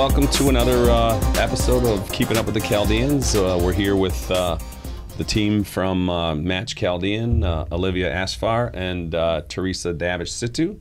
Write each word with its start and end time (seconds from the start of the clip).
welcome 0.00 0.26
to 0.28 0.48
another 0.48 0.90
uh, 0.90 1.20
episode 1.36 1.84
of 1.84 2.10
Keeping 2.10 2.38
Up 2.38 2.46
with 2.46 2.54
the 2.54 2.60
Chaldeans. 2.60 3.34
Uh, 3.34 3.60
we're 3.62 3.74
here 3.74 3.96
with 3.96 4.30
uh, 4.30 4.56
the 5.18 5.24
team 5.24 5.62
from 5.62 6.08
uh, 6.08 6.34
Match 6.34 6.74
Chaldean, 6.74 7.44
uh, 7.44 7.66
Olivia 7.70 8.10
Asfar 8.10 8.70
and 8.72 9.14
uh, 9.14 9.42
Teresa 9.46 9.92
Davish 9.92 10.30
Situ. 10.30 10.80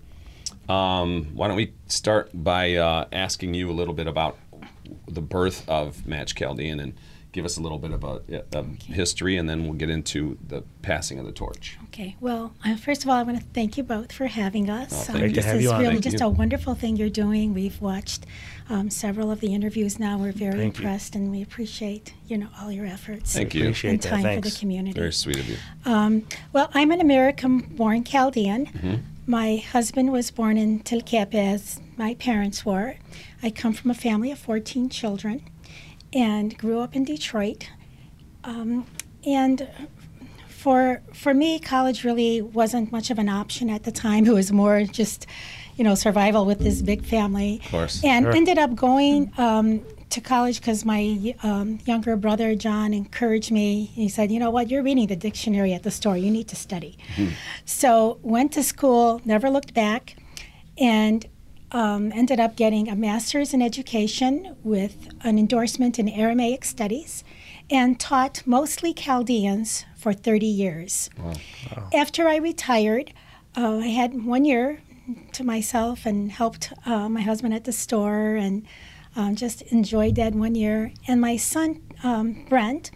Um, 0.70 1.31
why 1.34 1.49
don't 1.49 1.57
we 1.57 1.73
start 1.88 2.29
by 2.34 2.75
asking 3.11 3.55
you 3.55 3.70
a 3.70 3.73
little 3.73 3.93
bit 3.93 4.07
about 4.07 4.38
the 5.09 5.21
birth 5.21 5.67
of 5.67 6.07
Match 6.07 6.33
Chaldean 6.33 6.79
and 6.79 6.93
give 7.32 7.46
us 7.46 7.57
a 7.57 7.61
little 7.61 7.77
bit 7.77 7.91
of 7.91 8.04
a, 8.04 8.21
a 8.54 8.64
history, 8.91 9.38
and 9.38 9.50
then 9.50 9.64
we'll 9.64 9.73
get 9.73 9.89
into 9.89 10.38
the 10.48 10.63
passing 10.81 11.20
of 11.20 11.26
the 11.26 11.31
torch. 11.31 11.77
Okay. 11.86 12.16
Well, 12.20 12.53
uh, 12.66 12.76
first 12.76 13.03
of 13.03 13.09
all, 13.09 13.16
I 13.16 13.23
want 13.23 13.38
to 13.40 13.44
thank 13.53 13.77
you 13.77 13.84
both 13.84 14.12
for 14.12 14.27
having 14.27 14.70
us. 14.70 15.09
Oh, 15.09 15.13
thank 15.13 15.30
you. 15.30 15.30
this 15.36 15.45
to 15.45 15.50
have 15.50 15.58
is 15.58 15.63
you 15.63 15.72
really 15.72 15.86
Thank 15.86 16.03
just 16.03 16.20
you. 16.20 16.26
a 16.26 16.30
wonderful 16.30 16.76
thing 16.76 16.98
you're 16.98 17.09
doing. 17.09 17.53
We've 17.53 17.80
watched 17.81 18.26
um, 18.70 18.89
several 18.89 19.31
of 19.31 19.39
the 19.39 19.53
interviews 19.53 20.00
now. 20.00 20.17
We're 20.17 20.31
very 20.31 20.53
Thank 20.53 20.77
you. 20.77 20.84
impressed, 20.84 21.16
and 21.16 21.31
we 21.31 21.41
appreciate 21.41 22.13
you 22.27 22.38
know 22.38 22.48
all 22.59 22.72
your 22.72 22.86
efforts. 22.86 23.34
Thank 23.34 23.53
you. 23.53 23.64
Appreciate 23.64 23.91
and 23.91 24.02
that. 24.02 24.09
time 24.09 24.41
for 24.41 24.50
the 24.50 24.55
community. 24.55 25.00
Very 25.00 25.14
sweet 25.14 25.38
of 25.38 25.48
you. 25.48 25.58
Um, 25.86 26.25
well, 26.53 26.70
I'm 26.73 26.91
an 26.91 27.02
American-born 27.02 28.03
Chaldean. 28.05 28.66
Mm-hmm. 28.67 28.95
My 29.25 29.58
husband 29.58 30.11
was 30.11 30.31
born 30.31 30.58
in 30.58 30.80
Tilcapa, 30.80 31.36
as 31.36 31.80
my 31.98 32.16
parents 32.16 32.66
were. 32.66 32.95
I 33.44 33.52
come 33.52 33.73
from 33.73 33.91
a 33.91 33.94
family 33.94 34.31
of 34.31 34.39
14 34.39 34.89
children, 34.89 35.44
and 36.13 36.58
grew 36.58 36.80
up 36.80 36.95
in 36.95 37.04
Detroit. 37.04 37.70
Um, 38.44 38.86
and 39.26 39.67
for 40.48 41.02
for 41.13 41.34
me, 41.34 41.59
college 41.59 42.03
really 42.03 42.42
wasn't 42.42 42.92
much 42.92 43.09
of 43.11 43.20
an 43.20 43.30
option 43.30 43.70
at 43.70 43.83
the 43.83 43.92
time. 43.92 44.25
It 44.25 44.33
was 44.33 44.52
more 44.52 44.83
just, 44.83 45.25
you 45.75 45.83
know, 45.83 45.95
survival 45.95 46.45
with 46.45 46.59
this 46.59 46.81
big 46.81 47.03
family. 47.06 47.61
Of 47.66 47.72
course. 47.72 48.03
And 48.03 48.25
Sure. 48.25 48.36
ended 48.36 48.58
up 48.58 48.75
going 48.75 49.31
um, 49.38 49.81
to 50.09 50.22
college 50.22 50.59
because 50.59 50.83
my 50.86 51.36
um, 51.44 51.80
younger 51.86 52.16
brother 52.16 52.55
John 52.55 52.94
encouraged 52.94 53.52
me. 53.52 53.86
He 53.94 54.09
said, 54.09 54.31
"You 54.31 54.39
know 54.39 54.50
what? 54.50 54.70
You're 54.70 54.83
reading 54.83 55.08
the 55.08 55.16
dictionary 55.16 55.73
at 55.73 55.83
the 55.83 55.92
store. 55.92 56.17
You 56.17 56.31
need 56.31 56.48
to 56.50 56.55
study." 56.55 56.98
So 57.66 58.20
went 58.23 58.52
to 58.53 58.64
school, 58.64 59.22
never 59.23 59.50
looked 59.50 59.73
back, 59.73 60.16
and 60.78 61.26
um, 61.72 62.12
ended 62.14 62.39
up 62.39 62.56
getting 62.56 62.89
a 62.89 62.95
master's 62.95 63.53
in 63.53 63.62
education 63.62 64.56
with 64.64 65.09
an 65.22 65.38
endorsement 65.38 66.00
in 66.00 66.09
Aramaic 66.09 66.66
studies, 66.66 67.23
and 67.70 68.00
taught 68.00 68.42
mostly 68.45 68.94
Chaldeans 68.94 69.86
for 69.95 70.14
30 70.14 70.45
years. 70.45 71.09
After 71.94 72.28
I 72.28 72.38
retired, 72.38 73.14
uh, 73.56 73.78
I 73.78 73.88
had 73.88 74.26
one 74.26 74.45
year 74.45 74.81
to 75.34 75.44
myself 75.44 76.06
and 76.06 76.31
helped 76.31 76.72
uh, 76.86 77.09
my 77.09 77.22
husband 77.22 77.53
at 77.53 77.64
the 77.64 77.72
store 77.72 78.36
and 78.36 78.66
um, 79.16 79.36
just 79.36 79.61
enjoyed 79.64 80.16
that 80.16 80.33
one 80.33 80.56
year. 80.56 80.94
And 81.08 81.20
my 81.20 81.36
son, 81.38 81.81
um, 82.04 82.45
Brent, 82.48 82.92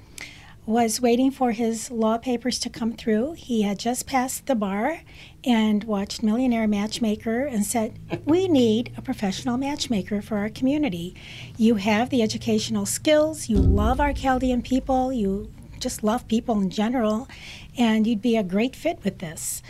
was 0.65 1.01
waiting 1.01 1.31
for 1.31 1.51
his 1.51 1.91
law 1.91 2.17
papers 2.17 2.59
to 2.59 2.69
come 2.69 2.93
through. 2.93 3.33
He 3.33 3.63
had 3.63 3.79
just 3.79 4.07
passed 4.07 4.45
the 4.45 4.55
bar 4.55 5.01
and 5.45 5.83
watched 5.83 6.23
Millionaire 6.23 6.67
Matchmaker 6.67 7.45
and 7.45 7.65
said, 7.65 7.99
We 8.25 8.47
need 8.47 8.93
a 8.97 9.01
professional 9.01 9.57
matchmaker 9.57 10.21
for 10.21 10.37
our 10.37 10.49
community. 10.49 11.15
You 11.57 11.75
have 11.75 12.09
the 12.09 12.21
educational 12.21 12.85
skills, 12.85 13.49
you 13.49 13.57
love 13.57 13.99
our 13.99 14.13
Chaldean 14.13 14.61
people, 14.61 15.11
you 15.11 15.51
just 15.79 16.03
love 16.03 16.27
people 16.27 16.59
in 16.61 16.69
general, 16.69 17.27
and 17.77 18.07
you'd 18.07 18.21
be 18.21 18.37
a 18.37 18.43
great 18.43 18.75
fit 18.75 18.99
with 19.03 19.19
this. 19.19 19.61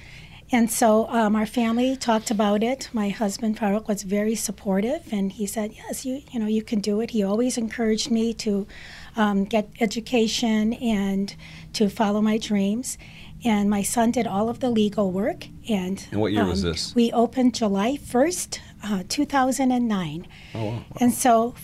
And 0.52 0.70
so 0.70 1.08
um, 1.10 1.36
our 1.36 1.48
family 1.48 1.96
talked 1.96 2.30
about 2.30 2.62
it. 2.62 2.88
My 2.94 3.10
husband 3.10 3.58
Farouk 3.58 3.88
was 3.88 4.04
very 4.04 4.36
supportive, 4.36 5.12
and 5.12 5.32
he 5.32 5.48
said, 5.48 5.74
"Yes, 5.74 6.06
you 6.06 6.22
you 6.32 6.40
know 6.40 6.46
you 6.46 6.62
can 6.62 6.80
do 6.80 7.02
it." 7.02 7.10
He 7.10 7.24
always 7.24 7.58
encouraged 7.58 8.12
me 8.12 8.36
to 8.36 8.68
um, 9.16 9.46
get 9.46 9.68
education 9.80 10.74
and 10.74 11.36
to 11.74 11.90
follow 11.90 12.22
my 12.22 12.38
dreams. 12.38 13.00
And 13.46 13.70
my 13.70 13.84
son 13.84 14.12
did 14.12 14.26
all 14.26 14.50
of 14.50 14.60
the 14.60 14.70
legal 14.70 15.12
work. 15.12 15.48
And, 15.70 16.06
And 16.12 16.22
what 16.22 16.32
year 16.32 16.46
was 16.46 16.64
um, 16.64 16.72
this? 16.72 16.96
We 16.96 17.12
opened 17.12 17.56
July 17.56 17.98
first, 17.98 18.62
uh, 18.84 19.04
two 19.10 19.26
thousand 19.26 19.72
and 19.72 19.88
nine. 19.88 20.28
Oh, 20.56 20.66
wow. 20.66 20.86
And 21.00 21.14
so 21.14 21.56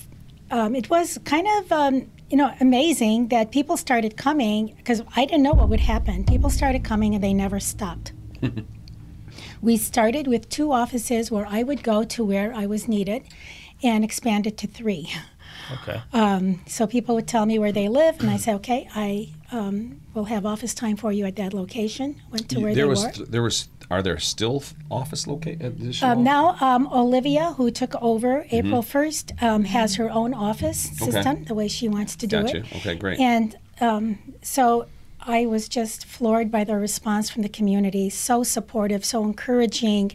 um, 0.52 0.76
it 0.76 0.90
was 0.90 1.20
kind 1.24 1.48
of, 1.58 1.72
um, 1.72 2.12
you 2.30 2.38
know, 2.38 2.54
amazing 2.60 3.30
that 3.30 3.52
people 3.52 3.78
started 3.78 4.18
coming 4.18 4.74
because 4.78 5.02
I 5.16 5.26
didn't 5.26 5.44
know 5.44 5.54
what 5.54 5.70
would 5.70 5.80
happen. 5.80 6.26
People 6.26 6.50
started 6.50 6.84
coming 6.84 7.16
and 7.16 7.24
they 7.24 7.34
never 7.34 7.60
stopped. 7.60 8.14
we 9.62 9.78
started 9.78 10.28
with 10.28 10.50
two 10.50 10.72
offices 10.72 11.32
where 11.32 11.46
I 11.48 11.64
would 11.64 11.84
go 11.84 12.04
to 12.04 12.24
where 12.24 12.54
I 12.54 12.66
was 12.66 12.88
needed 12.88 13.24
and 13.84 14.04
expanded 14.04 14.58
to 14.58 14.68
three. 14.68 15.12
Okay. 15.82 16.02
Um, 16.14 16.62
so 16.68 16.88
people 16.88 17.16
would 17.16 17.28
tell 17.28 17.46
me 17.46 17.60
where 17.60 17.72
they 17.72 17.88
live, 17.88 18.20
and 18.20 18.30
I 18.30 18.38
say, 18.38 18.54
okay, 18.56 18.90
I 18.96 19.30
um, 19.52 20.02
will 20.14 20.26
have 20.26 20.46
office 20.46 20.74
time 20.74 20.96
for 20.98 21.12
you 21.12 21.26
at 21.26 21.36
that 21.38 21.54
location. 21.54 22.16
Went 22.32 22.50
to 22.50 22.60
where 22.60 22.76
there 22.76 22.86
they 22.86 22.90
was 22.90 23.20
were. 23.20 23.26
there 23.26 23.42
was 23.44 23.68
are 23.92 24.04
there 24.04 24.20
still 24.20 24.64
office 24.92 25.26
locate 25.26 25.60
Um, 26.04 26.24
now, 26.24 26.56
um, 26.62 26.88
Olivia, 26.92 27.54
who 27.58 27.72
took 27.72 27.96
over 28.02 28.46
April 28.52 28.84
1st, 28.84 29.42
um, 29.42 29.64
has 29.66 29.96
her 29.96 30.10
own 30.12 30.34
office 30.34 30.88
Mm-hmm. 30.88 31.04
Okay. 31.04 31.12
system 31.12 31.44
the 31.46 31.56
way 31.56 31.68
she 31.68 31.88
wants 31.90 32.16
to 32.18 32.28
do 32.28 32.42
Gotcha. 32.44 32.58
it. 32.58 32.66
Okay, 32.78 32.96
great. 32.96 33.20
And 33.20 33.58
um, 33.82 34.20
so 34.44 34.86
I 35.22 35.48
was 35.48 35.68
just 35.68 36.06
floored 36.06 36.52
by 36.52 36.64
the 36.64 36.76
response 36.78 37.30
from 37.32 37.42
the 37.42 37.50
community. 37.50 38.10
So 38.12 38.44
supportive, 38.44 39.04
so 39.04 39.24
encouraging 39.24 40.12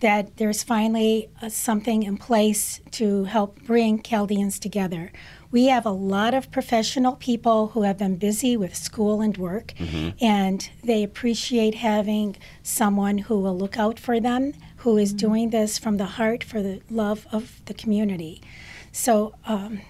that 0.00 0.36
there's 0.36 0.62
finally 0.62 1.28
uh, 1.40 1.48
something 1.48 2.02
in 2.02 2.16
place 2.16 2.80
to 2.90 3.24
help 3.24 3.62
bring 3.62 4.02
Chaldeans 4.02 4.58
together. 4.58 5.12
We 5.50 5.66
have 5.66 5.86
a 5.86 5.90
lot 5.90 6.34
of 6.34 6.50
professional 6.50 7.14
people 7.14 7.68
who 7.68 7.82
have 7.82 7.96
been 7.98 8.16
busy 8.16 8.56
with 8.56 8.74
school 8.74 9.20
and 9.20 9.36
work, 9.36 9.72
and 10.20 10.68
they 10.82 11.04
appreciate 11.04 11.76
having 11.76 12.36
someone 12.62 13.18
who 13.18 13.38
will 13.38 13.56
look 13.56 13.78
out 13.78 14.00
for 14.00 14.18
them, 14.18 14.52
who 14.78 14.98
is 14.98 15.12
doing 15.12 15.50
this 15.50 15.78
from 15.78 15.96
the 15.96 16.06
heart 16.06 16.42
for 16.42 16.60
the 16.60 16.82
love 16.90 17.26
of 17.30 17.60
the 17.66 17.74
community. 17.74 18.42
So, 18.90 19.34
um, 19.46 19.80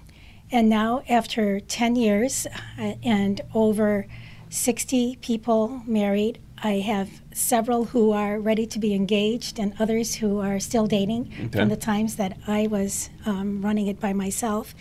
and 0.53 0.69
now, 0.69 1.03
after 1.09 1.61
10 1.61 1.97
years 1.97 2.47
uh, 2.79 2.95
and 3.03 3.41
over 3.55 4.07
60 4.51 5.17
people 5.23 5.83
married, 5.87 6.39
I 6.65 6.81
have 6.81 7.11
several 7.35 7.85
who 7.85 8.13
are 8.13 8.41
ready 8.41 8.67
to 8.69 8.79
be 8.79 8.95
engaged 8.95 9.59
and 9.59 9.75
others 9.79 10.15
who 10.17 10.41
are 10.41 10.59
still 10.59 10.87
dating 10.87 11.31
Okay. 11.47 11.59
from 11.61 11.69
the 11.69 11.77
times 11.77 12.17
that 12.17 12.39
I 12.47 12.67
was 12.69 13.11
um, 13.27 13.61
running 13.63 13.87
it 13.87 14.01
by 14.01 14.15
myself, 14.15 14.75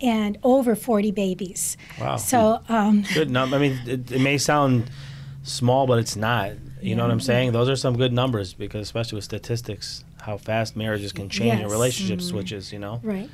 and 0.00 0.38
over 0.44 0.76
40 0.76 1.10
babies. 1.10 1.76
Wow. 2.00 2.16
So, 2.16 2.60
um, 2.68 3.04
Good. 3.14 3.30
num- 3.30 3.52
I 3.52 3.58
mean, 3.58 3.78
it, 3.86 4.12
it 4.12 4.20
may 4.20 4.38
sound 4.38 4.90
small, 5.42 5.86
but 5.88 5.98
it's 5.98 6.14
not. 6.16 6.52
You 6.80 6.94
know 6.94 7.02
what 7.02 7.10
I'm 7.10 7.20
saying? 7.20 7.52
Those 7.52 7.68
are 7.68 7.76
some 7.76 7.96
good 7.96 8.12
numbers 8.12 8.54
because, 8.54 8.82
especially 8.82 9.16
with 9.16 9.24
statistics, 9.24 10.04
how 10.20 10.36
fast 10.36 10.76
marriages 10.76 11.12
can 11.12 11.28
change 11.28 11.52
and 11.52 11.60
Yes. 11.62 11.70
relationship 11.70 12.20
switches. 12.20 12.72
You 12.72 12.78
know, 12.78 13.00
right. 13.02 13.28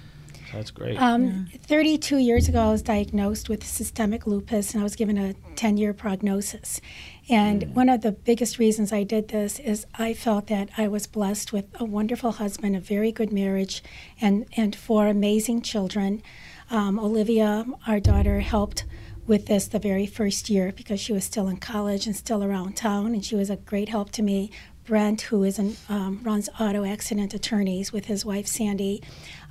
So 0.50 0.56
that's 0.56 0.70
great. 0.70 1.00
Um, 1.00 1.48
32 1.66 2.18
years 2.18 2.48
ago, 2.48 2.60
I 2.60 2.70
was 2.72 2.82
diagnosed 2.82 3.48
with 3.48 3.64
systemic 3.64 4.26
lupus 4.26 4.72
and 4.72 4.80
I 4.80 4.84
was 4.84 4.96
given 4.96 5.16
a 5.16 5.34
10 5.56 5.76
year 5.76 5.92
prognosis. 5.92 6.80
And 7.28 7.74
one 7.74 7.88
of 7.88 8.00
the 8.00 8.12
biggest 8.12 8.58
reasons 8.58 8.92
I 8.92 9.04
did 9.04 9.28
this 9.28 9.60
is 9.60 9.86
I 9.94 10.14
felt 10.14 10.48
that 10.48 10.70
I 10.76 10.88
was 10.88 11.06
blessed 11.06 11.52
with 11.52 11.66
a 11.78 11.84
wonderful 11.84 12.32
husband, 12.32 12.74
a 12.74 12.80
very 12.80 13.12
good 13.12 13.32
marriage, 13.32 13.82
and, 14.20 14.46
and 14.56 14.74
four 14.74 15.06
amazing 15.06 15.62
children. 15.62 16.22
Um, 16.70 16.98
Olivia, 16.98 17.64
our 17.86 18.00
daughter, 18.00 18.40
helped 18.40 18.84
with 19.26 19.46
this 19.46 19.68
the 19.68 19.78
very 19.78 20.06
first 20.06 20.50
year 20.50 20.72
because 20.72 20.98
she 20.98 21.12
was 21.12 21.24
still 21.24 21.46
in 21.46 21.58
college 21.58 22.06
and 22.06 22.16
still 22.16 22.42
around 22.42 22.76
town, 22.76 23.14
and 23.14 23.24
she 23.24 23.36
was 23.36 23.50
a 23.50 23.56
great 23.56 23.88
help 23.88 24.10
to 24.12 24.22
me. 24.22 24.50
Brent, 24.86 25.22
who 25.22 25.44
is 25.44 25.58
an, 25.58 25.76
um, 25.88 26.20
runs 26.22 26.48
auto 26.58 26.84
accident 26.84 27.34
attorneys 27.34 27.92
with 27.92 28.06
his 28.06 28.24
wife 28.24 28.46
Sandy, 28.46 29.02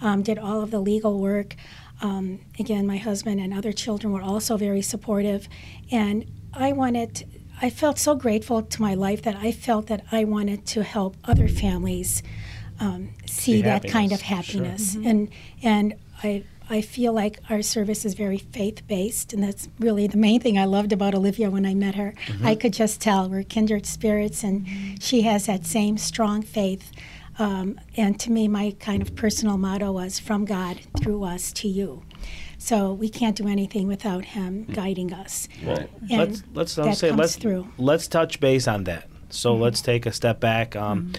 um, 0.01 0.21
did 0.21 0.37
all 0.37 0.61
of 0.61 0.71
the 0.71 0.79
legal 0.79 1.19
work. 1.19 1.55
Um, 2.01 2.39
again, 2.57 2.87
my 2.87 2.97
husband 2.97 3.39
and 3.39 3.53
other 3.53 3.71
children 3.71 4.13
were 4.13 4.21
also 4.21 4.57
very 4.57 4.81
supportive, 4.81 5.47
and 5.91 6.25
I 6.53 6.71
wanted. 6.71 7.27
I 7.61 7.69
felt 7.69 7.99
so 7.99 8.15
grateful 8.15 8.61
to 8.61 8.81
my 8.81 8.93
life 8.93 9.21
that 9.23 9.35
I 9.35 9.51
felt 9.51 9.87
that 9.87 10.05
I 10.13 10.23
wanted 10.23 10.65
to 10.67 10.83
help 10.83 11.17
other 11.25 11.49
families 11.49 12.23
um, 12.79 13.09
see 13.25 13.61
that 13.63 13.85
kind 13.85 14.13
of 14.13 14.21
happiness, 14.21 14.93
sure. 14.93 15.01
happiness, 15.01 15.09
and 15.09 15.29
and 15.61 15.95
I 16.23 16.43
I 16.69 16.81
feel 16.81 17.13
like 17.13 17.39
our 17.49 17.61
service 17.61 18.05
is 18.05 18.13
very 18.13 18.37
faith 18.37 18.87
based, 18.87 19.33
and 19.33 19.41
that's 19.41 19.69
really 19.79 20.07
the 20.07 20.17
main 20.17 20.39
thing 20.39 20.57
I 20.57 20.65
loved 20.65 20.93
about 20.93 21.15
Olivia 21.15 21.49
when 21.49 21.65
I 21.65 21.73
met 21.73 21.95
her. 21.95 22.13
I 22.43 22.55
could 22.55 22.73
just 22.73 23.01
tell 23.01 23.27
we're 23.29 23.43
kindred 23.43 23.85
spirits, 23.85 24.43
and 24.43 24.67
she 25.01 25.23
has 25.23 25.47
that 25.47 25.65
same 25.65 25.97
strong 25.97 26.41
faith. 26.41 26.91
Um, 27.39 27.79
and 27.95 28.19
to 28.19 28.31
me, 28.31 28.47
my 28.47 28.75
kind 28.79 29.01
of 29.01 29.15
personal 29.15 29.57
motto 29.57 29.91
was 29.93 30.19
from 30.19 30.45
God 30.45 30.79
through 30.99 31.23
us 31.23 31.51
to 31.53 31.67
you. 31.67 32.03
So 32.57 32.93
we 32.93 33.07
can't 33.09 33.35
do 33.35 33.47
anything 33.47 33.87
without 33.87 34.25
Him 34.25 34.65
guiding 34.65 35.13
us. 35.13 35.47
Right. 35.63 35.89
And 36.11 36.43
let's 36.53 36.77
let's 36.77 36.99
say 36.99 37.11
let's 37.11 37.37
through. 37.37 37.67
let's 37.77 38.07
touch 38.07 38.39
base 38.39 38.67
on 38.67 38.83
that. 38.83 39.07
So 39.29 39.55
let's 39.55 39.81
take 39.81 40.05
a 40.05 40.11
step 40.11 40.39
back. 40.39 40.75
Um, 40.75 41.13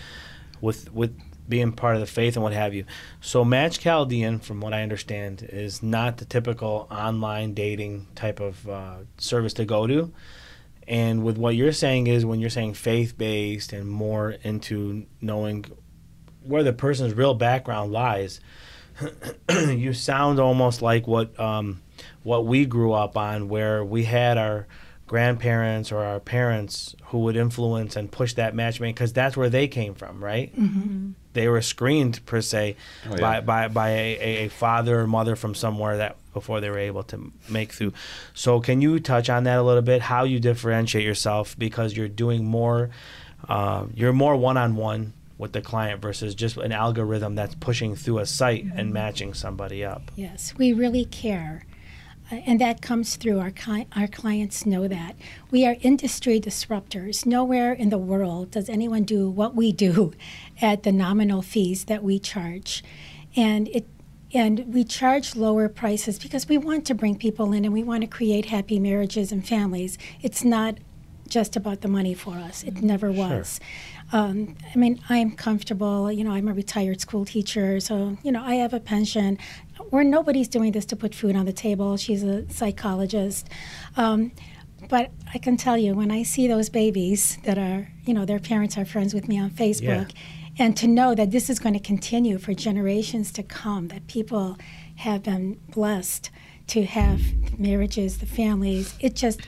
With 0.61 0.93
with 0.93 1.17
being 1.51 1.73
part 1.73 1.97
of 1.97 2.01
the 2.01 2.07
faith 2.07 2.37
and 2.37 2.43
what 2.43 2.55
have 2.55 2.73
you. 2.73 2.85
So 3.21 3.45
Match 3.45 3.79
Chaldean, 3.81 4.39
from 4.39 4.61
what 4.61 4.73
I 4.73 4.83
understand, 4.83 5.47
is 5.47 5.83
not 5.83 6.17
the 6.17 6.25
typical 6.25 6.89
online 6.91 7.53
dating 7.53 8.07
type 8.15 8.41
of 8.41 8.67
uh, 8.69 8.97
service 9.19 9.53
to 9.55 9.67
go 9.67 9.87
to. 9.87 10.13
And 10.89 11.23
with 11.23 11.37
what 11.37 11.55
you're 11.55 11.73
saying 11.73 12.07
is 12.07 12.25
when 12.25 12.41
you're 12.41 12.51
saying 12.51 12.75
faith 12.75 13.19
based 13.19 13.73
and 13.73 13.89
more 13.89 14.31
into 14.43 15.07
knowing 15.21 15.67
where 16.43 16.63
the 16.63 16.73
person's 16.73 17.15
real 17.15 17.35
background 17.35 17.93
lies, 17.93 18.41
you 19.51 19.93
sound 19.93 20.41
almost 20.41 20.83
like 20.83 21.07
what 21.07 21.39
um, 21.39 21.83
what 22.23 22.47
we 22.47 22.65
grew 22.67 22.93
up 22.93 23.17
on, 23.17 23.49
where 23.49 23.85
we 23.85 24.05
had 24.05 24.39
our 24.39 24.67
grandparents 25.07 25.91
or 25.91 26.05
our 26.05 26.21
parents 26.21 26.95
who 27.07 27.19
would 27.19 27.37
influence 27.37 27.97
and 27.97 28.13
push 28.13 28.35
that 28.35 28.55
matchmaking 28.55 28.95
because 28.95 29.13
that's 29.13 29.37
where 29.37 29.51
they 29.51 29.67
came 29.67 29.93
from, 29.93 30.23
right? 30.23 30.55
Mm-hmm. 30.57 31.11
They 31.33 31.49
were 31.49 31.63
screened 31.63 32.25
per 32.27 32.41
se 32.41 32.77
Oh, 33.09 33.15
yeah. 33.15 33.21
by 33.21 33.41
by, 33.41 33.69
by 33.69 33.89
a, 33.91 34.45
a 34.45 34.49
father 34.49 35.01
or 35.01 35.07
mother 35.07 35.37
from 35.37 35.55
somewhere 35.55 35.97
that 35.99 36.17
before 36.33 36.61
they 36.61 36.71
were 36.71 36.79
able 36.79 37.03
to 37.05 37.33
make 37.49 37.73
through. 37.73 37.93
So 38.35 38.61
can 38.61 38.81
you 38.81 39.01
touch 39.01 39.29
on 39.31 39.45
that 39.45 39.59
a 39.59 39.63
little 39.63 39.83
bit? 39.83 40.03
How 40.03 40.25
you 40.25 40.41
differentiate 40.41 41.05
yourself 41.05 41.57
because 41.59 41.97
you're 41.97 42.09
doing 42.09 42.45
more, 42.45 42.91
uh, 43.49 43.87
you're 43.95 44.13
more 44.13 44.37
one 44.37 44.57
on 44.57 44.77
one 44.77 45.13
with 45.39 45.53
the 45.53 45.61
client 45.63 46.03
versus 46.03 46.35
just 46.35 46.57
an 46.59 46.71
algorithm 46.71 47.35
that's 47.35 47.55
pushing 47.55 47.97
through 47.97 48.19
a 48.19 48.27
site 48.27 48.65
and 48.77 48.93
matching 48.93 49.33
somebody 49.35 49.83
up. 49.85 50.11
Yes, 50.15 50.53
we 50.59 50.73
really 50.73 51.05
care. 51.07 51.65
And 52.31 52.61
that 52.61 52.81
comes 52.81 53.17
through. 53.17 53.41
Our, 53.41 53.51
cli- 53.51 53.89
our 53.97 54.07
clients 54.07 54.65
know 54.65 54.87
that. 54.87 55.17
We 55.51 55.67
are 55.67 55.77
industry 55.81 56.41
disruptors. 56.41 57.27
Nowhere 57.27 57.73
in 57.73 57.91
the 57.91 57.99
world 57.99 58.53
does 58.53 58.69
anyone 58.69 59.03
do 59.03 59.29
what 59.29 59.55
we 59.55 59.73
do 59.73 60.13
at 60.63 60.85
the 60.85 60.93
nominal 60.93 61.43
fees 61.43 61.85
that 61.87 62.03
we 62.03 62.19
charge. 62.19 62.85
And 63.37 63.69
it 63.69 63.87
and 64.33 64.73
we 64.73 64.85
charge 64.85 65.35
lower 65.35 65.69
prices 65.69 66.21
because 66.21 66.49
we 66.49 66.57
want 66.57 66.87
to 66.87 66.95
bring 66.95 67.17
people 67.17 67.53
in 67.53 67.65
and 67.65 67.75
we 67.75 67.83
want 67.83 68.03
to 68.03 68.07
create 68.07 68.47
happy 68.47 68.79
marriages 68.79 69.33
and 69.33 69.45
families. 69.45 69.99
It's 70.23 70.45
not 70.45 70.79
just 71.29 71.57
about 71.57 71.81
the 71.81 71.89
money 71.89 72.15
for 72.15 72.35
us. 72.35 72.63
It 72.63 72.83
never 72.83 73.11
was. 73.11 73.59
Um, 74.13 74.57
I 74.75 74.79
mean, 74.79 75.01
I'm 75.09 75.33
comfortable. 75.33 76.11
You 76.11 76.25
know, 76.25 76.33
I'm 76.33 76.49
a 76.49 76.53
retired 76.53 77.01
school 77.01 77.25
teacher, 77.25 77.81
so 77.81 78.17
you 78.23 78.33
know, 78.33 78.43
I 78.43 78.57
have 78.57 78.75
a 78.75 78.81
pension. 78.81 79.39
Where 79.91 80.05
nobody's 80.05 80.49
doing 80.49 80.73
this 80.73 80.85
to 80.87 80.97
put 80.97 81.15
food 81.15 81.37
on 81.37 81.47
the 81.47 81.53
table. 81.53 81.97
She's 81.97 82.23
a 82.23 82.49
psychologist. 82.51 83.49
Um, 83.97 84.33
but 84.89 85.11
I 85.35 85.39
can 85.39 85.57
tell 85.57 85.77
you, 85.77 85.95
when 85.95 86.11
I 86.11 86.23
see 86.23 86.49
those 86.49 86.69
babies 86.69 87.39
that 87.45 87.59
are, 87.59 87.89
you 88.05 88.15
know, 88.15 88.25
their 88.25 88.39
parents 88.39 88.79
are 88.79 88.85
friends 88.85 89.15
with 89.15 89.29
me 89.29 89.39
on 89.39 89.51
Facebook, 89.51 90.11
and 90.59 90.77
to 90.77 90.87
know 90.89 91.15
that 91.15 91.31
this 91.31 91.49
is 91.51 91.59
going 91.59 91.75
to 91.75 91.81
continue 91.81 92.39
for 92.39 92.55
generations 92.55 93.31
to 93.33 93.43
come, 93.43 93.89
that 93.89 94.07
people 94.07 94.59
have 94.97 95.23
been 95.23 95.59
blessed 95.71 96.31
to 96.69 96.85
have 96.85 97.21
marriages, 97.59 98.19
the 98.19 98.27
families, 98.27 98.95
it 99.01 99.15
just, 99.15 99.41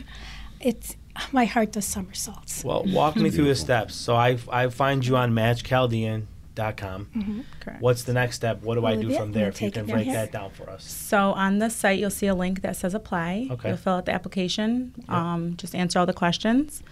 it's, 0.60 0.96
my 1.32 1.44
heart 1.44 1.72
does 1.72 1.84
somersaults. 1.86 2.64
Well, 2.64 2.84
walk 2.86 3.16
me 3.16 3.30
through 3.30 3.46
the 3.46 3.54
steps. 3.54 3.94
So 3.94 4.14
I, 4.16 4.38
I 4.50 4.68
find 4.68 5.04
you 5.06 5.16
on 5.16 5.32
matchchaldean.com. 6.56 7.44
Correct. 7.60 7.80
What's 7.82 8.02
the 8.04 8.12
next 8.12 8.36
step? 8.36 8.62
What 8.62 8.74
do 8.76 8.86
I 8.86 8.96
do 8.96 9.12
from 9.16 9.32
there? 9.32 9.48
If 9.48 9.60
you 9.62 9.70
can 9.70 9.86
break 9.86 10.04
here? 10.04 10.14
that 10.14 10.32
down 10.32 10.50
for 10.50 10.68
us. 10.70 10.84
So 10.84 11.32
on 11.32 11.58
the 11.58 11.70
site, 11.70 11.98
you'll 11.98 12.10
see 12.10 12.26
a 12.26 12.34
link 12.34 12.62
that 12.62 12.76
says 12.76 12.94
apply. 12.94 13.48
Okay. 13.50 13.68
You'll 13.68 13.78
fill 13.78 13.94
out 13.94 14.06
the 14.06 14.12
application. 14.12 14.94
Um, 15.08 15.56
just 15.56 15.74
answer 15.74 15.98
all 15.98 16.06
the 16.06 16.12
questions, 16.12 16.82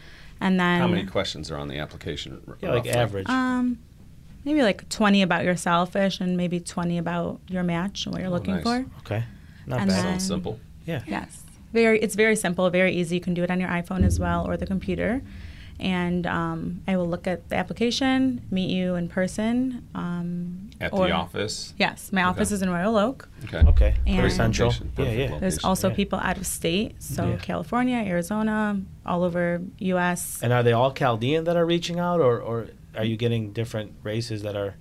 and 0.40 0.58
then 0.58 0.80
How 0.80 0.86
many 0.88 1.04
questions 1.06 1.50
are 1.50 1.56
on 1.58 1.68
the 1.68 1.78
application? 1.78 2.40
Yeah, 2.60 2.72
like 2.74 2.86
average. 2.86 3.28
um, 3.28 3.78
maybe 4.44 4.62
like 4.62 4.88
20 4.88 5.22
about 5.22 5.44
yourself-ish 5.44 6.20
and 6.20 6.36
maybe 6.36 6.60
20 6.60 6.96
about 6.98 7.40
your 7.48 7.62
match 7.62 8.06
and 8.06 8.12
what 8.14 8.22
you're 8.22 8.30
Oh, 8.30 8.34
looking 8.34 8.54
nice. 8.54 8.62
for. 8.64 8.86
okay. 9.00 9.24
Not 9.66 9.80
and 9.80 9.88
bad. 9.90 9.96
then- 9.98 10.04
Sounds 10.04 10.26
simple. 10.26 10.58
yeah. 10.86 11.02
Yes. 11.06 11.42
Very. 11.72 12.00
It's 12.00 12.14
very 12.14 12.36
simple. 12.36 12.68
Very 12.70 12.92
easy. 12.94 13.16
You 13.16 13.20
can 13.20 13.34
do 13.34 13.42
it 13.42 13.50
on 13.50 13.60
your 13.60 13.68
iPhone 13.68 14.04
as 14.04 14.18
well 14.18 14.46
or 14.48 14.56
the 14.56 14.66
computer. 14.66 15.22
And 15.78 16.26
um, 16.26 16.82
I 16.86 16.98
will 16.98 17.08
look 17.08 17.26
at 17.26 17.48
the 17.48 17.56
application, 17.56 18.42
meet 18.50 18.68
you 18.68 18.96
in 18.96 19.08
person. 19.08 19.88
Um, 19.94 20.68
At 20.78 20.92
or- 20.92 21.06
the 21.06 21.12
office? 21.12 21.72
Yes, 21.78 22.12
my 22.12 22.22
office 22.22 22.52
is 22.52 22.60
in 22.60 22.68
Royal 22.68 22.98
Oak. 22.98 23.28
Okay. 23.44 23.62
Okay. 23.66 23.94
And- 24.06 24.18
Pretty 24.18 24.34
central. 24.34 24.74
Yeah, 24.98 25.04
yeah. 25.04 25.08
location. 25.08 25.40
There's 25.40 25.64
also 25.64 25.88
yeah. 25.88 25.94
people 25.94 26.18
out 26.18 26.36
of 26.36 26.46
state, 26.46 27.02
so 27.02 27.30
Yeah. 27.30 27.36
California, 27.36 27.96
Arizona, 27.96 28.78
all 29.06 29.24
over 29.24 29.62
U.S. 29.78 30.40
And 30.42 30.52
are 30.52 30.62
they 30.62 30.72
all 30.72 30.92
Chaldean 30.92 31.44
that 31.44 31.56
are 31.56 31.64
reaching 31.64 31.98
out, 31.98 32.20
or, 32.20 32.38
or 32.38 32.66
are 32.94 33.04
you 33.04 33.16
getting 33.16 33.52
different 33.54 33.92
races 34.02 34.42
that 34.42 34.54
are? 34.56 34.74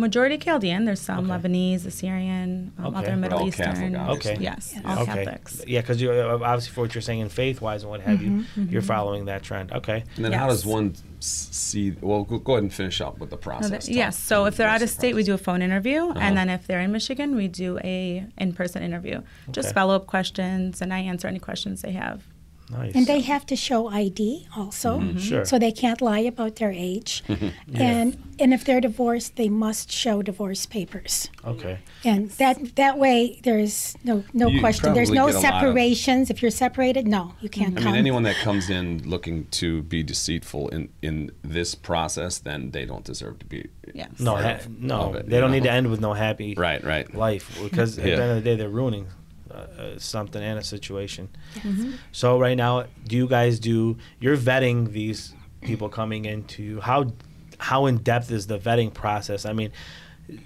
Majority 0.00 0.38
Chaldean. 0.38 0.84
There's 0.86 1.00
some 1.00 1.30
Okay. 1.30 1.48
Lebanese, 1.48 1.86
Assyrian, 1.86 2.72
um, 2.78 2.86
Okay. 2.86 2.98
other 2.98 3.16
Middle 3.16 3.38
all 3.40 3.50
Catholic, 3.50 3.68
Eastern. 3.76 3.96
obviously. 3.96 4.32
Okay. 4.32 4.42
Yes, 4.42 4.72
Yes. 4.74 4.84
all 4.86 4.98
okay. 5.02 5.24
Catholics. 5.24 5.62
Yeah, 5.66 5.80
because 5.82 6.00
you 6.00 6.10
uh, 6.10 6.38
obviously 6.42 6.72
for 6.72 6.80
what 6.82 6.94
you're 6.94 7.02
saying 7.02 7.20
in 7.20 7.28
faith 7.28 7.60
wise 7.60 7.82
and 7.82 7.90
what 7.90 8.00
have 8.00 8.22
you, 8.22 8.30
Mm-hmm, 8.30 8.70
you're 8.70 8.82
following 8.82 9.26
that 9.26 9.42
trend. 9.42 9.72
Okay. 9.72 10.04
And 10.16 10.24
then 10.24 10.32
how 10.32 10.48
does 10.48 10.64
one 10.66 10.94
see? 11.20 11.94
Well, 12.00 12.24
go, 12.24 12.38
go 12.38 12.52
ahead 12.54 12.62
and 12.64 12.72
finish 12.72 13.00
up 13.00 13.18
with 13.18 13.30
the 13.30 13.36
No, 13.36 13.42
process. 13.42 13.86
the- 13.86 13.92
yes. 13.92 14.18
So 14.18 14.46
if 14.46 14.56
they're 14.56 14.68
out 14.68 14.82
of 14.82 14.88
state, 14.90 15.14
we 15.14 15.22
do 15.22 15.34
a 15.34 15.38
phone 15.38 15.62
interview, 15.62 16.00
Uh-huh. 16.10 16.18
and 16.18 16.36
then 16.36 16.48
if 16.48 16.66
they're 16.66 16.80
in 16.80 16.92
Michigan, 16.92 17.36
we 17.36 17.46
do 17.48 17.78
a 17.84 18.24
in-person 18.38 18.82
interview. 18.82 19.20
Just 19.52 19.68
Okay. 19.68 19.74
follow 19.74 19.94
up 19.94 20.06
questions, 20.06 20.80
and 20.80 20.92
I 20.94 21.00
answer 21.00 21.28
any 21.28 21.38
questions 21.38 21.82
they 21.82 21.92
have. 21.92 22.22
Nice. 22.70 22.94
And 22.94 23.06
they 23.06 23.20
have 23.20 23.44
to 23.46 23.56
show 23.56 23.88
ID 23.88 24.46
also, 24.56 25.00
Mm-hmm. 25.00 25.18
Sure. 25.18 25.44
so 25.44 25.58
they 25.58 25.72
can't 25.72 26.00
lie 26.00 26.20
about 26.20 26.56
their 26.56 26.70
age. 26.72 27.22
And 27.74 28.16
and 28.38 28.54
if 28.54 28.64
they're 28.64 28.80
divorced, 28.80 29.36
they 29.36 29.48
must 29.50 29.92
show 29.92 30.22
divorce 30.22 30.64
papers. 30.66 31.28
okay. 31.44 31.78
And 32.04 32.30
that 32.42 32.76
that 32.76 32.96
way, 32.98 33.38
there's 33.42 33.96
no 34.04 34.24
no 34.32 34.48
You 34.48 34.60
question. 34.60 34.94
There's 34.94 35.10
no 35.10 35.24
probably 35.26 35.42
get 35.42 35.42
a 35.42 35.52
lot 35.52 35.54
of- 35.54 35.60
separations. 35.68 36.30
If 36.30 36.40
you're 36.42 36.50
separated, 36.66 37.06
no, 37.06 37.34
you 37.40 37.48
can't 37.48 37.76
I 37.78 37.82
come. 37.82 37.92
mean, 37.92 37.98
anyone 37.98 38.22
that 38.24 38.36
comes 38.36 38.70
in 38.70 39.02
looking 39.08 39.46
to 39.60 39.82
be 39.82 40.02
deceitful 40.02 40.68
in, 40.68 40.88
in 41.02 41.30
this 41.42 41.74
process, 41.74 42.38
then 42.38 42.70
they 42.70 42.84
don't 42.86 43.04
deserve 43.04 43.38
to 43.40 43.46
be. 43.46 43.68
Yes. 43.94 44.10
No, 44.18 44.36
ha- 44.36 44.58
no, 44.68 45.14
it, 45.14 45.28
they 45.28 45.40
don't 45.40 45.50
know? 45.50 45.56
need 45.56 45.64
to 45.64 45.72
end 45.72 45.90
with 45.90 46.00
no 46.00 46.12
happy 46.14 46.54
Right, 46.56 46.82
right. 46.84 47.12
life 47.14 47.58
because 47.62 47.98
at 47.98 48.06
Yeah. 48.06 48.16
the 48.16 48.22
end 48.22 48.30
of 48.38 48.44
the 48.44 48.50
day, 48.50 48.56
they're 48.56 48.68
ruining 48.82 49.06
uh, 49.50 49.54
uh, 49.54 49.98
something 49.98 50.42
and 50.42 50.58
a 50.58 50.64
situation. 50.64 51.28
Mm-hmm. 51.56 51.92
So 52.12 52.38
right 52.38 52.56
now, 52.56 52.86
do 53.06 53.16
you 53.16 53.26
guys 53.26 53.58
do? 53.58 53.96
You're 54.20 54.36
vetting 54.36 54.92
these 54.92 55.34
people 55.60 55.88
coming 55.88 56.24
into 56.24 56.80
how 56.80 57.12
how 57.58 57.86
in 57.86 57.98
depth 57.98 58.30
is 58.30 58.46
the 58.46 58.58
vetting 58.58 58.92
process? 58.92 59.44
I 59.44 59.52
mean, 59.52 59.72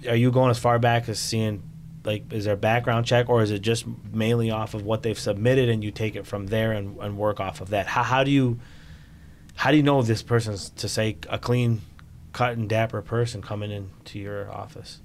are 0.07 0.15
you 0.15 0.31
going 0.31 0.51
as 0.51 0.59
far 0.59 0.79
back 0.79 1.09
as 1.09 1.19
seeing? 1.19 1.63
Like, 2.03 2.31
is 2.31 2.45
there 2.45 2.53
a 2.53 2.57
background 2.57 3.07
check, 3.07 3.29
or 3.29 3.41
is 3.41 3.49
it 3.49 3.59
just 3.59 3.85
mainly 4.13 4.51
off 4.51 4.75
of 4.75 4.83
what 4.83 5.01
they've 5.01 5.17
submitted, 5.17 5.69
and 5.69 5.83
you 5.83 5.89
take 5.89 6.15
it 6.15 6.27
from 6.27 6.47
there 6.47 6.71
and, 6.71 6.97
and 6.99 7.17
work 7.17 7.39
off 7.39 7.61
of 7.61 7.69
that? 7.69 7.87
How, 7.87 8.03
how 8.03 8.23
do 8.23 8.29
you, 8.29 8.59
how 9.55 9.71
do 9.71 9.77
you 9.77 9.81
know 9.81 9.99
if 9.99 10.05
this 10.05 10.21
person's 10.21 10.69
to 10.69 10.87
say 10.87 11.17
a 11.29 11.39
clean, 11.39 11.81
cut 12.31 12.57
and 12.57 12.69
dapper 12.69 13.01
person 13.01 13.41
coming 13.41 13.71
into 13.71 14.19
your 14.19 14.51
office? 14.51 14.99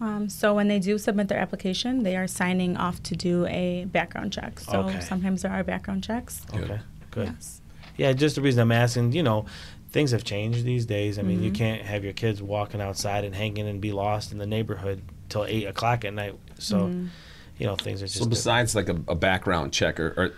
Um, 0.00 0.28
so 0.28 0.54
when 0.54 0.68
they 0.68 0.78
do 0.78 0.98
submit 0.98 1.28
their 1.28 1.38
application, 1.38 2.02
they 2.02 2.16
are 2.16 2.26
signing 2.26 2.76
off 2.76 3.02
to 3.04 3.16
do 3.16 3.46
a 3.46 3.86
background 3.86 4.32
check. 4.32 4.60
So 4.60 4.80
Okay. 4.80 5.00
sometimes 5.00 5.42
there 5.42 5.50
are 5.50 5.64
background 5.64 6.04
checks. 6.04 6.42
Okay, 6.52 6.80
good. 7.10 7.28
Yes. 7.28 7.60
Yeah, 7.96 8.12
just 8.12 8.36
the 8.36 8.42
reason 8.42 8.60
I'm 8.60 8.72
asking, 8.72 9.12
you 9.12 9.22
know, 9.22 9.46
things 9.90 10.10
have 10.10 10.22
changed 10.22 10.64
these 10.64 10.84
days. 10.84 11.18
I 11.18 11.22
mean, 11.22 11.42
you 11.42 11.50
Mhm. 11.50 11.54
can't 11.54 11.82
have 11.82 12.04
your 12.04 12.12
kids 12.12 12.42
walking 12.42 12.80
outside 12.82 13.24
and 13.24 13.34
hanging 13.34 13.66
and 13.66 13.80
be 13.80 13.92
lost 13.92 14.32
in 14.32 14.38
the 14.38 14.46
neighborhood 14.46 15.00
till 15.30 15.46
eight 15.46 15.64
o'clock 15.64 16.04
at 16.04 16.12
night. 16.12 16.34
So, 16.58 16.88
Mhm. 16.88 17.08
you 17.56 17.66
know, 17.66 17.76
things 17.76 18.02
are 18.02 18.06
just. 18.06 18.18
So 18.18 18.26
besides 18.26 18.74
like 18.74 18.90
a, 18.90 19.00
a 19.08 19.14
background 19.14 19.72
check, 19.72 19.98
or, 19.98 20.08
are, 20.18 20.32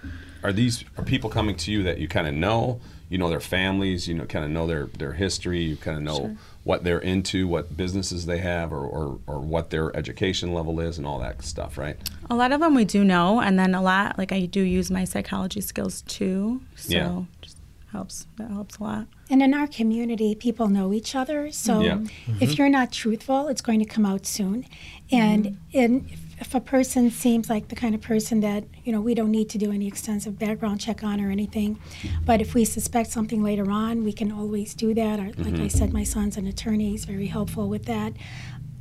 are 0.49 0.53
these 0.53 0.85
are 0.97 1.03
people 1.05 1.29
coming 1.31 1.57
to 1.57 1.73
you 1.73 1.83
that 1.83 1.99
you 1.99 2.07
kind 2.07 2.29
of 2.29 2.35
know? 2.35 2.81
You 3.11 3.19
know 3.19 3.29
their 3.31 3.41
families. 3.41 4.07
You 4.07 4.15
know, 4.15 4.25
kind 4.27 4.45
of 4.45 4.53
know 4.53 4.69
their 4.69 4.87
their 4.99 5.15
history. 5.15 5.63
You 5.65 5.77
kind 5.77 5.97
of 5.97 6.03
know 6.05 6.17
Sure. 6.17 6.37
What 6.69 6.85
they're 6.85 6.99
into, 6.99 7.49
what 7.49 7.79
businesses 7.79 8.27
they 8.27 8.37
have, 8.37 8.75
or, 8.75 8.85
or 8.85 9.19
or 9.27 9.41
what 9.41 9.71
their 9.71 9.97
education 9.97 10.53
level 10.53 10.81
is, 10.81 10.99
and 10.99 11.07
all 11.07 11.19
that 11.19 11.43
stuff, 11.43 11.79
right? 11.79 11.97
A 12.29 12.35
lot 12.35 12.53
of 12.53 12.61
them 12.61 12.75
we 12.75 12.85
do 12.85 13.03
know, 13.05 13.41
and 13.41 13.59
then 13.59 13.75
a 13.75 13.81
lot 13.81 14.19
like 14.19 14.33
I 14.33 14.45
do 14.45 14.61
use 14.61 14.91
my 14.91 15.05
psychology 15.05 15.63
skills 15.63 16.03
too. 16.03 16.61
So 16.77 16.93
Yeah. 16.93 17.23
just 17.41 17.57
helps. 17.91 18.27
That 18.37 18.51
helps 18.51 18.77
a 18.77 18.83
lot. 18.83 19.07
And 19.31 19.43
in 19.43 19.55
our 19.55 19.67
community, 19.67 20.35
people 20.35 20.69
know 20.69 20.93
each 20.93 21.17
other. 21.17 21.51
So 21.53 21.81
Yeah. 21.81 22.01
if 22.01 22.51
mm-hmm. 22.51 22.51
you're 22.59 22.69
not 22.69 22.93
truthful, 22.93 23.49
it's 23.49 23.63
going 23.63 23.79
to 23.79 23.87
come 23.87 24.05
out 24.05 24.27
soon. 24.27 24.67
And 25.11 25.47
mm-hmm. 25.47 25.79
in, 25.79 26.11
if, 26.41 26.55
a 26.55 26.61
person 26.61 27.11
seems 27.11 27.49
like 27.51 27.69
the 27.69 27.75
kind 27.77 27.95
of 27.95 28.01
person 28.01 28.41
that, 28.41 28.65
you 28.85 28.93
know, 28.93 29.01
we 29.01 29.15
don't 29.15 29.31
need 29.31 29.49
to 29.51 29.59
do 29.59 29.73
any 29.73 29.87
extensive 29.87 30.39
background 30.39 30.81
check 30.81 31.03
on 31.03 31.21
or 31.21 31.31
anything, 31.31 31.79
but 32.25 32.41
if 32.41 32.55
we 32.55 32.65
suspect 32.65 33.11
something 33.11 33.43
later 33.43 33.71
on, 33.71 34.05
we 34.05 34.13
can 34.13 34.33
always 34.33 34.75
do 34.75 34.95
that. 34.95 35.21
Or, 35.21 35.33
like 35.43 35.61
I 35.61 35.69
said, 35.69 35.93
my 35.93 36.05
son's 36.05 36.37
an 36.37 36.47
attorney, 36.47 36.91
he's 36.91 37.05
very 37.05 37.27
helpful 37.27 37.69
with 37.69 37.85
that. 37.87 38.13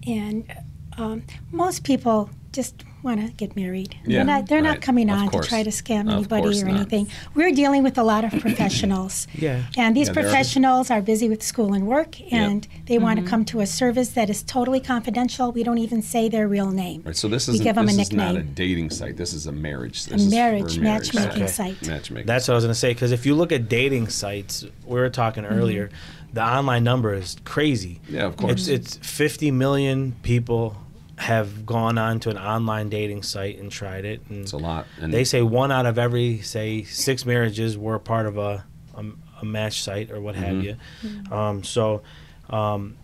And 0.05 0.45
um, 0.97 1.23
most 1.51 1.83
people 1.83 2.29
just 2.51 2.83
want 3.07 3.19
to 3.25 3.31
get 3.33 3.55
married. 3.55 3.91
Yeah, 4.05 4.17
they're 4.17 4.25
not, 4.25 4.47
they're 4.47 4.61
right. 4.61 4.69
not 4.75 4.81
coming 4.81 5.09
Of 5.09 5.17
on 5.19 5.29
course. 5.29 5.45
to 5.45 5.49
try 5.49 5.63
to 5.63 5.69
scam 5.81 6.11
anybody 6.11 6.61
or 6.61 6.65
not. 6.65 6.75
anything. 6.75 7.07
We're 7.33 7.51
dealing 7.51 7.81
with 7.83 7.97
a 7.97 8.03
lot 8.03 8.23
of 8.27 8.31
professionals. 8.45 9.27
Yeah. 9.33 9.63
And 9.77 9.95
these 9.95 10.07
Yeah, 10.07 10.13
they're- 10.13 10.23
professionals 10.23 10.91
are 10.91 11.01
busy 11.01 11.27
with 11.29 11.41
school 11.41 11.73
and 11.73 11.87
work, 11.87 12.11
and 12.31 12.67
they 12.85 12.97
want 12.99 13.19
to 13.19 13.25
come 13.25 13.43
to 13.45 13.61
a 13.61 13.65
service 13.65 14.09
that 14.09 14.29
is 14.29 14.43
totally 14.43 14.79
confidential. 14.79 15.51
We 15.51 15.63
don't 15.63 15.77
even 15.79 16.01
say 16.01 16.29
their 16.29 16.47
real 16.47 16.71
name. 16.71 17.03
Right, 17.05 17.15
so 17.15 17.27
this 17.27 17.43
is 17.47 17.53
we 17.53 17.53
isn't 17.55 17.63
give 17.63 17.77
'em 17.77 17.85
a 17.89 17.93
this 17.93 18.07
is 18.07 18.13
not 18.13 18.35
a 18.35 18.43
dating 18.43 18.89
site. 18.91 19.17
This 19.17 19.33
is 19.33 19.47
a 19.47 19.51
marriage. 19.51 20.05
This 20.05 20.21
is 20.21 20.27
for 20.29 20.35
marriage 20.35 20.79
matchmaking 20.79 21.47
site. 21.47 21.77
site. 21.77 21.87
Matchmaking. 21.87 22.27
That's 22.27 22.47
what 22.47 22.53
I 22.53 22.57
was 22.57 22.63
going 22.65 22.73
to 22.73 22.79
say. 22.79 22.91
Because 22.93 23.11
if 23.11 23.25
you 23.25 23.33
look 23.35 23.51
at 23.51 23.69
dating 23.69 24.09
sites, 24.09 24.65
we 24.85 24.99
were 24.99 25.09
talking 25.09 25.43
Mm-hmm. 25.43 25.59
earlier, 25.59 25.89
the 26.33 26.43
online 26.43 26.83
number 26.83 27.13
is 27.13 27.37
crazy. 27.45 27.99
Yeah, 28.09 28.25
of 28.25 28.35
course. 28.37 28.67
It's, 28.67 28.97
it's 28.97 29.07
50 29.07 29.51
million 29.51 30.15
people 30.23 30.75
have 31.17 31.65
gone 31.65 31.97
on 31.97 32.19
to 32.21 32.29
an 32.29 32.37
online 32.37 32.89
dating 32.89 33.23
site 33.23 33.57
and 33.59 33.71
tried 33.71 34.05
it. 34.05 34.21
And 34.29 34.41
It's 34.43 34.51
a 34.53 34.57
lot. 34.57 34.85
And 35.01 35.13
they 35.13 35.23
say 35.23 35.41
one 35.41 35.71
out 35.71 35.85
of 35.85 35.97
every, 35.97 36.41
say, 36.41 36.83
six 36.83 37.25
marriages 37.25 37.77
were 37.77 37.97
part 37.99 38.27
of 38.27 38.37
a, 38.37 38.63
a, 38.95 39.05
a 39.41 39.45
match 39.45 39.81
site 39.81 40.11
or 40.11 40.21
what 40.21 40.35
have 40.35 40.63
you. 40.63 40.75
Um, 41.31 41.63
so 41.63 42.03
um, 42.49 42.97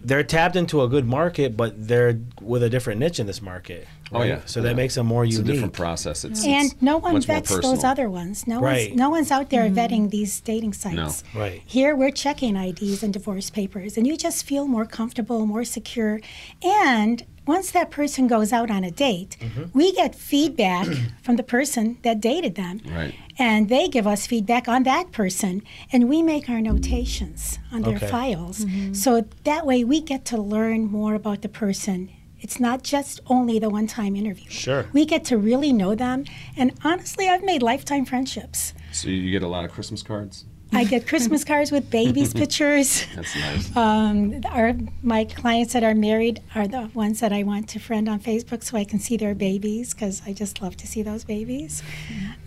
they're 0.00 0.24
tapped 0.24 0.56
into 0.56 0.82
a 0.82 0.88
good 0.88 1.06
market, 1.06 1.56
but 1.56 1.86
they're 1.88 2.18
with 2.40 2.62
a 2.62 2.70
different 2.70 3.00
niche 3.00 3.20
in 3.20 3.26
this 3.26 3.42
market. 3.42 3.86
Oh, 4.12 4.22
yeah. 4.22 4.40
So 4.46 4.60
Yeah. 4.60 4.68
that 4.68 4.76
makes 4.76 4.94
them 4.94 5.06
more 5.06 5.24
it's 5.24 5.34
unique. 5.36 5.48
a 5.50 5.52
different 5.54 5.72
process. 5.72 6.24
It's, 6.24 6.44
And 6.44 6.66
it's 6.72 6.82
no 6.82 6.98
one 6.98 7.20
vets 7.20 7.56
those 7.58 7.82
other 7.84 8.08
ones. 8.08 8.46
No 8.46 8.60
Right. 8.60 8.90
one's 8.90 8.98
no 8.98 9.10
one's 9.10 9.30
out 9.30 9.50
there 9.50 9.68
vetting 9.68 10.10
these 10.10 10.40
dating 10.40 10.74
sites. 10.74 11.24
No. 11.34 11.40
Right. 11.40 11.62
Here 11.66 11.94
we're 11.96 12.12
checking 12.12 12.56
IDs 12.56 13.02
and 13.02 13.12
divorce 13.12 13.50
papers, 13.50 13.96
and 13.96 14.06
you 14.06 14.16
just 14.16 14.44
feel 14.44 14.66
more 14.68 14.86
comfortable, 14.86 15.44
more 15.46 15.64
secure. 15.64 16.20
And 16.62 17.24
once 17.46 17.70
that 17.70 17.90
person 17.90 18.26
goes 18.26 18.52
out 18.52 18.70
on 18.70 18.82
a 18.84 18.90
date, 18.90 19.36
Mm-hmm. 19.40 19.64
we 19.78 19.92
get 19.92 20.14
feedback 20.14 20.86
from 21.22 21.36
the 21.36 21.42
person 21.44 21.98
that 22.02 22.20
dated 22.20 22.54
them. 22.54 22.80
Right. 22.88 23.14
And 23.38 23.68
they 23.68 23.86
give 23.88 24.06
us 24.06 24.26
feedback 24.26 24.66
on 24.66 24.84
that 24.84 25.12
person, 25.12 25.62
and 25.92 26.08
we 26.08 26.22
make 26.22 26.48
our 26.48 26.60
notations 26.60 27.58
on 27.70 27.82
their 27.82 27.96
Okay. 27.96 28.06
files. 28.08 28.64
So 28.92 29.24
that 29.44 29.66
way 29.66 29.84
we 29.84 30.00
get 30.00 30.24
to 30.26 30.38
learn 30.40 30.86
more 30.90 31.14
about 31.14 31.42
the 31.42 31.48
person. 31.48 32.08
It's 32.40 32.60
not 32.60 32.82
just 32.82 33.20
only 33.26 33.58
the 33.58 33.70
one 33.70 33.86
time 33.86 34.16
interview. 34.16 34.50
Sure. 34.50 34.86
We 34.92 35.04
get 35.06 35.24
to 35.26 35.38
really 35.38 35.72
know 35.72 35.94
them. 35.94 36.24
And 36.56 36.72
honestly, 36.84 37.28
I've 37.28 37.44
made 37.44 37.62
lifetime 37.62 38.04
friendships. 38.04 38.74
So 38.92 39.08
you 39.08 39.30
get 39.30 39.42
a 39.42 39.48
lot 39.48 39.64
of 39.64 39.72
Christmas 39.72 40.02
cards. 40.02 40.44
I 40.72 40.84
get 40.84 41.06
Christmas 41.06 41.44
cards 41.52 41.70
with 41.70 41.90
babies' 41.90 42.34
pictures. 42.34 43.06
That's 43.14 43.34
nice. 43.36 43.76
Um, 43.76 44.40
our 44.50 44.74
my 45.02 45.24
clients 45.24 45.72
that 45.72 45.84
are 45.84 45.94
married 45.94 46.42
are 46.54 46.66
the 46.66 46.90
ones 46.92 47.20
that 47.20 47.32
I 47.32 47.44
want 47.44 47.68
to 47.70 47.78
friend 47.78 48.08
on 48.08 48.20
Facebook 48.20 48.62
so 48.62 48.76
I 48.76 48.84
can 48.84 48.98
see 48.98 49.16
their 49.16 49.34
babies 49.34 49.94
because 49.94 50.22
I 50.26 50.32
just 50.32 50.60
love 50.60 50.76
to 50.78 50.86
see 50.86 51.02
those 51.02 51.24
babies, 51.24 51.82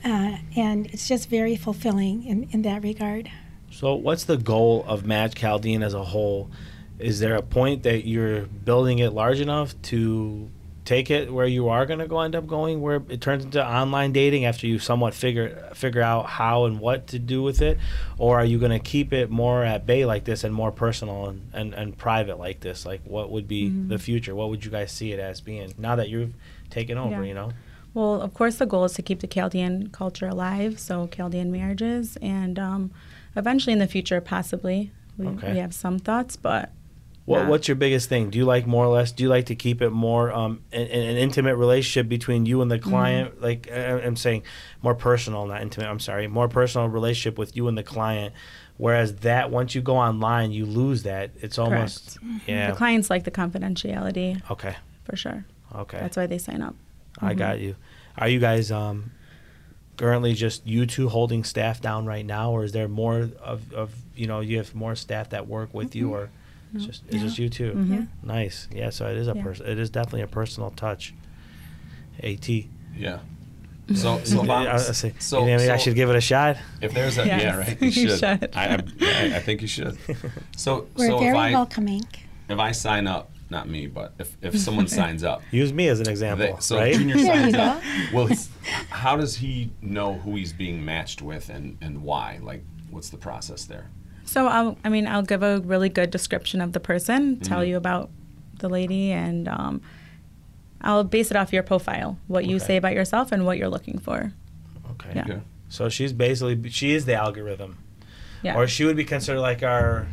uh, 0.04 0.38
and 0.56 0.88
it's 0.88 1.08
just 1.08 1.30
very 1.30 1.56
fulfilling 1.56 2.26
in, 2.26 2.50
in 2.52 2.62
that 2.64 2.84
regard. 2.84 3.32
So, 3.72 3.96
what's 3.96 4.26
the 4.26 4.38
goal 4.38 4.84
of 4.88 5.06
Match 5.06 5.36
Chaldean 5.36 5.82
as 5.82 5.94
a 5.94 6.04
whole? 6.04 6.52
Is 7.00 7.20
there 7.20 7.36
a 7.36 7.42
point 7.42 7.84
that 7.84 8.06
you're 8.06 8.42
building 8.42 9.00
it 9.00 9.14
large 9.14 9.40
enough 9.40 9.80
to 9.84 10.50
take 10.86 11.12
it 11.12 11.32
where 11.32 11.46
you 11.46 11.70
are 11.70 11.86
going 11.86 12.00
to 12.00 12.08
go 12.08 12.20
end 12.20 12.36
up 12.36 12.48
going, 12.48 12.82
where 12.82 13.02
it 13.10 13.22
turns 13.22 13.46
into 13.46 13.64
online 13.64 14.12
dating 14.12 14.44
after 14.46 14.66
you 14.66 14.80
somewhat 14.80 15.14
figure 15.14 15.70
figure 15.76 16.02
out 16.02 16.26
how 16.26 16.66
and 16.66 16.80
what 16.80 17.06
to 17.08 17.20
do 17.20 17.44
with 17.44 17.62
it, 17.62 17.78
or 18.18 18.40
are 18.40 18.46
you 18.46 18.58
going 18.58 18.72
to 18.72 18.80
keep 18.80 19.14
it 19.14 19.30
more 19.30 19.64
at 19.64 19.86
bay 19.86 20.04
like 20.06 20.24
this 20.26 20.44
and 20.44 20.54
more 20.54 20.72
personal 20.72 21.28
and, 21.28 21.50
and, 21.54 21.74
and 21.76 21.98
private 21.98 22.40
like 22.40 22.60
this? 22.62 22.86
Like, 22.86 23.02
what 23.06 23.30
would 23.32 23.48
be 23.48 23.70
the 23.70 24.00
future? 24.00 24.34
What 24.34 24.50
would 24.50 24.66
you 24.66 24.72
guys 24.72 24.92
see 24.92 25.12
it 25.12 25.20
as 25.20 25.42
being 25.42 25.74
now 25.78 25.96
that 25.96 26.10
you've 26.10 26.34
taken 26.70 26.98
over? 26.98 27.22
Yeah. 27.22 27.24
You 27.24 27.34
know. 27.34 27.52
Well, 27.94 28.22
of 28.22 28.34
course, 28.34 28.56
the 28.58 28.66
goal 28.66 28.86
is 28.86 28.94
to 28.94 29.02
keep 29.02 29.20
the 29.20 29.28
Chaldean 29.28 29.90
culture 29.92 30.28
alive, 30.28 30.80
so 30.80 31.08
Chaldean 31.08 31.52
marriages, 31.52 32.18
and 32.22 32.58
um, 32.60 32.92
eventually 33.36 33.74
in 33.74 33.80
the 33.80 33.88
future, 33.88 34.20
possibly. 34.22 34.92
We, 35.18 35.28
Okay. 35.28 35.54
we 35.54 35.58
have 35.60 35.74
some 35.74 36.00
thoughts, 36.00 36.36
but 36.36 36.72
What. 37.30 37.48
What's 37.48 37.68
your 37.68 37.76
biggest 37.76 38.10
thing? 38.10 38.30
Do 38.32 38.38
you 38.40 38.46
like 38.46 38.66
more 38.66 38.86
or 38.86 38.96
less? 38.96 39.12
Do 39.12 39.24
you 39.24 39.30
like 39.30 39.46
to 39.48 39.56
keep 39.56 39.82
it 39.82 39.92
more 39.92 40.32
um, 40.32 40.62
an, 40.72 40.82
an 40.88 41.18
intimate 41.18 41.56
relationship 41.58 42.10
between 42.10 42.46
you 42.46 42.62
and 42.62 42.72
the 42.72 42.80
Mm-hmm. 42.80 42.90
client? 42.90 43.42
Like 43.42 43.70
I- 43.72 44.02
I'm 44.02 44.16
saying, 44.16 44.44
more 44.82 44.96
personal, 44.96 45.46
not 45.46 45.62
intimate. 45.62 45.88
I'm 45.88 46.00
sorry, 46.00 46.28
more 46.28 46.48
personal 46.48 46.88
relationship 46.90 47.38
with 47.38 47.56
you 47.56 47.68
and 47.68 47.78
the 47.78 47.84
client. 47.84 48.34
Whereas 48.78 49.16
that, 49.18 49.52
once 49.52 49.76
you 49.76 49.82
go 49.82 49.98
online, 49.98 50.52
you 50.52 50.66
lose 50.66 51.04
that. 51.04 51.32
It's 51.42 51.58
almost 51.60 52.18
yeah. 52.48 52.72
the 52.72 52.78
clients 52.78 53.10
like 53.10 53.26
the 53.26 53.32
confidentiality 53.32 54.42
okay, 54.50 54.76
for 55.04 55.16
sure. 55.18 55.46
okay. 55.76 56.00
That's 56.00 56.16
why 56.18 56.26
they 56.28 56.38
sign 56.38 56.62
up. 56.62 56.76
I 57.22 57.34
got 57.34 57.60
you. 57.60 57.76
Are 58.18 58.30
you 58.30 58.40
guys 58.40 58.72
um, 58.72 59.12
currently 59.98 60.34
just 60.34 60.66
you 60.66 60.86
two 60.86 61.10
holding 61.10 61.44
staff 61.44 61.82
down 61.82 62.06
right 62.06 62.26
now, 62.26 62.52
or 62.52 62.64
is 62.64 62.72
there 62.72 62.88
more 62.88 63.30
of, 63.42 63.74
of 63.74 63.94
you 64.16 64.28
know 64.28 64.40
you 64.40 64.58
have 64.58 64.74
more 64.74 64.96
staff 64.96 65.30
that 65.32 65.48
work 65.48 65.74
with 65.74 65.94
you, 65.96 66.12
or 66.14 66.30
it's 66.76 66.86
just 66.86 67.04
it's 67.08 67.16
No. 67.16 67.22
just 67.24 67.40
you 67.40 67.50
2 67.50 67.72
Mhm. 67.74 68.08
Nice. 68.24 68.68
Yeah. 68.72 68.90
So 68.92 69.08
it 69.08 69.18
is 69.18 69.28
a 69.28 69.34
Yeah. 69.36 69.44
person. 69.44 69.66
It 69.68 69.80
is 69.80 69.90
definitely 69.90 70.22
a 70.22 70.28
personal 70.28 70.72
touch. 70.72 71.14
At. 72.24 72.48
Yeah. 72.50 73.20
So 73.96 74.22
so 74.24 74.44
if, 74.44 74.50
I, 74.52 74.66
I'm- 74.68 74.80
say, 74.94 75.14
so, 75.18 75.48
you 75.48 75.58
think 75.58 75.72
I 75.72 75.78
so 75.78 75.84
should 75.86 75.96
give 75.96 76.12
it 76.12 76.16
a 76.16 76.22
shot. 76.22 76.58
if 76.80 76.94
there's 76.94 77.18
a 77.18 77.26
Yes, 77.26 77.42
yeah 77.42 77.56
right 77.58 77.78
you 77.82 77.88
you 77.88 77.92
should, 78.10 78.20
should. 78.20 78.56
I, 78.56 78.76
I 79.02 79.36
I 79.38 79.40
think 79.40 79.64
you 79.64 79.68
should. 79.68 79.98
So 80.56 80.88
We're 80.96 81.08
so 81.08 81.18
very 81.18 81.30
if 81.32 81.36
I 81.36 81.52
welcoming. 81.54 82.04
if 82.50 82.60
I 82.60 82.72
sign 82.72 83.08
up, 83.08 83.32
not 83.50 83.68
me, 83.68 83.88
but 83.88 84.14
if 84.20 84.38
if 84.44 84.60
someone 84.60 84.88
signs 84.88 85.24
up, 85.24 85.42
Use 85.50 85.74
me 85.74 85.88
as 85.88 86.00
an 86.02 86.08
example, 86.08 86.54
they, 86.58 86.62
so 86.62 86.78
right? 86.78 86.94
Junior 86.94 87.16
There 87.16 87.24
you 87.48 87.52
signs 87.52 87.56
up. 87.56 87.82
go. 87.82 88.26
Well, 88.26 88.38
how 88.92 89.18
does 89.18 89.38
he 89.38 89.72
know 89.82 90.14
who 90.20 90.36
he's 90.36 90.54
being 90.54 90.86
matched 90.86 91.24
with 91.24 91.50
and 91.50 91.76
and 91.82 92.04
why? 92.04 92.38
Like, 92.44 92.64
what's 92.92 93.10
the 93.10 93.18
process 93.18 93.66
there? 93.66 93.88
So 94.30 94.46
I'll, 94.48 94.78
I 94.84 94.90
mean, 94.90 95.08
I'll 95.08 95.24
give 95.24 95.42
a 95.42 95.60
really 95.62 95.90
good 95.90 96.12
description 96.12 96.62
of 96.62 96.74
the 96.74 96.80
person, 96.80 97.40
tell 97.40 97.62
Mhm. 97.62 97.68
you 97.70 97.78
about 97.78 98.12
the 98.60 98.70
lady, 98.70 99.12
and 99.12 99.48
um, 99.48 99.82
I'll 100.82 101.04
base 101.04 101.32
it 101.32 101.38
off 101.38 101.52
your 101.52 101.64
profile, 101.64 102.18
what 102.28 102.46
you 102.46 102.60
say 102.60 102.78
about 102.78 102.94
yourself, 102.94 103.32
and 103.32 103.44
what 103.44 103.58
you're 103.58 103.70
looking 103.70 103.98
for. 103.98 104.32
okay. 104.92 105.10
Yeah. 105.16 105.24
Okay. 105.24 105.42
So 105.70 105.90
she's 105.90 106.14
basically 106.14 106.70
she 106.70 106.92
is 106.94 107.06
the 107.06 107.16
algorithm, 107.16 107.78
Yeah. 108.44 108.56
or 108.56 108.68
she 108.68 108.86
would 108.86 108.96
be 108.96 109.04
considered 109.06 109.40
like 109.42 109.64
our 109.64 110.08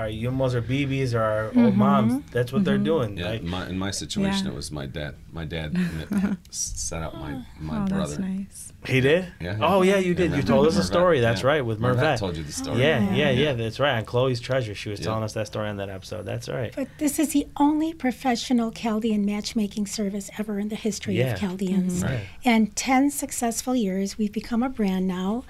our 0.00 0.08
Yumos 0.08 0.54
or 0.54 0.62
BBs 0.62 1.14
or 1.14 1.20
our 1.20 1.44
old 1.44 1.54
mm-hmm. 1.54 1.78
moms. 1.78 2.30
That's 2.30 2.52
what 2.52 2.64
they're 2.64 2.76
mm-hmm. 2.76 2.84
doing. 2.84 3.16
Yeah, 3.18 3.30
Like, 3.30 3.40
in 3.42 3.48
my, 3.48 3.68
in 3.68 3.78
my 3.78 3.90
situation, 3.90 4.46
Yeah. 4.46 4.52
it 4.52 4.56
was 4.56 4.70
my 4.72 4.86
dad. 4.86 5.14
My 5.32 5.44
dad 5.44 5.76
set 6.50 7.02
up 7.02 7.14
my 7.14 7.42
my 7.60 7.82
oh, 7.82 7.86
brother. 7.86 8.16
that's 8.16 8.18
nice. 8.18 8.72
he 8.86 9.00
did. 9.00 9.26
Yeah. 9.40 9.58
Oh 9.60 9.82
yeah, 9.82 9.98
you 9.98 10.12
Yeah, 10.12 10.16
did. 10.16 10.32
You 10.36 10.42
told 10.42 10.66
us 10.66 10.76
a 10.76 10.80
Mervet, 10.80 10.84
story. 10.84 11.20
That's 11.20 11.42
yeah. 11.42 11.46
right 11.48 11.64
with 11.64 11.78
Mervet 11.80 11.96
Mervet. 11.98 12.18
told 12.18 12.36
you 12.36 12.42
the 12.42 12.52
story. 12.52 12.80
Yeah, 12.80 13.00
yeah, 13.10 13.30
Yeah. 13.30 13.42
yeah, 13.42 13.52
That's 13.52 13.78
right. 13.78 13.96
On 13.98 14.04
Chloe's 14.04 14.40
Treasure, 14.40 14.74
she 14.74 14.88
was 14.88 14.98
Yeah. 14.98 15.06
telling 15.06 15.22
us 15.22 15.34
that 15.34 15.46
story 15.46 15.68
on 15.68 15.76
that 15.76 15.88
episode. 15.90 16.24
That's 16.24 16.48
right. 16.48 16.72
But 16.74 16.88
this 16.98 17.18
is 17.18 17.28
the 17.32 17.46
only 17.56 17.92
professional 17.92 18.72
Chaldean 18.72 19.24
matchmaking 19.24 19.86
service 19.86 20.30
ever 20.38 20.58
in 20.58 20.68
the 20.68 20.76
history 20.76 21.18
Yeah. 21.18 21.34
of 21.34 21.40
Chaldeans. 21.40 22.02
Mm-hmm. 22.02 22.12
Right. 22.12 22.26
And 22.44 22.74
10 22.74 23.10
successful 23.10 23.76
years, 23.76 24.18
we've 24.18 24.32
become 24.32 24.62
a 24.62 24.68
brand 24.68 25.06
now. 25.06 25.44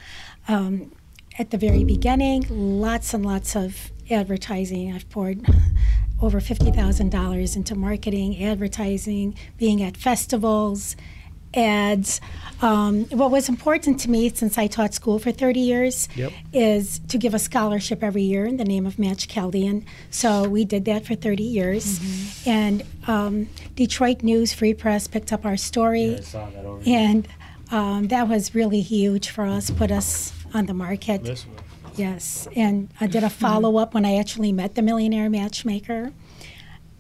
Um, 0.48 0.92
at 1.38 1.50
the 1.50 1.56
very 1.56 1.84
beginning, 1.84 2.44
lots 2.50 3.14
and 3.14 3.24
lots 3.24 3.56
of 3.56 3.90
advertising. 4.12 4.92
I've 4.92 5.08
poured 5.10 5.44
over 6.22 6.40
$50,000 6.40 7.56
into 7.56 7.74
marketing, 7.74 8.42
advertising, 8.44 9.34
being 9.56 9.82
at 9.82 9.96
festivals, 9.96 10.96
ads. 11.54 12.20
Um, 12.62 13.06
what 13.06 13.30
was 13.30 13.48
important 13.48 13.98
to 14.00 14.10
me, 14.10 14.28
since 14.28 14.58
I 14.58 14.66
taught 14.66 14.92
school 14.94 15.18
for 15.18 15.32
30 15.32 15.60
years, 15.60 16.08
Yep. 16.14 16.32
is 16.52 17.00
to 17.08 17.18
give 17.18 17.34
a 17.34 17.38
scholarship 17.38 18.02
every 18.04 18.22
year 18.22 18.44
in 18.46 18.56
the 18.58 18.64
name 18.64 18.86
of 18.86 18.98
Match 18.98 19.28
Chaldean. 19.28 19.84
So 20.10 20.48
we 20.48 20.64
did 20.64 20.84
that 20.84 21.06
for 21.06 21.14
30 21.14 21.42
years. 21.42 22.00
And 22.46 22.84
um, 23.06 23.48
Detroit 23.74 24.22
News 24.22 24.52
Free 24.52 24.74
Press 24.74 25.08
picked 25.08 25.32
up 25.32 25.44
our 25.46 25.56
story. 25.56 26.16
I 26.16 26.20
saw 26.20 26.50
that. 26.50 26.82
And 26.86 27.26
um, 27.72 28.08
that 28.08 28.28
was 28.28 28.54
really 28.54 28.80
huge 28.82 29.30
for 29.30 29.44
us, 29.46 29.70
put 29.70 29.90
us 29.90 30.32
on 30.52 30.66
the 30.66 30.74
market. 30.74 31.46
This 32.00 32.46
one. 32.46 32.54
Yes, 32.54 32.56
and 32.56 32.88
I 33.00 33.06
did 33.06 33.22
a 33.24 33.30
follow 33.30 33.76
up 33.78 33.94
when 33.94 34.04
I 34.04 34.16
actually 34.16 34.52
met 34.52 34.74
the 34.74 34.82
millionaire 34.82 35.28
matchmaker. 35.30 36.12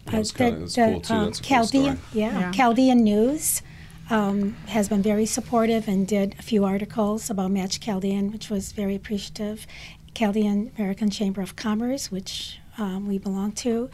That 0.06 0.14
was 0.18 0.32
Uh, 0.32 0.36
kinda- 0.38 0.54
the- 0.54 0.60
that's 0.60 0.74
the, 0.74 0.84
cool, 0.92 1.00
too. 1.00 1.14
um, 1.14 1.24
That's 1.26 1.38
a 1.38 1.42
cool 1.42 1.48
Chaldean, 1.48 1.82
story. 1.96 1.98
yeah, 2.12 2.38
Yeah. 2.40 2.50
Chaldean 2.52 3.04
News 3.04 3.62
um, 4.10 4.56
has 4.66 4.88
been 4.88 5.02
very 5.02 5.24
supportive 5.26 5.86
and 5.86 6.06
did 6.06 6.34
a 6.38 6.42
few 6.42 6.64
articles 6.64 7.30
about 7.30 7.50
Match 7.52 7.78
Chaldean, 7.78 8.32
which 8.32 8.50
was 8.50 8.72
very 8.72 8.94
appreciative. 8.96 9.66
Chaldean 10.14 10.72
American 10.76 11.10
Chamber 11.10 11.42
of 11.42 11.54
Commerce, 11.54 12.10
which 12.10 12.58
um, 12.78 13.06
we 13.06 13.18
belong 13.18 13.52
to 13.52 13.90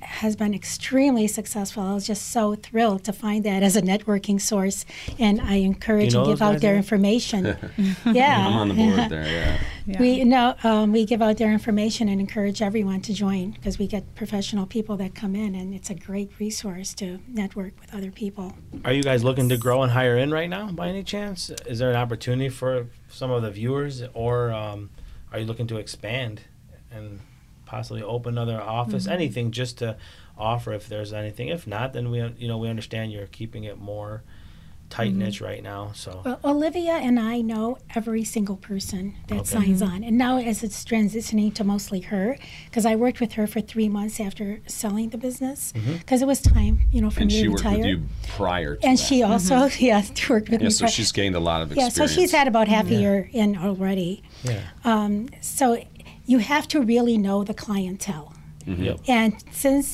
has 0.00 0.36
been 0.36 0.54
extremely 0.54 1.26
successful. 1.26 1.82
I 1.82 1.94
was 1.94 2.06
just 2.06 2.28
so 2.30 2.54
thrilled 2.54 3.04
to 3.04 3.12
find 3.12 3.44
that 3.44 3.62
as 3.62 3.76
a 3.76 3.82
networking 3.82 4.40
source, 4.40 4.84
and 5.18 5.40
I 5.40 5.56
encourage 5.56 6.14
know 6.14 6.22
and 6.22 6.30
give 6.30 6.42
out 6.42 6.52
their 6.52 6.72
there? 6.72 6.76
information. 6.76 7.44
yeah, 8.06 8.46
I'm 8.46 8.54
on 8.54 8.68
the 8.68 8.74
board 8.74 9.10
there. 9.10 9.26
Yeah. 9.26 9.60
Yeah. 9.86 10.00
We 10.00 10.24
no, 10.24 10.54
um, 10.64 10.92
we 10.92 11.06
give 11.06 11.22
out 11.22 11.38
their 11.38 11.50
information 11.50 12.08
and 12.08 12.20
encourage 12.20 12.60
everyone 12.60 13.00
to 13.02 13.14
join 13.14 13.52
because 13.52 13.78
we 13.78 13.86
get 13.86 14.14
professional 14.14 14.66
people 14.66 14.96
that 14.98 15.14
come 15.14 15.34
in, 15.34 15.54
and 15.54 15.74
it's 15.74 15.88
a 15.88 15.94
great 15.94 16.30
resource 16.38 16.92
to 16.94 17.20
network 17.26 17.72
with 17.80 17.94
other 17.94 18.10
people. 18.10 18.54
Are 18.84 18.92
you 18.92 19.02
guys 19.02 19.24
looking 19.24 19.48
to 19.48 19.56
grow 19.56 19.82
and 19.82 19.92
hire 19.92 20.18
in 20.18 20.30
right 20.30 20.50
now 20.50 20.70
by 20.70 20.88
any 20.88 21.02
chance? 21.02 21.50
Is 21.66 21.78
there 21.78 21.90
an 21.90 21.96
opportunity 21.96 22.48
for 22.50 22.86
some 23.08 23.30
of 23.30 23.42
the 23.42 23.50
viewers, 23.50 24.02
or 24.12 24.52
um, 24.52 24.90
are 25.32 25.38
you 25.38 25.46
looking 25.46 25.66
to 25.68 25.76
expand 25.76 26.42
and 26.90 27.20
possibly 27.68 28.02
open 28.02 28.34
another 28.38 28.60
office? 28.60 29.04
Mm-hmm. 29.04 29.12
Anything 29.12 29.50
just 29.52 29.78
to 29.78 29.96
offer 30.36 30.72
if 30.72 30.88
there's 30.88 31.12
anything. 31.12 31.48
If 31.48 31.66
not, 31.66 31.92
then 31.92 32.10
we 32.10 32.18
you 32.38 32.48
know 32.48 32.58
we 32.58 32.68
understand 32.68 33.12
you're 33.12 33.26
keeping 33.26 33.64
it 33.64 33.78
more 33.78 34.22
mm-hmm. 34.22 34.88
tight 34.88 35.12
niche 35.12 35.40
right 35.42 35.62
now. 35.62 35.90
So 35.94 36.22
Well, 36.24 36.38
Olivia 36.44 36.92
and 36.94 37.18
I 37.20 37.40
know 37.42 37.76
every 37.94 38.24
single 38.24 38.56
person 38.56 39.14
that 39.28 39.40
Okay. 39.40 39.44
signs 39.56 39.82
mm-hmm. 39.82 39.92
on, 39.96 40.04
and 40.04 40.16
now 40.16 40.38
as 40.38 40.62
it's 40.62 40.82
transitioning 40.84 41.52
to 41.54 41.64
mostly 41.64 42.00
her, 42.12 42.38
because 42.66 42.86
I 42.86 42.94
worked 42.96 43.20
with 43.20 43.32
her 43.38 43.46
for 43.46 43.60
three 43.60 43.88
months 43.98 44.18
after 44.20 44.60
selling 44.66 45.10
the 45.10 45.18
business, 45.18 45.72
because 45.98 46.22
it 46.22 46.26
was 46.26 46.40
time, 46.40 46.74
you 46.94 47.00
know, 47.02 47.10
for 47.10 47.20
And 47.20 47.30
me 47.30 47.36
she 47.36 47.42
to 47.44 47.48
worked 47.50 47.64
retire. 47.64 47.78
with 47.78 47.86
you 47.86 48.02
prior 48.38 48.76
to 48.76 48.86
and 48.86 48.96
that. 48.98 49.04
she 49.08 49.22
also, 49.22 49.56
yeah, 49.78 50.02
worked 50.30 50.48
with 50.48 50.60
Yeah, 50.62 50.68
me. 50.68 50.70
so 50.70 50.84
pri- 50.86 50.90
she's 50.96 51.12
gained 51.12 51.34
a 51.36 51.40
lot 51.50 51.60
of 51.62 51.66
experience. 51.72 51.98
yeah, 51.98 52.06
so 52.06 52.14
she's 52.14 52.32
had 52.32 52.46
about 52.48 52.68
half 52.68 52.86
a 52.90 52.94
year 52.94 53.28
in 53.32 53.56
already. 53.58 54.22
yeah, 54.44 54.60
Um, 54.84 55.28
so 55.42 55.82
you 56.32 56.38
have 56.52 56.66
to 56.68 56.78
really 56.92 57.16
know 57.26 57.38
the 57.50 57.54
clientele. 57.64 58.28
yep. 58.66 58.96
And 59.08 59.30
since 59.62 59.86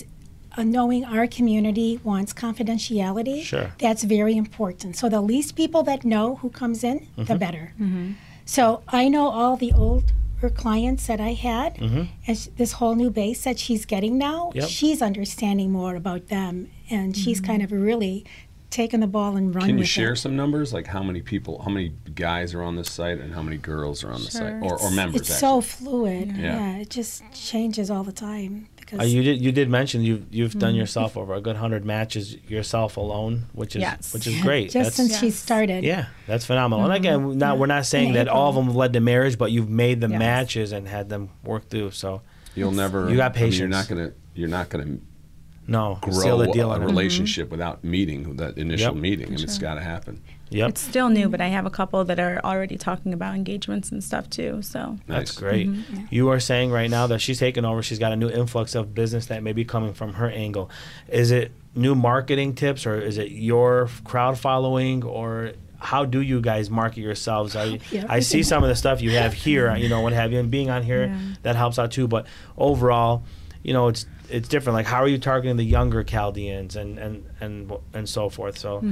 uh, 0.56 0.64
knowing 0.76 1.02
our 1.14 1.26
community 1.38 1.90
wants 2.10 2.30
confidentiality, 2.32 3.38
Sure. 3.52 3.68
that's 3.84 4.02
very 4.16 4.34
important. 4.44 4.90
So 5.00 5.08
the 5.08 5.20
least 5.32 5.50
people 5.62 5.82
that 5.90 6.00
know 6.04 6.26
who 6.40 6.48
comes 6.50 6.82
in, 6.90 6.98
Mm-hmm. 7.00 7.24
the 7.30 7.36
better. 7.44 7.66
So 8.56 8.82
I 8.88 9.08
know 9.14 9.26
all 9.38 9.56
the 9.56 9.72
older 9.72 10.50
clients 10.64 11.06
that 11.10 11.20
I 11.30 11.32
had, 11.50 11.70
and 11.80 12.08
sh- 12.38 12.48
this 12.60 12.72
whole 12.78 12.94
new 13.02 13.10
base 13.22 13.40
that 13.46 13.58
she's 13.64 13.84
getting 13.94 14.14
now, 14.18 14.38
Mm-hmm. 14.48 14.58
Yep. 14.60 14.68
she's 14.68 15.00
understanding 15.10 15.70
more 15.80 15.94
about 16.02 16.22
them, 16.36 16.54
and 16.90 17.16
she's 17.16 17.40
kind 17.40 17.62
of 17.64 17.70
really 17.90 18.16
taken 18.75 19.00
the 19.00 19.07
ball 19.07 19.37
and 19.37 19.54
run 19.54 19.66
Can 19.66 19.76
you 19.76 19.81
with 19.81 19.88
share 19.88 20.12
it. 20.12 20.16
some 20.16 20.35
numbers, 20.37 20.73
like 20.73 20.87
how 20.87 21.02
many 21.02 21.23
people, 21.23 21.62
how 21.62 21.71
many 21.71 21.93
guys 22.14 22.52
are 22.54 22.62
on 22.62 22.75
this 22.76 22.90
site, 22.90 23.19
and 23.21 23.33
how 23.33 23.40
many 23.43 23.57
girls 23.57 24.02
are 24.04 24.11
on 24.12 24.21
the 24.25 24.31
site, 24.31 24.54
or, 24.62 24.78
or 24.81 24.90
members? 24.90 25.21
It's 25.23 25.31
actually. 25.31 25.40
so 25.40 25.61
fluid. 25.61 26.37
Yeah. 26.37 26.45
Yeah. 26.73 26.76
it 26.78 26.90
just 26.90 27.23
changes 27.33 27.90
all 27.90 28.02
the 28.04 28.12
time 28.12 28.69
because 28.76 29.00
Uh, 29.00 29.04
you 29.04 29.23
did 29.23 29.40
you 29.40 29.52
did 29.52 29.71
mention 29.71 30.02
you've 30.02 30.25
you've 30.31 30.50
Mm-hmm. 30.50 30.59
done 30.59 30.75
yourself 30.75 31.16
over 31.16 31.33
a 31.35 31.40
good 31.40 31.57
hundred 31.57 31.85
matches 31.85 32.37
yourself 32.49 32.97
alone, 32.97 33.45
which 33.52 33.76
is 33.76 33.81
Yes. 33.81 34.12
which 34.12 34.26
is 34.26 34.43
great. 34.43 34.64
just 34.71 34.75
That's- 34.75 34.95
since 34.97 35.19
she 35.21 35.31
started. 35.31 35.85
Yeah, 35.85 36.07
that's 36.26 36.45
phenomenal. 36.45 36.85
And 36.85 36.95
again, 36.95 37.38
not 37.38 37.59
we're 37.59 37.66
not 37.66 37.87
saying 37.87 38.09
In 38.09 38.14
that 38.14 38.28
all 38.28 38.49
of 38.50 38.54
them 38.57 38.66
have 38.66 38.76
led 38.76 38.93
to 38.95 39.00
marriage, 39.00 39.38
but 39.38 39.50
you've 39.52 39.71
made 39.71 40.00
the 40.00 40.09
Yes. 40.09 40.19
matches 40.19 40.73
and 40.73 40.87
had 40.88 41.09
them 41.09 41.31
work 41.45 41.69
through. 41.71 41.93
So 41.93 42.23
You'll 42.57 42.73
never. 42.73 43.09
You 43.11 43.16
got 43.16 43.37
I 43.37 43.43
mean, 43.43 43.52
you're 43.52 43.69
not 43.69 43.88
gonna. 43.88 44.12
You're 44.35 44.49
not 44.49 44.69
gonna 44.69 44.99
no, 45.66 45.99
grow 46.02 46.12
seal 46.12 46.38
the 46.38 46.47
deal 46.52 46.71
a 46.71 46.75
on 46.76 46.83
it. 46.83 46.87
relationship 46.87 47.50
without 47.50 47.83
meeting 47.85 48.37
that 48.37 48.59
initial 48.59 48.94
Yep. 48.94 49.02
meeting. 49.02 49.26
I 49.26 49.30
mean, 49.30 49.42
it's 49.42 49.59
got 49.59 49.75
to 49.75 49.80
happen. 49.80 50.21
Yep, 50.50 50.68
It's 50.68 50.80
still 50.83 51.09
new, 51.09 51.28
but 51.28 51.40
I 51.40 51.49
have 51.49 51.66
a 51.66 51.71
couple 51.71 52.04
that 52.04 52.21
are 52.21 52.40
already 52.44 52.76
talking 52.76 53.12
about 53.12 53.35
engagements 53.35 53.90
and 53.90 54.04
stuff 54.04 54.28
too. 54.30 54.61
So 54.62 54.99
that's 55.09 55.30
Nice. 55.33 55.38
great. 55.38 55.68
Mm-hmm. 55.68 56.04
You 56.11 56.28
are 56.28 56.38
saying 56.38 56.71
right 56.71 56.88
now 56.90 57.06
that 57.09 57.21
she's 57.21 57.38
taken 57.38 57.64
over. 57.64 57.83
She's 57.83 57.99
got 57.99 58.12
a 58.12 58.16
new 58.16 58.28
influx 58.28 58.75
of 58.75 58.94
business 58.94 59.26
that 59.26 59.42
may 59.42 59.52
be 59.52 59.64
coming 59.64 59.94
from 59.94 60.14
her 60.14 60.28
angle. 60.30 60.71
Is 61.09 61.30
it 61.33 61.50
new 61.75 61.94
marketing 61.97 62.54
tips, 62.54 62.87
or 62.87 63.00
is 63.00 63.18
it 63.18 63.33
your 63.33 63.88
crowd 64.04 64.38
following, 64.38 65.02
or 65.02 65.52
how 65.78 66.04
do 66.04 66.21
you 66.21 66.40
guys 66.40 66.71
market 66.71 67.00
yourselves? 67.00 67.56
I, 67.56 67.80
Yeah, 67.90 68.04
I 68.09 68.21
see 68.21 68.44
some 68.44 68.62
of 68.62 68.68
the 68.68 68.76
stuff 68.76 69.02
you 69.02 69.11
have 69.12 69.33
here, 69.33 69.75
you 69.75 69.88
know, 69.88 70.02
what 70.02 70.12
have 70.12 70.30
you, 70.30 70.38
and 70.38 70.50
being 70.52 70.71
on 70.71 70.85
here 70.85 71.06
Yeah. 71.06 71.18
that 71.42 71.56
helps 71.56 71.78
out 71.80 71.90
too. 71.90 72.06
But 72.06 72.26
overall, 72.56 73.25
you 73.64 73.73
know, 73.73 73.88
it's 73.88 74.06
it's 74.30 74.49
different. 74.49 74.75
Like, 74.75 74.87
how 74.87 75.02
are 75.02 75.09
you 75.09 75.18
targeting 75.18 75.56
the 75.56 75.64
younger 75.64 76.04
Chaldeans 76.04 76.76
and 76.76 76.99
and 76.99 77.25
and 77.40 77.73
and 77.92 78.09
so 78.09 78.28
forth? 78.28 78.56
So, 78.59 78.83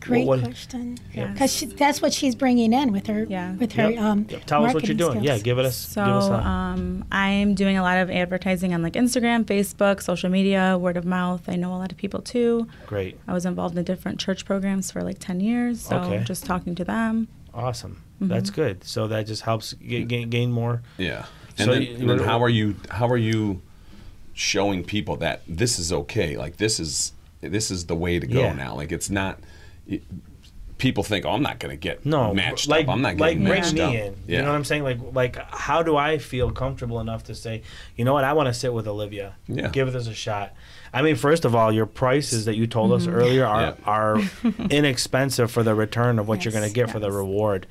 Great 0.00 0.26
what- 0.26 0.42
question. 0.42 0.98
Yes. 1.14 1.32
Because 1.32 1.74
that's 1.76 2.02
what 2.02 2.12
she's 2.12 2.34
bringing 2.34 2.74
in 2.74 2.92
with 2.92 3.06
her. 3.06 3.24
Yeah. 3.24 3.54
With 3.54 3.72
her. 3.72 3.90
Yep. 3.90 4.00
Um, 4.02 4.26
Yep. 4.28 4.44
Tell 4.44 4.64
us 4.66 4.74
what 4.74 4.86
you're 4.86 4.96
doing. 4.96 5.12
skills. 5.12 5.24
Yeah, 5.24 5.38
give 5.38 5.58
it 5.58 5.64
us. 5.64 5.76
So 5.76 6.04
give 6.04 6.14
us 6.14 6.28
a, 6.28 6.46
um, 6.46 7.04
I'm 7.10 7.54
doing 7.54 7.78
a 7.78 7.82
lot 7.82 7.96
of 7.98 8.10
advertising 8.10 8.74
on 8.74 8.82
like 8.82 8.92
Instagram, 8.94 9.44
Facebook, 9.44 10.02
social 10.02 10.28
media, 10.28 10.76
word 10.78 10.98
of 10.98 11.06
mouth. 11.06 11.48
I 11.48 11.56
know 11.56 11.72
a 11.74 11.78
lot 11.78 11.90
of 11.90 11.96
people 11.96 12.20
too. 12.20 12.66
great, 12.86 13.18
I 13.26 13.32
was 13.32 13.46
involved 13.46 13.78
in 13.78 13.84
different 13.84 14.20
church 14.20 14.44
programs 14.44 14.90
for 14.90 15.00
like 15.02 15.18
10 15.20 15.40
years, 15.40 15.80
so 15.80 15.96
Okay. 15.96 16.22
just 16.24 16.44
talking 16.44 16.74
to 16.74 16.84
them. 16.84 17.28
awesome. 17.54 18.02
That's 18.20 18.50
good. 18.50 18.84
So 18.84 19.06
that 19.08 19.26
just 19.26 19.42
helps 19.42 19.74
g- 19.74 20.04
gain, 20.04 20.28
gain 20.30 20.50
more. 20.52 20.82
Yeah. 20.98 21.26
And 21.58 21.66
So 21.66 21.72
then, 21.72 21.82
you- 21.82 21.94
and 21.96 22.10
then 22.10 22.18
how 22.20 22.42
are 22.42 22.48
you? 22.48 22.74
How 22.90 23.06
are 23.08 23.16
you 23.18 23.62
showing 24.34 24.84
people 24.84 25.16
that 25.16 25.42
this 25.48 25.78
is 25.78 25.92
okay? 25.92 26.36
Like 26.36 26.56
this 26.58 26.78
is 26.80 27.12
this 27.40 27.70
is 27.70 27.86
the 27.86 27.94
way 27.96 28.18
to 28.18 28.26
go 28.26 28.40
Yeah. 28.40 28.52
now. 28.54 28.74
Like 28.74 28.92
it's 28.92 29.08
not. 29.10 29.38
It, 29.86 30.02
people 30.76 31.04
think, 31.04 31.24
oh, 31.24 31.30
I'm 31.30 31.42
not 31.42 31.60
going 31.60 31.70
to 31.70 31.76
get 31.80 32.04
No, 32.04 32.34
matched 32.34 32.68
like 32.68 32.88
up. 32.88 32.92
I'm 32.94 33.00
not 33.00 33.16
like 33.16 33.36
getting 33.38 33.44
bring 33.44 33.60
matched 33.60 33.74
me 33.74 33.80
up. 33.80 33.94
in. 33.94 34.16
Yeah. 34.26 34.36
You 34.38 34.42
know 34.42 34.48
what 34.50 34.56
I'm 34.56 34.64
saying? 34.64 34.82
Like 34.82 34.98
like 35.12 35.36
how 35.50 35.82
do 35.82 35.96
I 35.96 36.18
feel 36.18 36.50
comfortable 36.50 37.00
enough 37.00 37.24
to 37.24 37.34
say, 37.34 37.62
you 37.96 38.04
know 38.04 38.12
what, 38.12 38.24
I 38.24 38.32
want 38.32 38.48
to 38.48 38.54
sit 38.54 38.72
with 38.74 38.88
Olivia. 38.88 39.36
Yeah. 39.46 39.68
Give 39.68 39.92
this 39.92 40.08
a 40.08 40.14
shot. 40.14 40.52
I 40.92 41.02
mean, 41.02 41.16
first 41.16 41.44
of 41.44 41.54
all, 41.54 41.72
your 41.72 41.86
prices 41.86 42.44
that 42.46 42.56
you 42.56 42.66
told 42.66 42.92
us 42.92 43.06
earlier 43.06 43.44
are 43.46 43.60
Yeah. 43.62 43.74
are 43.84 44.18
inexpensive 44.70 45.50
for 45.50 45.62
the 45.62 45.74
return 45.74 46.18
of 46.18 46.28
what 46.28 46.44
you're 46.44 46.52
going 46.52 46.62
to 46.62 46.68
Yes, 46.68 46.74
get 46.86 46.90
for 46.90 46.98
the 46.98 47.10
reward. 47.12 47.66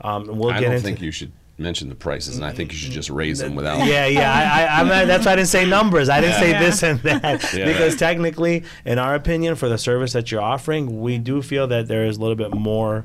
Um, 0.00 0.28
and 0.28 0.38
we'll 0.38 0.50
I 0.50 0.54
get 0.60 0.66
don't 0.66 0.72
into 0.74 0.84
think 0.84 1.00
you 1.00 1.10
should 1.12 1.32
mention 1.56 1.88
the 1.88 1.94
prices, 1.94 2.36
and 2.36 2.44
I 2.44 2.52
think 2.52 2.72
you 2.72 2.78
should 2.78 2.92
just 2.92 3.10
raise 3.10 3.38
them 3.38 3.54
without. 3.54 3.86
Yeah, 3.86 4.06
yeah. 4.06 4.32
I, 4.32 4.62
I, 4.64 4.80
I'm 4.80 4.88
that's 5.08 5.24
why 5.26 5.32
I 5.32 5.36
didn't 5.36 5.48
say 5.48 5.64
numbers. 5.64 6.08
I 6.08 6.20
didn't 6.20 6.36
say 6.40 6.50
Yeah. 6.50 6.60
this 6.60 6.82
and 6.82 6.98
that 7.00 7.52
Yeah. 7.54 7.66
because 7.66 7.96
technically, 7.96 8.64
in 8.84 8.98
our 8.98 9.14
opinion, 9.14 9.54
for 9.54 9.68
the 9.68 9.78
service 9.78 10.12
that 10.14 10.30
you're 10.32 10.40
offering, 10.42 11.00
we 11.00 11.18
do 11.18 11.42
feel 11.42 11.66
that 11.68 11.86
there 11.86 12.04
is 12.06 12.16
a 12.16 12.20
little 12.20 12.34
bit 12.36 12.52
more 12.54 13.04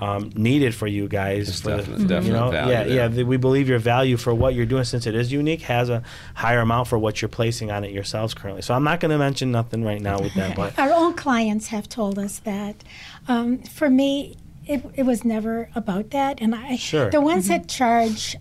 um, 0.00 0.30
needed 0.36 0.74
for 0.76 0.86
you 0.86 1.08
guys. 1.08 1.46
There's 1.46 1.60
for 1.60 1.70
the- 1.70 1.76
definite- 1.78 2.08
definite 2.08 2.26
you 2.26 2.32
know, 2.34 2.50
value 2.50 2.72
yeah, 2.72 2.84
there. 2.84 2.94
yeah. 2.94 3.08
the- 3.08 3.24
We 3.24 3.36
believe 3.36 3.68
your 3.68 3.80
value 3.80 4.16
for 4.16 4.32
what 4.32 4.54
you're 4.54 4.66
doing, 4.66 4.84
since 4.84 5.06
it 5.08 5.14
is 5.16 5.32
unique, 5.32 5.62
has 5.62 5.88
a 5.88 6.02
higher 6.34 6.60
amount 6.60 6.86
for 6.88 6.98
what 6.98 7.20
you're 7.20 7.28
placing 7.30 7.70
on 7.72 7.82
it 7.84 7.90
yourselves 7.90 8.32
currently. 8.34 8.62
So 8.62 8.74
I'm 8.74 8.84
not 8.84 9.00
going 9.00 9.10
to 9.10 9.18
mention 9.18 9.50
nothing 9.50 9.82
right 9.82 10.00
now 10.00 10.20
with 10.20 10.34
that, 10.34 10.54
but 10.62 10.78
Our 10.78 10.92
own 10.92 11.14
clients 11.14 11.68
have 11.68 11.88
told 11.88 12.16
us 12.18 12.38
that. 12.40 12.84
Um, 13.26 13.58
for 13.58 13.90
me, 13.90 14.36
it, 14.68 14.84
it 14.94 15.02
was 15.04 15.24
never 15.24 15.70
about 15.74 16.10
that, 16.10 16.40
and 16.40 16.54
I 16.54 16.76
Sure. 16.76 17.10
the 17.10 17.20
ones 17.20 17.44
mm-hmm. 17.44 17.62
that 17.62 17.68
charge 17.68 18.36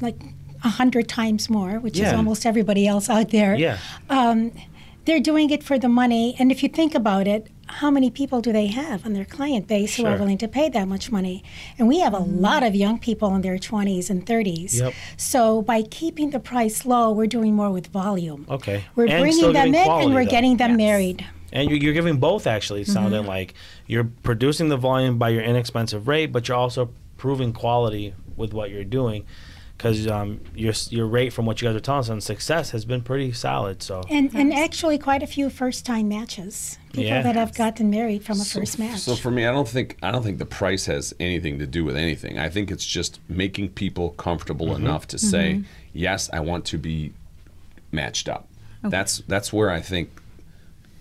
like 0.00 0.18
a 0.64 0.68
hundred 0.68 1.08
times 1.08 1.48
more, 1.50 1.78
which 1.78 1.98
is 1.98 2.12
almost 2.12 2.44
everybody 2.46 2.86
else 2.86 3.08
out 3.10 3.30
there. 3.30 3.54
yeah, 3.54 3.78
um, 4.10 4.52
they're 5.04 5.20
doing 5.20 5.50
it 5.50 5.62
for 5.62 5.78
the 5.78 5.88
money. 5.88 6.34
And 6.38 6.50
if 6.50 6.62
you 6.64 6.68
think 6.68 6.92
about 6.94 7.28
it, 7.28 7.46
how 7.68 7.90
many 7.92 8.10
people 8.10 8.40
do 8.40 8.52
they 8.52 8.66
have 8.66 9.06
on 9.06 9.12
their 9.12 9.24
client 9.24 9.68
base 9.68 9.94
who 9.96 10.02
Sure. 10.02 10.10
are 10.12 10.18
willing 10.18 10.38
to 10.38 10.48
pay 10.48 10.68
that 10.68 10.88
much 10.88 11.12
money? 11.12 11.44
And 11.78 11.86
we 11.86 12.00
have 12.00 12.12
a 12.12 12.18
mm-hmm. 12.18 12.40
lot 12.40 12.62
of 12.64 12.74
young 12.74 12.98
people 12.98 13.32
in 13.36 13.42
their 13.42 13.56
20s 13.56 14.10
and 14.10 14.26
30s. 14.26 14.80
Yep. 14.80 14.94
So 15.16 15.62
by 15.62 15.82
keeping 15.82 16.30
the 16.30 16.40
price 16.40 16.84
low, 16.84 17.12
we're 17.12 17.28
doing 17.28 17.54
more 17.54 17.70
with 17.70 17.86
volume. 17.88 18.46
okay. 18.50 18.84
We're 18.96 19.06
And 19.06 19.20
bringing 19.22 19.52
them 19.52 19.66
in 19.66 19.72
getting 19.72 19.92
and 20.02 20.14
we're 20.14 20.24
though. 20.24 20.30
getting 20.30 20.56
them 20.56 20.70
Yes. 20.72 20.76
married. 20.78 21.26
And 21.56 21.70
you're, 21.70 21.78
you're 21.78 21.94
giving 21.94 22.18
both 22.18 22.46
actually, 22.46 22.84
sounding 22.84 23.20
Mm-hmm. 23.20 23.28
like 23.28 23.54
you're 23.86 24.04
producing 24.22 24.68
the 24.68 24.76
volume 24.76 25.16
by 25.18 25.30
your 25.30 25.42
inexpensive 25.42 26.06
rate, 26.06 26.26
but 26.32 26.46
you're 26.48 26.56
also 26.56 26.90
proving 27.16 27.52
quality 27.52 28.14
with 28.36 28.52
what 28.52 28.70
you're 28.70 28.84
doing. 28.84 29.24
Because 29.76 30.06
um, 30.06 30.40
your 30.54 30.72
your 30.88 31.06
rate 31.06 31.34
from 31.34 31.44
what 31.44 31.60
you 31.60 31.68
guys 31.68 31.76
are 31.76 31.80
telling 31.80 32.00
us 32.00 32.08
on 32.08 32.20
success 32.22 32.70
has 32.70 32.86
been 32.86 33.02
pretty 33.02 33.32
solid. 33.32 33.82
So 33.82 34.02
And, 34.08 34.34
and 34.34 34.50
actually, 34.52 34.96
quite 34.98 35.22
a 35.22 35.26
few 35.26 35.50
first 35.50 35.84
time 35.84 36.08
matches. 36.08 36.78
People 36.92 37.04
Yeah. 37.04 37.20
that 37.22 37.36
have 37.36 37.54
gotten 37.54 37.90
married 37.90 38.24
from 38.24 38.40
a 38.40 38.44
first 38.44 38.78
match. 38.78 39.00
So 39.00 39.14
for 39.16 39.30
me, 39.30 39.44
I 39.44 39.52
don't 39.52 39.68
think 39.68 39.96
I 40.02 40.10
don't 40.12 40.22
think 40.22 40.38
the 40.38 40.46
price 40.46 40.86
has 40.86 41.14
anything 41.20 41.58
to 41.58 41.66
do 41.66 41.84
with 41.84 41.94
anything. 41.96 42.38
I 42.38 42.48
think 42.48 42.70
it's 42.70 42.86
just 42.86 43.20
making 43.28 43.70
people 43.70 44.10
comfortable 44.10 44.68
Mm-hmm. 44.68 44.86
enough 44.86 45.06
to 45.08 45.18
say, 45.18 45.62
yes, 45.92 46.30
I 46.32 46.40
want 46.40 46.64
to 46.72 46.78
be 46.78 47.12
matched 47.92 48.28
up. 48.30 48.48
That's 48.82 49.18
that's 49.28 49.52
where 49.52 49.70
I 49.70 49.80
think 49.82 50.08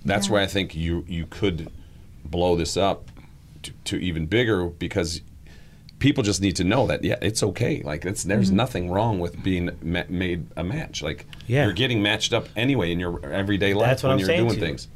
that's 0.05 0.27
Yeah. 0.27 0.33
where 0.33 0.41
I 0.41 0.47
think 0.47 0.75
you 0.75 1.03
you 1.07 1.25
could 1.25 1.69
blow 2.23 2.55
this 2.55 2.77
up 2.77 3.11
to, 3.63 3.71
to 3.85 3.97
even 3.97 4.25
bigger 4.25 4.65
because 4.65 5.21
people 5.99 6.23
just 6.23 6.41
need 6.41 6.55
to 6.57 6.63
know 6.63 6.87
that 6.87 7.03
yeah 7.03 7.15
it's 7.21 7.41
okay 7.41 7.81
like 7.83 8.05
it's 8.05 8.23
there's 8.23 8.47
Mm-hmm. 8.47 8.55
nothing 8.57 8.91
wrong 8.91 9.19
with 9.19 9.41
being 9.43 9.71
ma- 9.81 10.03
made 10.09 10.47
a 10.55 10.63
match 10.63 11.01
like 11.01 11.25
Yeah. 11.47 11.63
you're 11.65 11.73
getting 11.73 12.01
matched 12.01 12.33
up 12.33 12.47
anyway 12.55 12.91
in 12.91 12.99
your 12.99 13.25
everyday 13.25 13.73
life 13.73 13.87
That's 13.89 14.03
what 14.03 14.09
when 14.09 14.13
I'm 14.13 14.19
you're 14.19 14.27
saying 14.27 14.39
doing 14.41 14.49
to 14.51 14.55
you. 14.55 14.61
things 14.65 14.87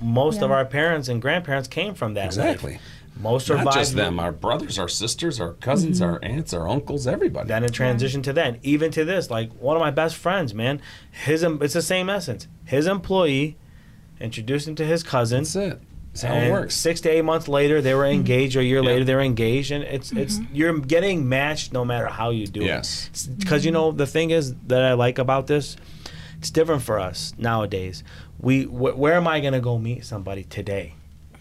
most 0.00 0.42
of 0.42 0.50
our 0.50 0.64
parents 0.64 1.08
and 1.08 1.20
grandparents 1.20 1.66
came 1.68 1.92
from 1.92 2.14
that. 2.14 2.20
life. 2.36 2.46
Exactly. 2.54 2.78
Most 3.20 3.48
survived. 3.48 3.64
Not 3.64 3.74
just 3.74 3.96
them, 3.96 4.20
our 4.20 4.30
brothers, 4.30 4.78
our 4.78 4.86
sisters, 4.88 5.40
our 5.40 5.54
cousins, 5.54 6.00
our 6.00 6.20
aunts, 6.22 6.54
our 6.54 6.68
uncles, 6.68 7.08
everybody. 7.08 7.48
Then 7.48 7.64
it 7.64 7.72
transitioned 7.72 8.22
to 8.22 8.32
then, 8.32 8.60
even 8.62 8.92
to 8.92 9.04
this. 9.04 9.28
Like 9.28 9.50
one 9.54 9.76
of 9.76 9.80
my 9.80 9.90
best 9.90 10.14
friends, 10.14 10.54
man. 10.54 10.80
His 11.10 11.42
it's 11.42 11.74
the 11.74 11.82
same 11.82 12.08
essence. 12.08 12.46
His 12.64 12.86
employee 12.86 13.56
introduced 14.20 14.68
him 14.68 14.74
to 14.76 14.84
his 14.84 15.02
cousin. 15.02 15.44
That's 15.44 15.56
it. 15.56 15.80
That's 16.12 16.22
how 16.22 16.34
it 16.34 16.50
works. 16.50 16.74
Six 16.74 17.00
to 17.02 17.08
eight 17.08 17.24
months 17.24 17.48
later, 17.48 17.80
they 17.80 17.94
were 17.94 18.02
mm-hmm. 18.02 18.20
engaged. 18.20 18.56
Or 18.56 18.60
a 18.60 18.64
year 18.64 18.82
Yeah. 18.82 18.86
later, 18.86 19.04
they 19.04 19.14
were 19.14 19.20
engaged, 19.20 19.70
and 19.70 19.84
it's 19.84 20.12
it's 20.12 20.38
mm-hmm. 20.38 20.54
you're 20.54 20.78
getting 20.78 21.28
matched 21.28 21.72
no 21.72 21.84
matter 21.84 22.06
how 22.06 22.30
you 22.30 22.46
do 22.46 22.64
Yes. 22.64 23.10
it. 23.28 23.38
Because 23.38 23.64
you 23.64 23.70
mm-hmm. 23.70 23.80
know 23.80 23.92
the 23.92 24.06
thing 24.06 24.30
is 24.30 24.54
that 24.66 24.82
I 24.82 24.94
like 24.94 25.18
about 25.18 25.46
this, 25.46 25.76
it's 26.38 26.50
different 26.50 26.82
for 26.82 26.98
us 26.98 27.34
nowadays. 27.38 28.02
We 28.40 28.64
wh- 28.64 28.98
where 28.98 29.14
am 29.14 29.28
I 29.28 29.40
gonna 29.40 29.60
go 29.60 29.78
meet 29.78 30.04
somebody 30.04 30.44
today? 30.44 30.94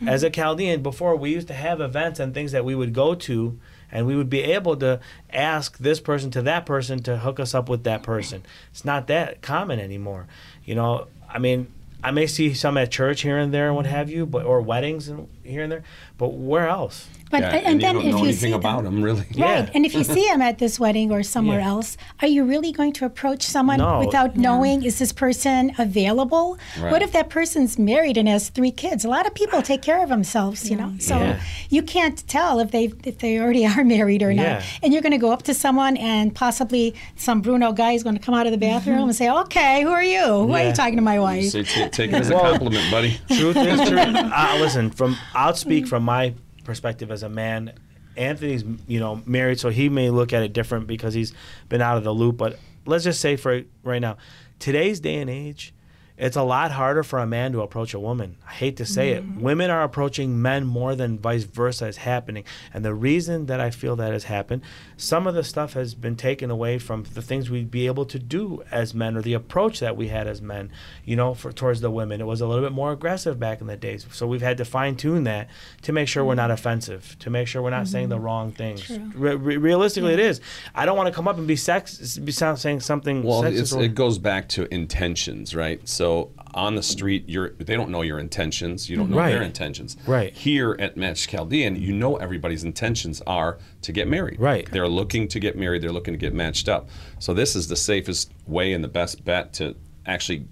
As 0.06 0.22
a 0.22 0.30
Chaldean, 0.30 0.84
before 0.84 1.16
we 1.16 1.32
used 1.32 1.48
to 1.48 1.56
have 1.56 1.82
events 1.82 2.20
and 2.20 2.32
things 2.32 2.52
that 2.52 2.64
we 2.64 2.76
would 2.76 2.94
go 2.94 3.16
to, 3.16 3.60
and 3.92 4.06
we 4.06 4.16
would 4.16 4.30
be 4.30 4.44
able 4.44 4.76
to 4.78 5.00
ask 5.32 5.80
this 5.80 6.00
person 6.00 6.30
to 6.32 6.42
that 6.44 6.68
person 6.68 7.02
to 7.04 7.18
hook 7.18 7.40
us 7.40 7.56
up 7.56 7.68
with 7.68 7.84
that 7.86 8.04
person. 8.04 8.44
It's 8.70 8.86
not 8.86 9.08
that 9.08 9.42
common 9.42 9.80
anymore. 9.80 10.28
You 10.66 10.76
know, 10.76 11.08
I 11.28 11.40
mean, 11.40 11.74
I 12.04 12.12
may 12.12 12.28
see 12.28 12.54
some 12.54 12.78
at 12.78 12.92
church 12.92 13.22
here 13.22 13.38
and 13.38 13.54
there 13.54 13.68
and 13.68 13.76
what 13.76 13.86
mm-hmm. 13.86 13.96
have 13.96 14.10
you, 14.10 14.26
but 14.26 14.46
or 14.46 14.62
weddings 14.62 15.08
and 15.08 15.28
here 15.44 15.64
and 15.64 15.72
there, 15.72 15.84
but 16.18 16.30
where 16.34 16.68
else? 16.68 17.08
But 17.30 17.42
Yeah, 17.42 17.56
and, 17.56 17.66
and, 17.68 17.82
then 17.82 17.96
you 17.96 18.02
don't 18.04 18.06
if 18.08 18.12
know 18.14 18.18
you 18.20 18.24
anything 18.30 18.52
see 18.52 18.56
about 18.56 18.84
them, 18.86 18.96
them, 18.96 19.04
really. 19.04 19.20
Right. 19.36 19.66
Yeah. 19.66 19.70
And 19.74 19.86
if 19.86 19.94
you 19.94 20.06
see 20.06 20.26
them 20.32 20.42
at 20.42 20.60
this 20.60 20.80
wedding 20.80 21.12
or 21.12 21.24
somewhere 21.24 21.60
Yeah. 21.60 21.68
else, 21.68 21.98
are 22.22 22.28
you 22.30 22.46
really 22.46 22.72
going 22.72 22.94
to 22.94 23.06
approach 23.06 23.44
someone 23.44 23.80
No. 23.80 24.00
without 24.00 24.38
knowing 24.38 24.84
is 24.84 24.98
this 25.00 25.12
person 25.12 25.74
available? 25.78 26.58
Right. 26.80 26.90
What 26.90 27.02
if 27.02 27.12
that 27.12 27.30
person's 27.30 27.78
married 27.78 28.16
and 28.18 28.30
has 28.30 28.48
three 28.48 28.72
kids? 28.72 29.04
A 29.04 29.10
lot 29.10 29.28
of 29.28 29.34
people 29.34 29.62
take 29.62 29.82
care 29.82 30.02
of 30.02 30.08
themselves, 30.08 30.70
you 30.70 30.78
know. 30.78 30.94
So 31.00 31.18
Yeah. 31.20 31.40
you 31.70 31.82
can't 31.84 32.26
tell 32.30 32.60
if 32.62 32.72
they 32.72 32.94
if 33.04 33.18
they 33.18 33.38
already 33.42 33.66
are 33.74 33.84
married 33.84 34.24
or 34.24 34.32
Yeah. 34.32 34.54
not. 34.54 34.64
And 34.82 34.94
you're 34.94 35.02
going 35.02 35.12
to 35.12 35.18
go 35.28 35.32
up 35.34 35.44
to 35.44 35.54
someone 35.54 35.98
and 35.98 36.34
possibly 36.34 36.96
some 37.18 37.42
Bruno 37.42 37.74
guy 37.74 37.92
is 37.92 38.04
going 38.04 38.16
to 38.16 38.22
come 38.22 38.36
out 38.36 38.46
of 38.46 38.54
the 38.54 38.58
bathroom 38.58 39.04
and 39.10 39.16
say, 39.16 39.30
"Okay, 39.30 39.82
who 39.84 39.90
are 39.90 40.02
you? 40.16 40.22
Who 40.24 40.54
are 40.54 40.60
Mm-hmm. 40.60 40.68
You 40.70 40.74
talking 40.74 40.96
to 40.96 41.02
my 41.02 41.20
wife?" 41.20 41.50
So 41.50 41.62
take, 41.64 41.92
take 41.92 42.12
it 42.14 42.16
as 42.16 42.30
a 42.30 42.36
compliment, 42.40 42.90
buddy. 42.90 43.20
Truth 43.36 43.58
is 43.58 43.90
true. 43.90 44.00
Uh, 44.00 44.58
listen, 44.62 44.92
from 44.92 45.18
I'll 45.36 45.54
speak 45.56 45.88
from 45.88 46.04
my 46.08 46.34
perspective 46.64 47.12
as 47.12 47.22
a 47.22 47.30
man. 47.30 47.74
Anthony's, 48.16 48.64
you 48.88 49.00
know, 49.00 49.22
married, 49.26 49.60
so 49.60 49.70
he 49.70 49.90
may 49.90 50.10
look 50.10 50.34
at 50.34 50.42
it 50.42 50.54
different 50.54 50.88
because 50.88 51.14
he's 51.14 51.34
been 51.70 51.82
out 51.82 51.98
of 51.98 52.04
the 52.04 52.14
loop. 52.14 52.38
But 52.38 52.58
let's 52.86 53.04
just 53.04 53.22
say 53.22 53.36
for 53.36 53.62
right 53.84 54.00
now, 54.00 54.18
today's 54.58 55.00
day 55.00 55.18
and 55.18 55.30
age, 55.30 55.74
it's 56.18 56.36
a 56.36 56.42
lot 56.42 56.72
harder 56.72 57.04
for 57.04 57.20
a 57.20 57.28
man 57.28 57.52
to 57.52 57.62
approach 57.62 57.94
a 57.94 58.00
woman. 58.00 58.38
I 58.48 58.52
hate 58.52 58.78
to 58.78 58.86
say 58.86 59.12
it. 59.12 59.24
Mm-hmm. 59.24 59.42
Women 59.42 59.70
are 59.70 59.84
approaching 59.84 60.42
men 60.42 60.66
more 60.66 60.96
than 60.96 61.20
vice 61.20 61.44
versa 61.44 61.86
is 61.86 61.98
happening. 61.98 62.44
And 62.74 62.84
the 62.84 62.96
reason 62.96 63.46
that 63.46 63.60
I 63.60 63.70
feel 63.70 63.96
that 63.98 64.14
has 64.14 64.24
happened, 64.24 64.64
some 64.98 65.28
of 65.28 65.36
the 65.36 65.44
stuff 65.44 65.74
has 65.74 65.94
been 65.94 66.16
taken 66.16 66.50
away 66.50 66.80
from 66.80 67.04
the 67.14 67.22
things 67.22 67.52
we'd 67.52 67.70
be 67.70 67.86
able 67.86 68.06
to 68.06 68.18
do 68.18 68.64
as 68.72 68.96
men 68.96 69.16
or 69.16 69.22
the 69.22 69.34
approach 69.34 69.80
that 69.80 69.96
we 69.96 70.08
had 70.08 70.28
as 70.28 70.42
men, 70.42 70.72
you 71.06 71.16
know, 71.16 71.36
for 71.36 71.52
towards 71.52 71.82
the 71.82 71.92
women. 71.92 72.20
It 72.20 72.26
was 72.26 72.42
a 72.42 72.48
little 72.48 72.64
bit 72.64 72.74
more 72.74 72.92
aggressive 72.92 73.40
back 73.40 73.62
in 73.62 73.68
the 73.68 73.78
days. 73.78 74.08
So 74.12 74.26
we've 74.26 74.42
had 74.42 74.58
to 74.58 74.66
fine 74.66 74.96
tune 74.96 75.24
that 75.26 75.50
to 75.84 75.94
make 75.94 76.08
sure 76.08 76.26
we're 76.26 76.34
not 76.34 76.46
mm-hmm. 76.46 76.54
offensive, 76.54 77.16
to 77.20 77.30
make 77.30 77.48
sure 77.48 77.62
we're 77.62 77.70
not 77.70 77.88
saying 77.88 78.10
the 78.10 78.16
mm-hmm. 78.16 78.26
wrong 78.26 78.52
things. 78.52 78.82
True. 78.82 79.12
Re- 79.14 79.36
re- 79.36 79.58
realistically, 79.58 80.14
it 80.14 80.20
is. 80.20 80.42
I 80.74 80.88
don't 80.88 80.98
want 80.98 81.08
to 81.08 81.14
come 81.14 81.28
up 81.28 81.38
and 81.38 81.48
be 81.48 81.56
sex, 81.56 82.18
be 82.18 82.32
saying 82.32 82.80
something 82.80 83.22
Well, 83.22 83.44
sexist 83.44 83.60
it's, 83.60 83.74
it 83.74 83.94
goes 83.94 84.18
back 84.18 84.50
to 84.50 84.74
intentions, 84.74 85.54
right? 85.54 85.88
So 85.88 86.07
on 86.54 86.76
the 86.76 86.82
street, 86.84 87.26
you're 87.28 87.50
they 87.52 87.76
don't 87.76 87.90
know 87.92 88.02
your 88.02 88.20
intentions. 88.20 88.90
You 88.90 88.98
don't 88.98 89.10
know 89.12 89.18
Right. 89.18 89.32
their 89.32 89.42
intentions. 89.44 89.96
Right. 90.08 90.34
Here 90.34 90.76
at 90.80 90.98
Match 90.98 91.28
Chaldean, 91.28 91.76
you 91.76 91.94
know 91.94 92.16
everybody's 92.18 92.64
intentions 92.64 93.22
are 93.28 93.58
to 93.84 93.92
get 93.92 94.08
married. 94.08 94.40
Right. 94.40 94.68
They're 94.72 94.88
looking 94.88 95.28
to 95.30 95.40
get 95.40 95.58
married. 95.58 95.82
They're 95.84 95.92
looking 95.92 96.14
to 96.14 96.18
get 96.18 96.34
matched 96.34 96.68
up. 96.70 96.90
So 97.20 97.34
this 97.34 97.56
is 97.56 97.68
the 97.68 97.76
safest 97.76 98.32
way 98.48 98.74
and 98.74 98.84
the 98.84 98.88
best 98.88 99.24
bet 99.26 99.54
to 99.54 99.76
actually 100.06 100.48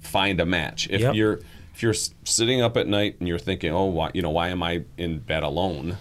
find 0.00 0.40
a 0.40 0.46
match. 0.46 0.88
If 0.90 1.00
Yep. 1.00 1.14
you're 1.14 1.40
if 1.74 1.82
you're 1.82 1.94
sitting 2.24 2.60
up 2.60 2.76
at 2.76 2.86
night 2.88 3.16
and 3.20 3.28
you're 3.28 3.38
thinking, 3.38 3.72
oh, 3.72 3.86
why 3.86 4.10
you 4.14 4.22
know 4.22 4.30
why 4.30 4.48
am 4.48 4.62
I 4.62 4.82
in 4.98 5.18
bed 5.18 5.42
alone? 5.42 5.96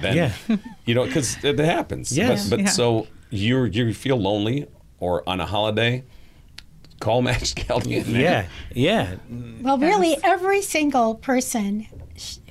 Then 0.00 0.16
Yeah. 0.16 0.32
you 0.86 0.94
know 0.94 1.04
because 1.06 1.36
it, 1.44 1.58
it 1.58 1.64
happens. 1.64 2.16
Yes. 2.16 2.48
But, 2.48 2.56
but 2.56 2.64
Yeah. 2.64 2.70
so 2.70 3.06
you 3.30 3.64
you 3.64 3.92
feel 3.94 4.16
lonely 4.20 4.66
or 5.00 5.26
on 5.28 5.40
a 5.40 5.46
holiday, 5.46 6.04
call 7.02 7.20
Match 7.22 7.54
Chaldean. 7.54 8.10
man. 8.12 8.20
yeah, 8.20 8.46
yeah. 8.74 9.14
Well, 9.60 9.76
really, 9.78 10.16
every 10.24 10.62
single 10.62 11.16
person 11.16 11.86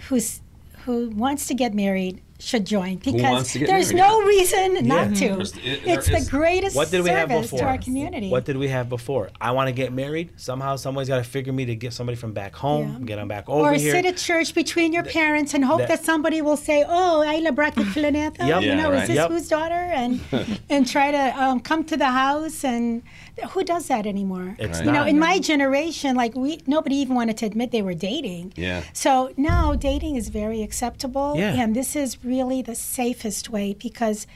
who's 0.07 0.41
who 0.85 1.09
wants 1.11 1.45
to 1.47 1.53
get 1.53 1.73
married 1.75 2.21
should 2.39 2.65
join 2.65 2.95
because 2.95 3.21
wants 3.21 3.53
to 3.53 3.59
get 3.59 3.67
there's 3.67 3.93
married? 3.93 4.09
no 4.09 4.21
reason 4.23 4.87
not 4.87 5.13
to. 5.15 5.27
There's- 5.27 5.53
it- 5.63 5.85
there 5.85 5.99
it's 5.99 6.07
the 6.09 6.27
greatest 6.27 6.75
What 6.75 6.89
did 6.89 7.03
we 7.03 7.11
have 7.11 7.29
before? 7.29 7.59
to 7.59 7.65
our 7.65 7.77
community. 7.77 8.29
What 8.31 8.45
did 8.45 8.57
we 8.57 8.67
have 8.69 8.89
before? 8.89 9.29
I 9.39 9.51
want 9.51 9.67
to 9.67 9.71
get 9.73 9.93
married. 9.93 10.31
Somehow, 10.37 10.75
somebody's 10.77 11.07
got 11.07 11.17
to 11.17 11.23
figure 11.23 11.53
me 11.53 11.65
to 11.65 11.75
get 11.75 11.93
somebody 11.93 12.15
from 12.15 12.33
back 12.33 12.55
home, 12.55 12.87
Yeah. 13.01 13.05
get 13.05 13.15
them 13.17 13.27
back 13.27 13.47
over 13.47 13.69
or 13.69 13.73
here. 13.73 13.91
sit 13.91 14.07
at 14.07 14.17
church 14.17 14.55
between 14.55 14.91
your 14.91 15.03
parents 15.03 15.53
and 15.53 15.63
hope 15.63 15.81
that- 15.81 15.89
that, 15.89 16.03
somebody 16.03 16.41
will 16.41 16.57
say, 16.57 16.83
"Oh, 16.87 17.23
Ayla 17.27 17.53
Brackett 17.53 17.85
Filanetha, 17.93 18.39
Yep. 18.47 18.61
you 18.63 18.69
Yeah, 18.69 18.75
know, 18.81 18.89
right. 18.91 19.03
is 19.03 19.07
this 19.09 19.17
Yep. 19.17 19.29
whose 19.29 19.47
daughter?" 19.47 19.83
And 19.99 20.19
and 20.73 20.87
try 20.89 21.11
to 21.11 21.23
um, 21.43 21.59
come 21.59 21.83
to 21.83 21.95
the 21.95 22.09
house. 22.23 22.63
And 22.63 23.03
who 23.51 23.63
does 23.63 23.87
that 23.87 24.05
anymore? 24.05 24.55
It's 24.59 24.79
you 24.79 24.85
know, 24.85 24.91
not. 24.93 25.09
in 25.09 25.17
my 25.19 25.39
generation, 25.39 26.15
like 26.15 26.35
we 26.35 26.59
nobody 26.67 26.95
even 26.97 27.15
wanted 27.15 27.37
to 27.37 27.45
admit 27.45 27.71
they 27.71 27.81
were 27.81 27.93
dating. 27.93 28.53
Yeah. 28.55 28.83
So 28.93 29.33
now 29.37 29.73
dating 29.75 30.15
is 30.15 30.29
very 30.29 30.61
acceptable, 30.61 31.35
Yeah. 31.37 31.53
and 31.61 31.75
this 31.75 31.95
is 31.95 32.23
really 32.23 32.61
the 32.61 32.75
safest 32.75 33.49
way 33.49 33.73
because. 33.73 34.27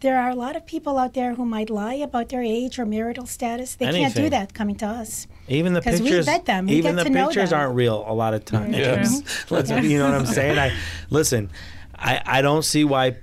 There 0.00 0.16
are 0.16 0.30
a 0.30 0.34
lot 0.36 0.54
of 0.54 0.64
people 0.64 0.96
out 0.96 1.14
there 1.14 1.34
who 1.34 1.44
might 1.44 1.70
lie 1.70 1.94
about 1.94 2.28
their 2.28 2.40
age 2.40 2.78
or 2.78 2.86
marital 2.86 3.26
status. 3.26 3.74
They 3.74 3.90
can't 3.90 4.14
do 4.14 4.30
that 4.30 4.54
coming 4.54 4.76
to 4.76 4.86
us. 4.86 5.26
even 5.48 5.72
the 5.72 5.80
'Cause 5.82 6.00
we 6.00 6.06
pictures, 6.10 6.26
vet 6.26 6.44
them. 6.46 6.66
We 6.68 6.74
even 6.76 6.94
get 6.94 7.02
the 7.02 7.10
to 7.10 7.16
know 7.16 7.26
pictures 7.26 7.50
them. 7.50 7.58
aren't 7.58 7.74
real 7.74 8.04
a 8.06 8.14
lot 8.14 8.32
of 8.32 8.44
times. 8.44 8.76
Very 8.76 8.84
Yes. 9.02 9.22
Let's, 9.50 9.70
you 9.70 9.98
know 9.98 10.04
what 10.08 10.14
I'm 10.14 10.26
saying? 10.26 10.56
I 10.56 10.70
listen. 11.10 11.50
I 11.98 12.22
I 12.24 12.42
don't 12.42 12.64
see 12.64 12.84
why. 12.84 13.16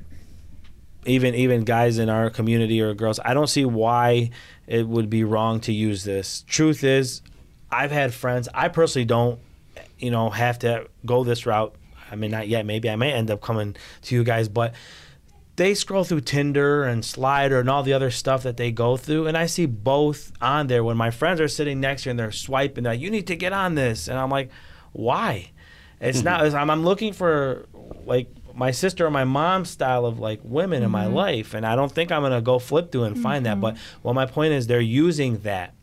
Even 1.06 1.34
even 1.36 1.64
guys 1.64 1.98
in 1.98 2.10
our 2.10 2.30
community 2.30 2.82
or 2.82 2.94
girls, 2.94 3.22
I 3.24 3.34
don't 3.34 3.48
see 3.48 3.64
why 3.64 4.32
it 4.68 4.88
would 4.88 5.10
be 5.10 5.24
wrong 5.24 5.60
to 5.62 5.74
use 5.74 6.04
this. 6.04 6.44
Truth 6.48 6.84
is, 6.84 7.22
I've 7.72 7.92
had 7.92 8.14
friends. 8.14 8.48
I 8.54 8.70
personally 8.70 9.06
don't, 9.06 9.40
you 10.00 10.12
know, 10.12 10.30
have 10.30 10.60
to 10.60 10.88
go 11.06 11.24
this 11.24 11.46
route. 11.46 11.76
I 12.12 12.16
mean, 12.16 12.32
not 12.32 12.48
yet. 12.48 12.66
Maybe 12.66 12.90
I 12.90 12.96
may 12.96 13.14
end 13.14 13.32
up 13.32 13.42
coming 13.42 13.76
to 14.04 14.16
you 14.16 14.24
guys, 14.24 14.48
but 14.48 14.74
they 15.56 15.74
scroll 15.74 16.04
through 16.04 16.22
Tinder 16.22 16.84
and 16.84 17.04
Slider 17.04 17.60
and 17.60 17.70
all 17.70 17.84
the 17.84 17.94
other 17.94 18.12
stuff 18.12 18.44
that 18.44 18.58
they 18.58 18.72
go 18.72 18.98
through, 18.98 19.28
and 19.28 19.38
I 19.38 19.46
see 19.46 19.66
both 19.66 20.32
on 20.42 20.68
there. 20.68 20.84
When 20.84 20.98
my 20.98 21.12
friends 21.12 21.40
are 21.40 21.48
sitting 21.48 21.80
next 21.80 22.04
to 22.04 22.10
you 22.10 22.12
and 22.12 22.20
they're 22.20 22.32
swiping, 22.32 22.84
they're 22.84 22.94
like, 22.94 23.02
"You 23.02 23.10
need 23.10 23.28
to 23.28 23.36
get 23.36 23.54
on 23.54 23.76
this," 23.76 24.08
and 24.08 24.18
I'm 24.18 24.30
like, 24.30 24.50
"Why?" 24.92 25.52
It's 26.02 26.20
mm-hmm. 26.20 26.26
not. 26.26 26.56
I'm, 26.56 26.70
I'm 26.70 26.84
looking 26.84 27.14
for 27.14 27.68
like 28.06 28.28
my 28.56 28.72
sister 28.72 29.06
or 29.06 29.12
my 29.12 29.24
mom's 29.24 29.70
style 29.70 30.06
of 30.06 30.20
like 30.20 30.40
women 30.44 30.84
in 30.84 30.92
my 30.92 31.06
mm-hmm. 31.06 31.16
life, 31.16 31.54
and 31.54 31.66
I 31.66 31.76
don't 31.76 31.92
think 31.92 32.12
I'm 32.12 32.22
gonna 32.22 32.42
go 32.42 32.60
flip 32.60 32.92
through 32.92 33.04
and 33.04 33.20
find 33.20 33.46
that. 33.46 33.54
Mm-hmm. 33.54 33.62
But 33.62 33.78
well, 34.04 34.14
my 34.14 34.26
point 34.26 34.54
is 34.54 34.68
they're 34.68 34.80
using 34.82 35.40
that, 35.40 35.74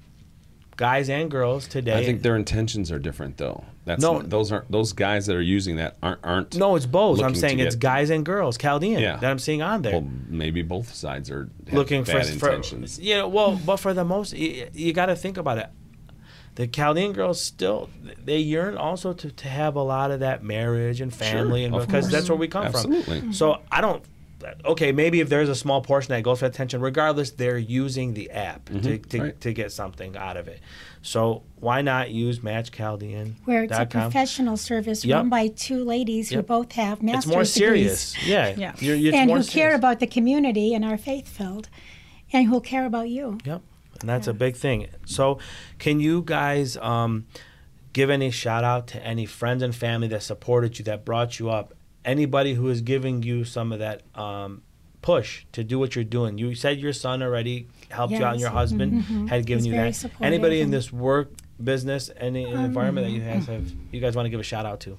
guys 0.77 1.09
and 1.09 1.31
girls 1.31 1.69
today. 1.69 1.99
I 1.99 2.05
think 2.05 2.23
their 2.23 2.37
intentions 2.37 2.91
are 2.91 2.99
different, 2.99 3.37
though. 3.37 3.65
That's 3.85 4.01
No. 4.01 4.15
not- 4.15 4.31
those 4.31 4.53
aren't 4.53 4.71
those 4.71 4.93
guys 4.93 5.27
that 5.27 5.37
are 5.37 5.43
using 5.43 5.77
that 5.77 5.97
aren't 6.03 6.21
aren't. 6.23 6.57
no, 6.57 6.77
it's 6.77 6.87
both. 6.87 7.21
I'm 7.21 7.35
saying 7.35 7.59
it's 7.59 7.75
get- 7.75 7.81
guys 7.81 8.11
and 8.11 8.25
girls, 8.25 8.57
Chaldean, 8.57 9.01
Yeah. 9.01 9.17
that 9.17 9.31
I'm 9.31 9.39
seeing 9.39 9.61
on 9.61 9.83
there. 9.83 9.93
Well, 9.93 10.09
maybe 10.29 10.63
both 10.63 10.95
sides 10.95 11.31
are 11.31 11.49
looking 11.73 12.05
for, 12.05 12.13
bad 12.15 12.27
for 12.27 12.49
intentions. 12.51 12.99
you 13.01 13.15
know 13.15 13.29
well 13.29 13.59
but 13.65 13.79
for 13.79 13.95
the 13.95 14.05
most 14.05 14.33
you, 14.35 14.69
you 14.73 14.93
got 14.93 15.07
to 15.07 15.17
think 15.17 15.37
about 15.37 15.59
it 15.59 15.69
the 16.57 16.67
Chaldean 16.67 17.13
girls 17.13 17.41
still 17.41 17.89
they 18.25 18.39
yearn 18.39 18.77
also 18.77 19.13
to, 19.15 19.31
to 19.31 19.49
have 19.49 19.75
a 19.77 19.83
lot 19.83 20.11
of 20.11 20.21
that 20.21 20.43
marriage 20.43 21.01
and 21.01 21.13
family 21.15 21.65
and 21.65 21.73
because 21.75 22.05
course. 22.05 22.13
that's 22.13 22.29
where 22.29 22.37
we 22.39 22.47
come 22.49 22.65
Absolutely. 22.67 23.21
from 23.21 23.33
so 23.33 23.59
i 23.71 23.81
don't 23.81 24.05
okay 24.65 24.91
maybe 24.93 25.21
if 25.21 25.29
there's 25.29 25.49
a 25.49 25.55
small 25.55 25.81
portion 25.81 26.11
that 26.13 26.23
goes 26.23 26.41
for 26.41 26.47
attention 26.47 26.81
regardless 26.81 27.31
they're 27.31 27.57
using 27.57 28.13
the 28.15 28.31
app 28.33 28.65
to, 28.67 28.73
to, 28.81 28.99
Mm-hmm. 28.99 29.21
right. 29.23 29.41
to 29.41 29.53
get 29.53 29.71
something 29.73 30.17
out 30.17 30.37
of 30.37 30.47
it 30.49 30.61
so 31.01 31.43
why 31.61 31.81
not 31.81 32.11
use 32.11 32.41
matchchaldean.com 32.43 33.37
where 33.45 33.63
it's 33.65 33.79
a 33.79 33.87
professional 33.87 34.57
service 34.57 35.05
Yep. 35.05 35.17
run 35.17 35.29
by 35.29 35.47
two 35.49 35.85
ladies 35.85 36.31
who 36.31 36.43
both 36.43 36.73
have 36.73 37.03
master's 37.03 37.25
it's 37.25 37.27
more 37.33 37.45
degrees 37.45 37.53
serious 37.53 38.27
yeah, 38.27 38.55
Yeah. 38.57 38.75
You're, 38.79 38.97
it's 38.97 39.17
and 39.17 39.29
more 39.29 39.39
who 39.39 39.45
care 39.45 39.75
about 39.75 40.01
the 40.01 40.07
community 40.07 40.75
and 40.75 40.85
are 40.85 40.99
faith 40.99 41.29
filled, 41.29 41.69
and 42.33 42.47
who 42.49 42.61
care 42.61 42.85
about 42.87 43.09
you. 43.11 43.39
Yep, 43.45 43.63
and 44.03 44.09
that's 44.11 44.27
a 44.27 44.35
big 44.35 44.55
thing. 44.57 44.89
So, 45.07 45.39
can 45.79 45.99
you 46.01 46.23
guys 46.25 46.77
um, 46.77 47.27
give 47.95 48.11
any 48.11 48.31
shout 48.31 48.65
out 48.65 48.87
to 48.89 49.05
any 49.07 49.25
friends 49.27 49.63
and 49.63 49.75
family 49.75 50.09
that 50.09 50.23
supported 50.23 50.79
you, 50.79 50.85
that 50.85 51.05
brought 51.05 51.39
you 51.39 51.49
up? 51.51 51.73
Anybody 52.05 52.55
who 52.55 52.69
is 52.69 52.81
giving 52.83 53.23
you 53.23 53.45
some 53.45 53.73
of 53.73 53.79
that 53.79 54.03
um, 54.15 54.63
push 55.03 55.45
to 55.53 55.63
do 55.65 55.79
what 55.79 55.95
you're 55.95 56.05
doing? 56.05 56.37
You 56.37 56.55
said 56.55 56.79
your 56.81 56.93
son 56.93 57.23
already 57.23 57.69
helped 57.91 58.13
you 58.13 58.25
out, 58.25 58.33
and 58.33 58.41
your 58.41 58.51
Yes. 58.51 58.55
husband 58.55 59.29
had 59.31 59.47
given 59.47 59.65
He's 59.65 59.67
you 59.69 59.73
very 59.77 59.91
that. 59.91 59.95
supportive 59.97 60.27
Anybody 60.27 60.61
in 60.61 60.71
this 60.71 60.93
work 60.93 61.31
business, 61.63 62.11
any 62.17 62.43
environment 62.51 63.07
that 63.07 63.13
you 63.13 63.21
guys 63.21 63.47
have, 63.47 63.71
you 63.93 64.01
guys 64.01 64.17
want 64.17 64.27
to 64.27 64.31
give 64.31 64.41
a 64.41 64.43
shout 64.43 64.67
out 64.67 64.81
to? 64.81 64.99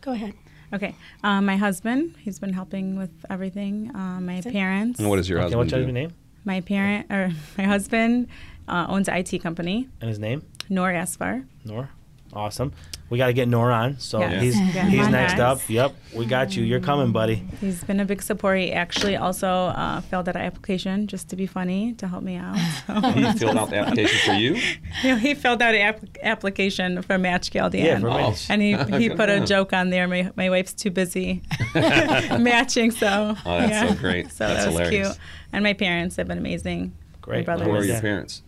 Go 0.00 0.12
ahead. 0.12 0.34
Okay. 0.72 0.94
Um, 1.22 1.46
my 1.46 1.56
husband, 1.56 2.16
he's 2.18 2.40
been 2.40 2.52
helping 2.52 2.96
with 2.98 3.10
everything. 3.30 3.92
Um, 3.94 4.26
my 4.26 4.40
parents. 4.40 4.98
And 4.98 5.08
what 5.08 5.16
does 5.16 5.28
your 5.28 5.38
Okay, 5.38 5.44
husband 5.44 5.58
what's 5.60 5.72
do? 5.72 5.80
your 5.80 5.92
name 5.92 6.12
My 6.44 6.60
parent 6.60 7.10
or 7.10 7.32
my 7.58 7.64
husband 7.64 8.28
uh, 8.68 8.86
owns 8.88 9.08
an 9.08 9.16
IT 9.16 9.42
company, 9.42 9.88
and 10.00 10.08
his 10.08 10.18
name? 10.18 10.42
Nor 10.68 10.92
Asfar. 10.92 11.46
Nor. 11.64 11.90
Awesome. 12.32 12.72
We 13.10 13.18
got 13.18 13.26
to 13.26 13.32
get 13.34 13.48
Nor 13.48 13.70
on. 13.70 13.98
So 14.00 14.18
Yes. 14.20 14.42
he's 14.42 14.60
Yeah. 14.74 14.86
he's 14.86 15.08
next 15.08 15.34
guys. 15.34 15.40
up. 15.62 15.68
Yep, 15.68 15.94
we 16.14 16.24
got 16.26 16.56
you. 16.56 16.64
You're 16.64 16.80
coming, 16.80 17.12
buddy. 17.12 17.42
He's 17.60 17.84
been 17.84 18.00
a 18.00 18.04
big 18.04 18.22
support. 18.22 18.58
He 18.58 18.72
actually 18.72 19.14
also 19.16 19.46
uh, 19.46 20.00
filled 20.00 20.28
out 20.28 20.36
an 20.36 20.42
application 20.42 21.06
just 21.06 21.28
to 21.28 21.36
be 21.36 21.46
funny 21.46 21.92
to 21.94 22.08
help 22.08 22.22
me 22.24 22.36
out. 22.36 22.56
So. 22.86 22.94
He 23.12 23.32
filled 23.38 23.58
out 23.58 23.70
the 23.70 23.76
application 23.76 24.18
for 24.24 24.32
you. 24.38 24.56
Yeah, 25.04 25.18
he 25.18 25.34
filled 25.34 25.60
out 25.60 25.74
an 25.74 25.80
app- 25.82 26.16
application 26.22 27.02
for 27.02 27.18
Match 27.18 27.50
Chaldean. 27.50 27.84
Yeah, 27.84 27.98
for 28.00 28.08
Oh. 28.10 28.34
And 28.48 28.62
he, 28.62 28.72
he 28.98 29.08
Good 29.08 29.16
put 29.18 29.28
a 29.28 29.44
joke 29.44 29.72
on 29.72 29.90
there. 29.90 30.08
My, 30.08 30.30
my 30.34 30.48
wife's 30.50 30.72
too 30.72 30.90
busy 30.90 31.42
matching, 31.74 32.90
so 32.90 33.36
Oh, 33.44 33.58
that's 33.58 33.70
yeah. 33.70 33.88
so 33.88 33.94
great. 33.94 34.30
So 34.32 34.46
That's 34.46 34.64
that 34.64 34.66
was 34.72 34.78
hilarious. 34.78 35.08
cute. 35.08 35.18
And 35.52 35.62
my 35.62 35.72
parents 35.74 36.16
have 36.16 36.26
been 36.28 36.38
amazing. 36.38 36.92
Great. 37.20 37.38
My 37.46 37.54
brother 37.56 37.64
Who 37.64 37.70
are 37.76 37.84
your 37.84 38.00
parents? 38.00 38.42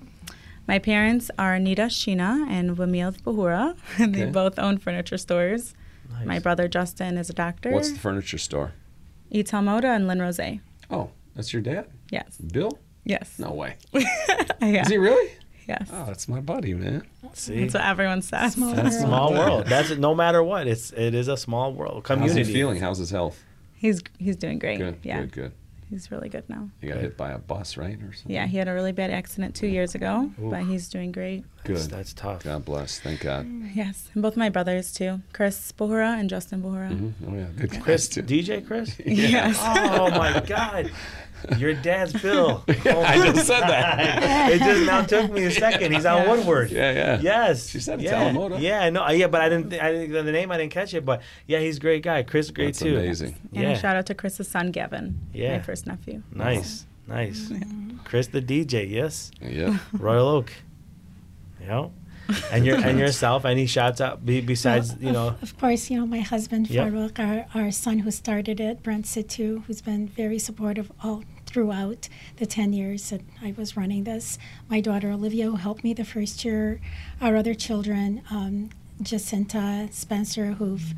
My 0.69 0.79
parents 0.79 1.31
are 1.39 1.59
Nita 1.59 1.83
Sheena 1.83 2.47
and 2.51 2.77
Wamil 2.77 3.13
Bahura. 3.23 3.77
and 3.99 4.15
they 4.15 4.23
Okay. 4.25 4.31
both 4.33 4.59
own 4.59 4.79
furniture 4.79 5.19
stores. 5.19 5.75
Nice. 6.11 6.27
My 6.27 6.39
brother 6.39 6.69
Justin 6.69 7.19
is 7.19 7.31
a 7.31 7.33
doctor. 7.33 7.71
What's 7.73 7.93
the 7.93 7.99
furniture 7.99 8.39
store? 8.39 8.73
Ital 9.35 9.61
Moda 9.63 9.95
and 9.97 10.07
Lynn 10.09 10.21
Rose. 10.21 10.41
Oh, 10.91 11.11
that's 11.35 11.53
your 11.53 11.63
dad? 11.63 11.87
Yes. 12.11 12.37
Bill? 12.39 12.79
Yes. 13.05 13.39
No 13.39 13.53
way. 13.53 13.77
yeah. 13.93 14.83
Is 14.83 14.89
he 14.89 14.99
really? 14.99 15.31
Yes. 15.69 15.89
Oh, 15.93 16.05
that's 16.07 16.29
my 16.29 16.41
buddy, 16.41 16.75
man. 16.75 17.05
See, 17.33 17.61
That's 17.63 17.75
what 17.75 17.85
everyone 17.85 18.23
says. 18.23 18.55
Small 18.55 18.73
that's 18.73 18.95
world. 18.97 19.07
small 19.07 19.33
world. 19.35 19.67
That's 19.69 19.91
no 19.97 20.15
matter 20.15 20.41
what. 20.43 20.69
It's 20.69 20.93
it 20.93 21.13
is 21.13 21.27
a 21.27 21.37
small 21.37 21.73
world. 21.73 22.05
Community. 22.05 22.29
How's 22.29 22.47
Community. 22.47 22.53
he 22.53 22.59
feeling? 22.59 22.81
How's 22.81 22.99
his 22.99 23.11
health? 23.11 23.43
He's 23.75 24.01
he's 24.19 24.37
doing 24.37 24.61
great. 24.61 24.79
Good, 24.79 24.99
yeah. 25.03 25.21
good, 25.23 25.33
good. 25.33 25.53
He's 25.89 26.11
really 26.11 26.29
good 26.29 26.49
now. 26.49 26.69
He 26.81 26.89
got 26.89 26.99
hit 26.99 27.17
by 27.17 27.31
a 27.33 27.39
bus, 27.39 27.77
right, 27.77 27.97
or 28.03 28.13
something? 28.13 28.35
Yeah, 28.35 28.47
he 28.47 28.57
had 28.57 28.67
a 28.69 28.73
really 28.73 28.93
bad 28.93 29.11
accident 29.11 29.55
two 29.55 29.69
years 29.69 29.95
ago, 29.95 30.31
but 30.39 30.65
he's 30.65 30.89
doing 30.89 31.13
great. 31.13 31.45
Good. 31.67 31.77
That's, 31.77 31.87
that's 31.89 32.13
tough. 32.13 32.45
God 32.45 32.65
bless. 32.65 32.99
Thank 33.01 33.21
God. 33.21 33.47
Yes, 33.75 34.09
and 34.15 34.23
both 34.23 34.37
my 34.37 34.49
brothers 34.49 34.93
too, 34.93 35.21
Chris 35.33 35.73
Bohura 35.73 36.19
and 36.19 36.29
Justin 36.31 36.63
Bohura. 36.63 36.91
Mhm. 36.91 37.13
Oh 37.29 37.35
yeah, 37.35 37.47
good 37.57 37.71
guys 37.71 37.83
Chris, 37.83 38.09
too. 38.09 38.23
DJ 38.23 38.67
Chris. 38.67 38.97
Yes. 39.05 39.59
Oh 39.61 40.11
my 40.11 40.41
God, 40.47 40.91
your 41.59 41.75
dad's 41.75 42.13
Bill. 42.21 42.65
Oh 42.87 43.01
I 43.03 43.17
just 43.33 43.47
said 43.47 43.61
that. 43.61 44.53
it 44.53 44.59
just 44.61 44.87
now 44.87 45.03
took 45.03 45.31
me 45.33 45.45
a 45.45 45.51
second. 45.51 45.93
He's 45.93 46.07
on 46.07 46.23
Yeah. 46.23 46.31
Woodward. 46.31 46.71
Yeah, 46.71 46.93
yeah. 46.93 47.21
Yes. 47.21 47.69
She 47.69 47.81
said 47.81 48.01
it's 48.01 48.11
yeah. 48.11 48.31
Alamoda. 48.31 48.61
Yeah, 48.61 48.89
no, 48.91 49.09
yeah, 49.11 49.27
but 49.27 49.41
I 49.41 49.49
didn't. 49.49 49.73
I 49.75 49.93
didn't. 49.93 50.25
The 50.27 50.33
name 50.33 50.51
I 50.53 50.57
didn't 50.59 50.73
catch 50.73 50.95
it, 50.95 51.05
but 51.05 51.23
yeah, 51.47 51.59
he's 51.61 51.77
a 51.79 51.81
great 51.81 52.03
guy. 52.03 52.23
Chris, 52.23 52.47
is 52.47 52.53
great 52.53 52.67
That's 52.67 52.79
too. 52.81 52.97
amazing. 52.97 53.37
And 53.53 53.63
Yeah. 53.63 53.71
a 53.71 53.79
shout 53.79 53.97
out 53.97 54.07
to 54.07 54.15
Chris's 54.15 54.49
son 54.49 54.71
Gavin, 54.71 55.19
Yeah. 55.35 55.57
my 55.59 55.63
first 55.63 55.87
nephew. 55.87 56.23
Nice, 56.33 56.87
nice. 57.07 57.51
Chris, 58.05 58.29
the 58.29 58.41
DJ. 58.41 58.89
Yes. 58.89 59.31
Yeah. 59.41 59.79
Royal 59.93 60.29
Oak. 60.29 60.53
And 62.51 62.67
your 62.67 62.77
and 62.77 62.99
yourself. 62.99 63.45
Any 63.45 63.67
shouts 63.67 64.01
out 64.01 64.25
be, 64.27 64.41
besides 64.41 64.95
Well, 64.95 65.03
you 65.03 65.13
know? 65.13 65.29
Of, 65.29 65.43
of 65.43 65.59
course, 65.59 65.91
you 65.91 65.99
know, 65.99 66.07
my 66.07 66.21
husband, 66.21 66.69
Yep. 66.69 66.93
Farouk, 66.93 67.19
our, 67.19 67.47
our 67.55 67.71
son 67.71 68.01
who 68.01 68.11
started 68.11 68.61
it, 68.61 68.83
Brent 68.83 69.07
Situ, 69.07 69.63
who's 69.67 69.81
been 69.81 70.09
very 70.09 70.39
supportive 70.39 70.91
all 71.03 71.23
throughout 71.47 72.09
the 72.39 72.47
10 72.47 72.73
years 72.73 73.11
that 73.11 73.21
I 73.43 73.55
was 73.57 73.77
running 73.77 74.05
this. 74.05 74.39
My 74.69 74.81
daughter, 74.81 75.11
Olivia, 75.11 75.51
who 75.51 75.57
helped 75.57 75.85
me 75.85 75.95
the 75.95 76.05
first 76.05 76.45
year. 76.45 76.81
Our 77.21 77.37
other 77.37 77.55
children, 77.55 78.23
um, 78.31 78.71
Jacinta, 79.01 79.89
Spencer, 79.93 80.53
who've 80.53 80.95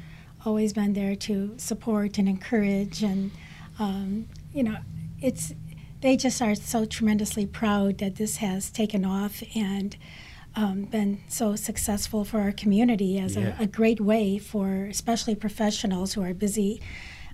always 0.47 0.73
been 0.73 0.95
there 0.95 1.15
to 1.15 1.55
support 1.59 2.17
and 2.19 2.29
encourage. 2.29 3.03
And, 3.03 3.33
um, 3.79 4.29
you 4.55 4.63
know, 4.63 4.79
it's 5.21 5.53
they 6.01 6.17
just 6.17 6.41
are 6.41 6.55
so 6.55 6.85
tremendously 6.85 7.45
proud 7.45 7.99
that 7.99 8.17
this 8.17 8.37
has 8.37 8.71
taken 8.71 9.05
off 9.05 9.43
and 9.57 9.97
um, 10.57 10.85
been 10.85 11.21
so 11.29 11.55
successful 11.57 12.25
for 12.25 12.41
our 12.41 12.53
community 12.53 13.19
as 13.19 13.37
Yeah. 13.37 13.57
a, 13.59 13.63
a 13.65 13.67
great 13.67 14.01
way 14.01 14.39
for 14.39 14.85
especially 14.87 15.35
professionals 15.35 16.15
who 16.15 16.23
are 16.23 16.35
busy 16.35 16.81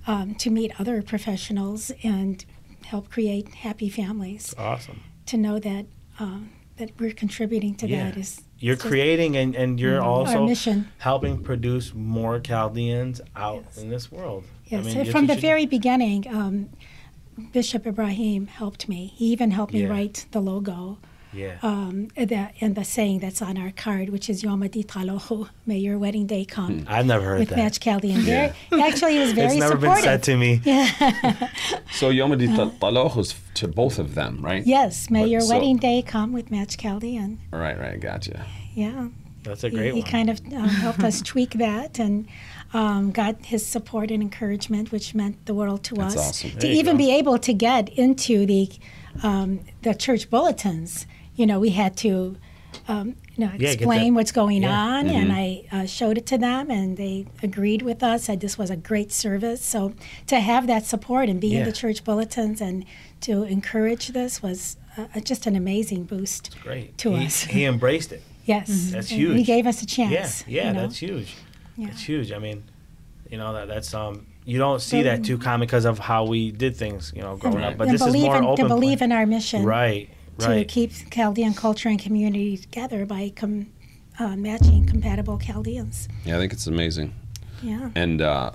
um, 0.06 0.34
to 0.36 0.50
meet 0.50 0.78
other 0.80 1.00
professionals 1.02 1.90
and 2.02 2.44
help 2.86 3.08
create 3.10 3.48
happy 3.54 3.88
families. 3.88 4.54
Awesome. 4.58 5.00
To 5.26 5.36
know 5.38 5.58
that 5.58 5.86
um, 6.20 6.50
that 6.76 6.90
we're 6.98 7.12
contributing 7.12 7.74
to 7.76 7.86
Yeah. 7.88 8.10
that 8.10 8.16
is 8.18 8.42
You're 8.58 8.76
creating 8.76 9.36
and, 9.36 9.54
and 9.54 9.78
you're 9.80 10.00
our 10.02 10.26
also 10.36 10.54
helping 10.98 11.42
produce 11.42 11.94
more 11.94 12.40
Chaldeans 12.40 13.20
out 13.36 13.64
Yes. 13.66 13.78
in 13.78 13.88
this 13.90 14.10
world. 14.12 14.44
Yes, 14.66 14.84
mean, 14.84 15.04
from 15.10 15.26
the 15.26 15.34
you 15.34 15.40
do. 15.40 15.46
very 15.46 15.66
beginning, 15.66 16.26
um, 16.28 16.68
Bishop 17.52 17.86
Ibrahim 17.86 18.46
helped 18.46 18.88
me. 18.88 19.12
He 19.14 19.26
even 19.26 19.50
helped 19.52 19.72
me 19.72 19.82
Yeah. 19.82 19.88
write 19.88 20.26
the 20.32 20.40
logo. 20.40 20.98
Yeah. 21.34 21.56
um, 21.62 22.08
that 22.16 22.54
and 22.60 22.74
the 22.74 22.84
saying 22.84 23.18
that's 23.20 23.42
on 23.42 23.58
our 23.58 23.70
card, 23.70 24.08
which 24.10 24.30
is 24.30 24.42
Yom 24.42 24.62
Talohu, 24.62 25.48
may 25.66 25.78
your 25.78 25.98
wedding 25.98 26.26
day 26.26 26.44
come. 26.44 26.84
I've 26.88 27.06
never 27.06 27.24
heard 27.24 27.38
With 27.40 27.48
that. 27.50 27.56
With 27.56 27.64
Match 27.64 27.80
Chaldean. 27.80 28.20
Very, 28.22 28.52
actually, 28.80 29.16
it 29.16 29.20
was 29.20 29.32
very 29.42 29.48
it's 29.48 29.56
never 29.56 29.72
supportive. 29.74 29.94
been 29.96 30.02
said 30.04 30.22
to 30.24 30.36
me. 30.36 30.60
Yeah. 30.64 31.48
So 31.92 32.08
Yom 32.10 32.32
Taloch 32.32 33.14
was 33.16 33.34
to 33.54 33.68
both 33.68 33.98
of 33.98 34.14
them, 34.14 34.40
right? 34.42 34.66
Yes, 34.66 35.10
may 35.10 35.22
But 35.22 35.30
your 35.30 35.40
so- 35.42 35.54
wedding 35.54 35.76
day 35.76 36.02
come 36.02 36.32
with 36.32 36.50
Match 36.50 36.76
Chaldean. 36.76 37.38
Right, 37.52 37.78
right. 37.78 38.00
Gotcha. 38.00 38.44
Yeah. 38.74 39.08
That's 39.44 39.62
a 39.62 39.70
great 39.70 39.86
he 39.86 39.92
one. 39.92 39.96
He 39.96 40.02
kind 40.10 40.30
of 40.30 40.40
um, 40.54 40.68
helped 40.68 41.04
us 41.04 41.20
tweak 41.22 41.50
that 41.54 41.98
and 41.98 42.26
um, 42.72 43.12
got 43.12 43.44
his 43.44 43.64
support 43.64 44.10
and 44.10 44.22
encouragement, 44.22 44.90
which 44.90 45.14
meant 45.14 45.44
the 45.46 45.54
world 45.54 45.84
to 45.84 45.94
That's 45.94 46.16
us. 46.16 46.28
awesome. 46.44 46.58
To 46.60 46.66
even 46.66 46.94
go. 46.94 46.98
be 46.98 47.12
able 47.12 47.38
to 47.38 47.52
get 47.52 47.88
into 47.90 48.46
the 48.46 48.70
um, 49.22 49.60
the 49.82 49.94
church 49.94 50.28
bulletins, 50.30 51.06
you 51.36 51.46
know, 51.46 51.58
we 51.60 51.70
had 51.70 51.96
to 51.98 52.36
um, 52.88 53.14
you 53.36 53.46
know, 53.46 53.52
explain 53.58 54.12
that- 54.14 54.18
what's 54.18 54.32
going 54.32 54.62
yeah. 54.62 54.78
on, 54.78 55.06
and 55.08 55.32
I 55.32 55.64
uh, 55.72 55.86
showed 55.86 56.18
it 56.18 56.26
to 56.26 56.38
them, 56.38 56.70
and 56.70 56.96
they 56.96 57.26
agreed 57.42 57.82
with 57.82 58.02
us. 58.02 58.24
Said 58.24 58.40
this 58.40 58.58
was 58.58 58.70
a 58.70 58.76
great 58.76 59.12
service. 59.12 59.64
So 59.64 59.94
to 60.26 60.40
have 60.40 60.66
that 60.66 60.84
support 60.84 61.28
and 61.28 61.40
be 61.40 61.56
in 61.56 61.64
the 61.64 61.72
church 61.72 62.04
bulletins 62.04 62.60
and 62.60 62.84
to 63.22 63.44
encourage 63.44 64.08
this 64.08 64.42
was 64.42 64.76
uh, 64.96 65.20
just 65.20 65.46
an 65.46 65.56
amazing 65.56 66.04
boost 66.04 66.54
Great. 66.62 66.96
to 66.98 67.14
he, 67.16 67.26
us. 67.26 67.42
He 67.44 67.64
embraced 67.64 68.12
it. 68.12 68.22
Yes, 68.46 68.90
That's 68.92 69.10
And 69.10 69.18
huge. 69.20 69.36
He 69.38 69.42
gave 69.42 69.66
us 69.66 69.80
a 69.82 69.86
Yeah, 69.86 70.10
chance. 70.20 70.44
yeah, 70.46 70.66
you 70.68 70.74
know? 70.74 70.80
that's 70.82 70.98
huge. 70.98 71.34
Yeah. 71.78 71.86
That's 71.86 72.02
huge. 72.02 72.30
I 72.30 72.38
mean, 72.38 72.62
you 73.30 73.38
know 73.38 73.54
that 73.54 73.68
that's 73.68 73.94
um 73.94 74.26
you 74.44 74.58
don't 74.58 74.82
see 74.82 75.00
that 75.04 75.24
too 75.24 75.38
common 75.38 75.66
because 75.66 75.86
of 75.86 75.98
how 75.98 76.26
we 76.26 76.50
did 76.50 76.76
things, 76.76 77.10
you 77.16 77.22
know, 77.22 77.36
growing 77.38 77.56
Right. 77.56 77.72
up. 77.72 77.78
But 77.78 77.88
this 77.88 78.02
is 78.04 78.12
more 78.14 78.36
in, 78.36 78.44
open. 78.44 78.64
to 78.64 78.68
believe 78.68 78.98
plan- 78.98 79.12
in 79.12 79.16
our 79.16 79.24
mission 79.24 79.64
right, 79.64 80.10
to 80.38 80.48
right. 80.48 80.68
keep 80.68 80.92
Chaldean 81.10 81.54
culture 81.54 81.88
and 81.88 81.98
community 81.98 82.56
together 82.56 83.06
by 83.06 83.32
com, 83.34 83.66
uh, 84.18 84.36
matching 84.36 84.86
compatible 84.86 85.38
Chaldeans. 85.38 86.08
Yeah, 86.24 86.36
I 86.36 86.38
think 86.38 86.52
it's 86.52 86.66
amazing. 86.66 87.14
Yeah. 87.62 87.90
And 87.94 88.20
uh, 88.20 88.52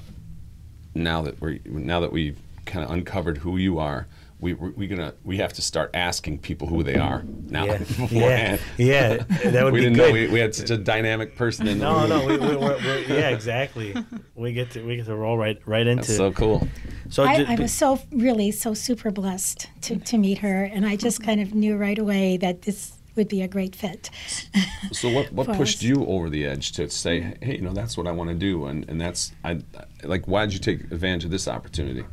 now 0.94 1.22
that 1.22 1.40
we're 1.42 1.60
now 1.66 2.00
that 2.00 2.12
we've 2.12 2.38
kind 2.66 2.86
of 2.86 2.92
uncovered 2.92 3.40
who 3.40 3.58
you 3.58 3.80
are, 3.80 4.08
we 4.42 4.54
we 4.54 4.70
we 4.72 4.88
gonna 4.88 5.14
we 5.24 5.38
have 5.38 5.54
to 5.54 5.62
start 5.62 5.92
asking 5.94 6.40
people 6.40 6.68
who 6.68 6.82
they 6.84 6.96
are 6.96 7.24
now. 7.48 7.66
yeah, 7.66 7.84
yeah, 8.10 8.58
yeah. 8.78 9.18
That 9.52 9.64
would 9.66 9.74
we 9.74 9.80
be 9.80 9.86
didn't 9.86 9.98
good. 9.98 10.08
know 10.08 10.14
we, 10.14 10.28
we 10.28 10.40
had 10.40 10.56
such 10.56 10.70
a 10.70 10.78
dynamic 10.78 11.36
person 11.36 11.68
in 11.68 11.80
the 11.80 11.86
no, 11.86 12.00
room. 12.00 12.10
no, 12.10 12.26
we, 12.26 12.38
we, 12.38 12.56
we're, 12.56 12.78
we're, 12.78 13.00
yeah, 13.08 13.30
exactly. 13.30 13.96
We 14.36 14.54
get 14.54 14.72
to 14.72 14.84
we 14.86 14.96
get 14.96 15.06
to 15.08 15.16
roll 15.16 15.38
right 15.38 15.60
right 15.66 15.86
into. 15.86 16.04
That's 16.04 16.16
so 16.16 16.32
cool. 16.32 16.68
so 17.10 17.24
I, 17.24 17.56
was 17.56 17.74
so 17.74 18.00
really 18.12 18.52
so 18.52 18.74
super 18.74 19.12
blessed 19.12 19.68
to, 19.82 19.98
to 19.98 20.18
meet 20.18 20.38
her, 20.40 20.64
and 20.64 20.86
I 20.86 20.96
just 20.96 21.22
kind 21.22 21.42
of 21.42 21.54
knew 21.54 21.76
right 21.76 22.00
away 22.00 22.38
that 22.38 22.62
this 22.62 22.94
would 23.16 23.28
be 23.28 23.42
a 23.42 23.48
great 23.48 23.76
fit. 23.76 24.10
So 24.92 25.10
what 25.10 25.32
what 25.34 25.48
pushed 25.48 25.80
us. 25.80 25.84
you 25.84 26.06
over 26.08 26.30
the 26.30 26.46
edge 26.46 26.72
to 26.72 26.90
say, 26.90 27.36
hey, 27.42 27.58
you 27.58 27.62
know, 27.62 27.74
that's 27.74 27.96
what 27.96 28.08
I 28.08 28.12
want 28.12 28.30
to 28.30 28.36
do, 28.36 28.66
and 28.66 28.90
and 28.90 29.00
that's 29.00 29.34
I 29.44 29.60
like. 30.04 30.28
Why 30.28 30.46
did 30.46 30.54
you 30.54 30.60
take 30.60 30.80
advantage 30.92 31.26
of 31.26 31.32
this 31.32 31.48
opportunity? 31.48 32.06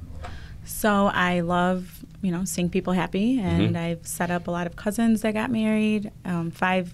So 0.67 1.07
I 1.07 1.41
love, 1.41 2.05
you 2.23 2.31
know, 2.33 2.45
seeing 2.45 2.69
people 2.71 2.93
happy, 2.93 3.39
and 3.41 3.75
Mm-hmm. 3.75 3.77
I've 3.77 4.07
set 4.07 4.31
up 4.31 4.47
a 4.49 4.51
lot 4.51 4.67
of 4.67 4.77
cousins 4.77 5.23
that 5.23 5.35
got 5.35 5.51
married, 5.51 6.11
um, 6.25 6.51
five 6.51 6.93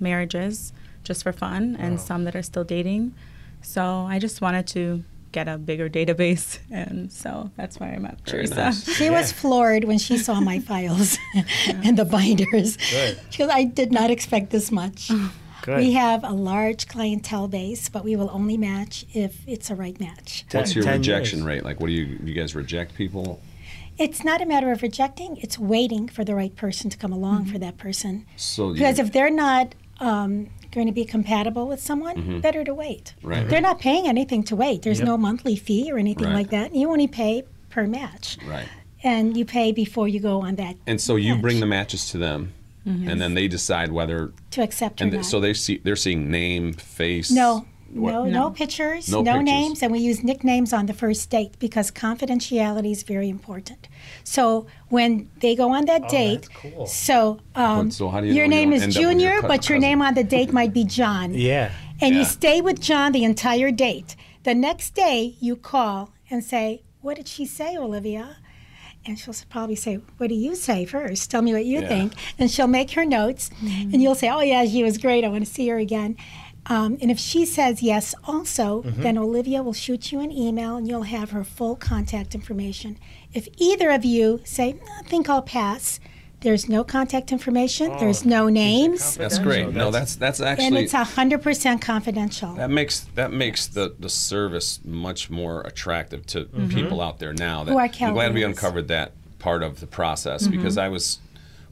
marriages 0.00 0.72
just 1.04 1.22
for 1.22 1.32
fun, 1.32 1.76
and 1.78 1.92
Wow. 1.96 2.04
some 2.04 2.24
that 2.24 2.34
are 2.36 2.42
still 2.42 2.64
dating. 2.64 3.14
So 3.62 4.06
I 4.08 4.18
just 4.18 4.40
wanted 4.40 4.66
to 4.68 5.04
get 5.32 5.48
a 5.48 5.58
bigger 5.58 5.88
database, 5.88 6.58
and 6.70 7.12
so 7.12 7.50
that's 7.56 7.78
why 7.78 7.88
I 7.92 7.98
met 7.98 8.18
Very 8.28 8.44
Teresa. 8.46 8.54
nice. 8.56 8.96
She 8.96 9.10
was 9.10 9.32
floored 9.32 9.84
when 9.84 9.98
she 9.98 10.18
saw 10.18 10.40
my 10.40 10.58
files 10.70 11.18
and 11.68 11.96
the 11.96 12.04
binders. 12.04 12.76
Good. 12.90 13.20
She 13.30 13.38
goes, 13.38 13.50
I 13.50 13.64
did 13.64 13.92
not 13.92 14.10
expect 14.10 14.50
this 14.50 14.70
much. 14.72 15.10
Good. 15.62 15.78
We 15.78 15.92
have 15.94 16.22
a 16.22 16.30
large 16.32 16.86
clientele 16.86 17.48
base, 17.48 17.88
but 17.88 18.04
we 18.04 18.14
will 18.14 18.30
only 18.32 18.56
match 18.56 19.04
if 19.14 19.40
it's 19.48 19.68
a 19.68 19.74
right 19.74 19.98
match. 19.98 20.44
What's 20.52 20.74
your 20.76 20.84
rejection 20.86 21.40
years. 21.40 21.46
rate? 21.46 21.64
Like, 21.64 21.80
what 21.80 21.88
do 21.88 21.92
you 21.92 22.18
you 22.24 22.34
guys 22.34 22.54
reject 22.54 22.94
people? 22.94 23.40
It's 23.98 24.22
not 24.24 24.42
a 24.42 24.46
matter 24.46 24.70
of 24.72 24.82
rejecting, 24.82 25.36
it's 25.38 25.58
waiting 25.58 26.06
for 26.08 26.22
the 26.24 26.34
right 26.34 26.54
person 26.54 26.90
to 26.90 26.96
come 26.98 27.12
along 27.12 27.46
for 27.46 27.58
that 27.58 27.78
person. 27.78 28.26
So 28.36 28.68
you, 28.68 28.74
Because 28.74 28.98
if 28.98 29.12
they're 29.12 29.30
not 29.30 29.74
um, 30.00 30.50
going 30.72 30.86
to 30.86 30.92
be 30.92 31.06
compatible 31.06 31.66
with 31.66 31.80
someone, 31.80 32.40
better 32.42 32.62
to 32.64 32.74
wait. 32.74 33.14
Mm-hmm. 33.18 33.28
Right. 33.28 33.48
They're 33.48 33.62
not 33.62 33.78
paying 33.80 34.06
anything 34.06 34.42
to 34.44 34.56
wait. 34.56 34.82
There's 34.82 34.98
Yep. 34.98 35.06
no 35.06 35.16
monthly 35.16 35.56
fee 35.56 35.90
or 35.90 35.96
anything 35.98 36.26
Right. 36.26 36.34
like 36.34 36.50
that. 36.50 36.74
You 36.74 36.90
only 36.90 37.06
pay 37.06 37.44
per 37.70 37.86
match, 37.86 38.36
Right. 38.46 38.68
and 39.02 39.34
you 39.36 39.46
pay 39.46 39.72
before 39.72 40.06
you 40.08 40.20
go 40.20 40.42
on 40.42 40.56
that 40.56 40.76
And 40.86 41.00
so 41.00 41.16
you 41.16 41.36
bring 41.36 41.60
the 41.60 41.66
matches 41.66 42.10
to 42.10 42.18
them, 42.18 42.52
and 42.84 43.18
then 43.20 43.32
they 43.34 43.48
decide 43.48 43.90
whether. 43.92 44.32
to 44.50 44.62
accept 44.62 45.00
or 45.00 45.04
And 45.04 45.12
not. 45.12 45.18
th- 45.20 45.30
so 45.30 45.40
they 45.40 45.54
see 45.54 45.80
they're 45.82 45.96
seeing 45.96 46.30
name, 46.30 46.74
face. 46.74 47.30
No, 47.30 47.64
what- 47.98 48.12
no, 48.12 48.24
no, 48.24 48.30
No. 48.44 48.50
pictures, 48.50 49.08
No 49.10 49.22
no, 49.22 49.32
pictures. 49.32 49.44
names, 49.44 49.82
and 49.82 49.90
we 49.92 49.98
use 49.98 50.22
nicknames 50.22 50.72
on 50.72 50.86
the 50.86 50.92
first 50.94 51.28
date 51.30 51.52
because 51.58 51.90
confidentiality 51.90 52.90
is 52.92 53.02
very 53.02 53.28
important. 53.28 53.88
So 54.24 54.66
when 54.88 55.28
they 55.40 55.54
go 55.54 55.70
on 55.72 55.84
that 55.86 56.02
Oh, 56.04 56.08
date, 56.08 56.48
cool. 56.60 56.86
so 56.86 57.38
um, 57.54 57.86
But 57.88 57.92
so 57.94 58.08
how 58.08 58.20
do 58.20 58.26
you 58.26 58.34
your 58.34 58.46
know 58.48 58.56
you 58.56 58.66
name 58.66 58.72
is 58.72 58.82
end 58.82 58.92
up 58.92 58.96
with 58.96 59.02
your 59.02 59.10
Junior, 59.12 59.42
but 59.42 59.68
your 59.68 59.78
cousin? 59.78 59.80
name 59.80 60.02
on 60.02 60.14
the 60.14 60.24
date 60.24 60.52
might 60.52 60.72
be 60.72 60.84
John, 60.84 61.34
Yeah. 61.50 61.70
and 62.00 62.14
Yeah. 62.14 62.20
you 62.20 62.24
stay 62.24 62.60
with 62.60 62.80
John 62.80 63.12
the 63.12 63.24
entire 63.24 63.70
date. 63.70 64.16
The 64.44 64.54
next 64.54 64.94
day, 64.94 65.34
you 65.40 65.56
call 65.56 66.10
and 66.30 66.42
say, 66.44 66.82
"What 67.02 67.16
did 67.16 67.28
she 67.28 67.44
say, 67.46 67.76
Olivia?" 67.76 68.36
And 69.08 69.16
she'll 69.20 69.34
probably 69.48 69.76
say, 69.76 70.00
What 70.18 70.28
do 70.30 70.34
you 70.34 70.56
say 70.56 70.84
first? 70.84 71.30
Tell 71.30 71.40
me 71.40 71.52
what 71.52 71.64
you 71.64 71.80
Yeah. 71.80 71.86
think. 71.88 72.12
And 72.40 72.50
she'll 72.50 72.66
make 72.66 72.90
her 72.92 73.04
notes, 73.04 73.50
and 73.92 74.02
you'll 74.02 74.16
say, 74.16 74.28
Oh, 74.28 74.40
yeah, 74.40 74.64
she 74.66 74.82
was 74.82 74.98
great. 74.98 75.22
I 75.24 75.28
want 75.28 75.46
to 75.46 75.50
see 75.56 75.68
her 75.68 75.78
again. 75.78 76.16
Um, 76.68 76.98
and 77.00 77.10
if 77.10 77.18
she 77.18 77.46
says 77.46 77.82
yes, 77.82 78.14
also, 78.24 78.82
mm-hmm. 78.82 79.02
then 79.02 79.18
Olivia 79.18 79.62
will 79.62 79.72
shoot 79.72 80.10
you 80.10 80.20
an 80.20 80.32
email 80.32 80.76
and 80.76 80.88
you'll 80.88 81.02
have 81.02 81.30
her 81.30 81.44
full 81.44 81.76
contact 81.76 82.34
information. 82.34 82.98
If 83.32 83.48
either 83.56 83.90
of 83.90 84.04
you 84.04 84.40
say, 84.44 84.76
I 84.98 85.02
think 85.02 85.28
I'll 85.28 85.42
pass, 85.42 86.00
there's 86.40 86.68
no 86.68 86.84
contact 86.84 87.32
information, 87.32 87.96
there's 87.98 88.24
no 88.24 88.48
names, 88.48 89.16
That's 89.16 89.38
great. 89.38 89.72
No, 89.72 89.90
that's 89.90 90.16
that's 90.16 90.40
actually. 90.40 90.66
and 90.66 90.76
it's 90.76 90.92
100% 90.92 91.80
confidential. 91.80 92.54
that 92.54 92.70
makes 92.70 93.00
that 93.14 93.32
makes 93.32 93.66
the 93.66 93.94
the 93.98 94.10
service 94.10 94.80
much 94.84 95.30
more 95.30 95.62
attractive 95.62 96.26
to 96.26 96.44
mm-hmm. 96.44 96.68
people 96.68 97.00
out 97.00 97.18
there 97.18 97.32
now. 97.32 97.64
That, 97.64 97.72
Who 97.72 97.78
are 97.78 97.88
I'm 98.00 98.14
glad 98.14 98.34
we 98.34 98.42
uncovered 98.42 98.88
that 98.88 99.12
part 99.38 99.62
of 99.62 99.80
the 99.80 99.86
process 99.86 100.42
mm-hmm. 100.42 100.56
because 100.56 100.76
I 100.76 100.88
was 100.88 101.18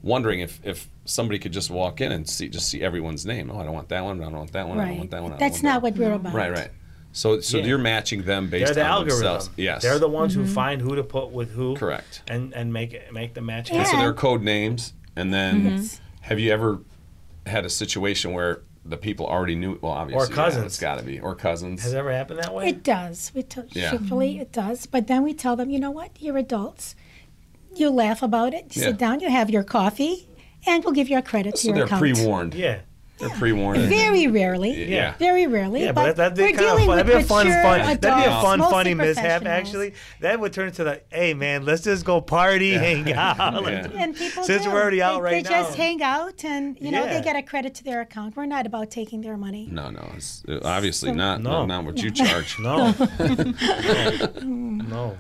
wondering 0.05 0.41
if 0.41 0.61
if 0.65 0.89
somebody 1.07 1.39
could 1.39 1.53
just 1.53 1.71
walk 1.71 2.01
in 2.01 2.13
and 2.13 2.29
see 2.29 2.49
just 2.49 2.69
see 2.69 2.83
everyone's 2.83 3.27
name. 3.27 3.51
Oh, 3.51 3.59
I 3.59 3.65
don't 3.65 3.73
want 3.75 3.89
that 3.89 4.05
one. 4.05 4.21
I 4.21 4.25
don't 4.25 4.35
want 4.37 4.53
that 4.53 4.69
one. 4.69 4.79
I 4.79 4.89
don't 4.89 4.99
want 4.99 5.11
that 5.11 5.23
one. 5.23 5.37
That's 5.39 5.63
not 5.63 5.83
that 5.83 5.83
what 5.83 5.97
we're 5.97 6.13
about. 6.13 6.35
Right, 6.35 6.53
right. 6.53 6.71
So 7.13 7.41
so 7.41 7.59
Yeah. 7.59 7.65
you're 7.67 7.79
matching 7.79 8.23
them 8.23 8.49
based 8.49 8.67
They're 8.67 8.67
based 8.67 8.75
the 8.75 8.83
on 8.85 8.91
algorithm. 8.91 9.19
themselves. 9.25 9.51
Yes. 9.57 9.83
They're 9.83 9.99
the 9.99 10.09
ones 10.09 10.35
Mm-hmm. 10.35 10.45
who 10.45 10.53
find 10.53 10.81
who 10.83 10.95
to 10.97 11.03
put 11.03 11.31
with 11.31 11.53
who. 11.53 11.75
Correct. 11.77 12.23
And 12.29 12.53
and 12.55 12.73
make 12.73 12.93
it 12.93 13.13
make 13.13 13.35
the 13.35 13.41
match. 13.41 13.71
And 13.71 13.79
Yeah. 13.81 13.85
so 13.85 13.97
there 13.97 14.09
are 14.09 14.13
code 14.15 14.43
names, 14.43 14.93
and 15.17 15.33
then 15.33 15.65
Yes. 15.65 16.01
have 16.23 16.39
you 16.39 16.53
ever 16.53 16.81
had 17.47 17.65
a 17.65 17.71
situation 17.71 18.33
where 18.33 18.61
the 18.85 18.97
people 18.99 19.27
already 19.27 19.55
knew? 19.55 19.79
Well, 19.81 19.93
obviously, 19.93 20.27
or 20.27 20.35
cousins. 20.35 20.65
it's 20.67 20.79
got 20.81 20.99
to 20.99 21.05
be, 21.05 21.19
or 21.21 21.35
cousins. 21.35 21.83
Has 21.83 21.95
it 21.95 21.97
ever 21.97 22.13
happened 22.13 22.41
that 22.41 22.53
way? 22.53 22.69
It 22.69 22.83
does. 22.83 23.31
We 23.35 23.43
t- 23.43 23.63
Yeah. 23.73 23.91
truthfully, 23.91 24.39
it 24.41 24.53
does. 24.53 24.85
But 24.87 25.07
then 25.07 25.23
we 25.23 25.33
tell 25.33 25.57
them, 25.57 25.71
you 25.71 25.79
know 25.79 25.91
what? 25.91 26.11
You're 26.21 26.37
adults. 26.37 26.95
You 27.77 27.91
laugh 27.91 28.23
about 28.23 28.55
it. 28.55 28.75
You 28.77 28.83
Yeah. 28.83 28.89
sit 28.89 28.99
down. 28.99 29.21
You 29.21 29.31
have 29.31 29.51
your 29.51 29.63
coffee, 29.65 30.29
and 30.67 30.83
we'll 30.85 30.93
give 30.95 31.09
you 31.09 31.19
a 31.19 31.23
credit 31.23 31.57
to 31.57 31.67
your 31.69 31.77
account. 31.85 31.91
they're 32.03 32.15
pre-warned. 32.15 32.55
yeah. 32.55 32.79
They're 33.17 33.29
pre-warned. 33.31 33.81
Very 33.83 34.27
rarely. 34.27 34.91
Yeah. 34.93 35.15
Very 35.21 35.47
rarely. 35.47 35.85
Yeah, 35.85 35.93
but, 35.93 36.03
but 36.03 36.17
that, 36.17 36.35
that'd 36.35 36.57
be 36.57 36.59
kind 36.61 36.81
of 36.81 36.85
fun. 36.85 36.97
That'd 36.97 37.07
be 37.07 37.13
a 37.13 37.25
fun, 37.25 37.47
mature 37.47 37.63
fun. 37.63 37.79
That'd 37.79 38.01
be 38.01 38.09
a 38.09 38.43
fun, 38.43 38.59
funny 38.59 38.95
mishap. 38.95 39.47
Actually, 39.47 39.95
that 40.21 40.41
would 40.41 40.53
turn 40.53 40.67
into 40.67 40.83
the, 40.83 41.01
hey 41.13 41.33
man, 41.33 41.65
let's 41.65 41.83
just 41.85 42.05
go 42.05 42.21
party, 42.21 42.73
hang 42.73 43.13
out. 43.15 43.63
Yeah. 43.71 43.87
And 43.95 44.17
people 44.17 44.43
Since 44.43 44.65
do. 44.65 44.71
we're 44.73 44.83
already 44.83 45.01
out 45.01 45.19
they, 45.19 45.23
right 45.23 45.45
they 45.45 45.49
now. 45.49 45.63
just 45.63 45.77
hang 45.77 46.03
out, 46.03 46.45
and 46.45 46.77
you 46.81 46.91
know 46.91 47.05
Yeah. 47.05 47.19
they 47.19 47.23
get 47.25 47.37
a 47.37 47.43
credit 47.43 47.73
to 47.77 47.85
their 47.85 48.01
account. 48.01 48.35
We're 48.37 48.47
not 48.47 48.67
about 48.67 48.91
taking 48.91 49.21
their 49.21 49.37
money. 49.37 49.69
No, 49.71 49.91
no, 49.91 50.11
it's 50.17 50.43
uh, 50.49 50.59
obviously 50.65 51.13
not. 51.13 51.41
No. 51.41 51.65
Not, 51.65 51.67
not 51.69 51.85
what 51.85 52.03
you 52.03 52.11
charge. 52.23 52.59
No. 52.59 52.91
no. 53.21 54.35
no. 54.43 55.19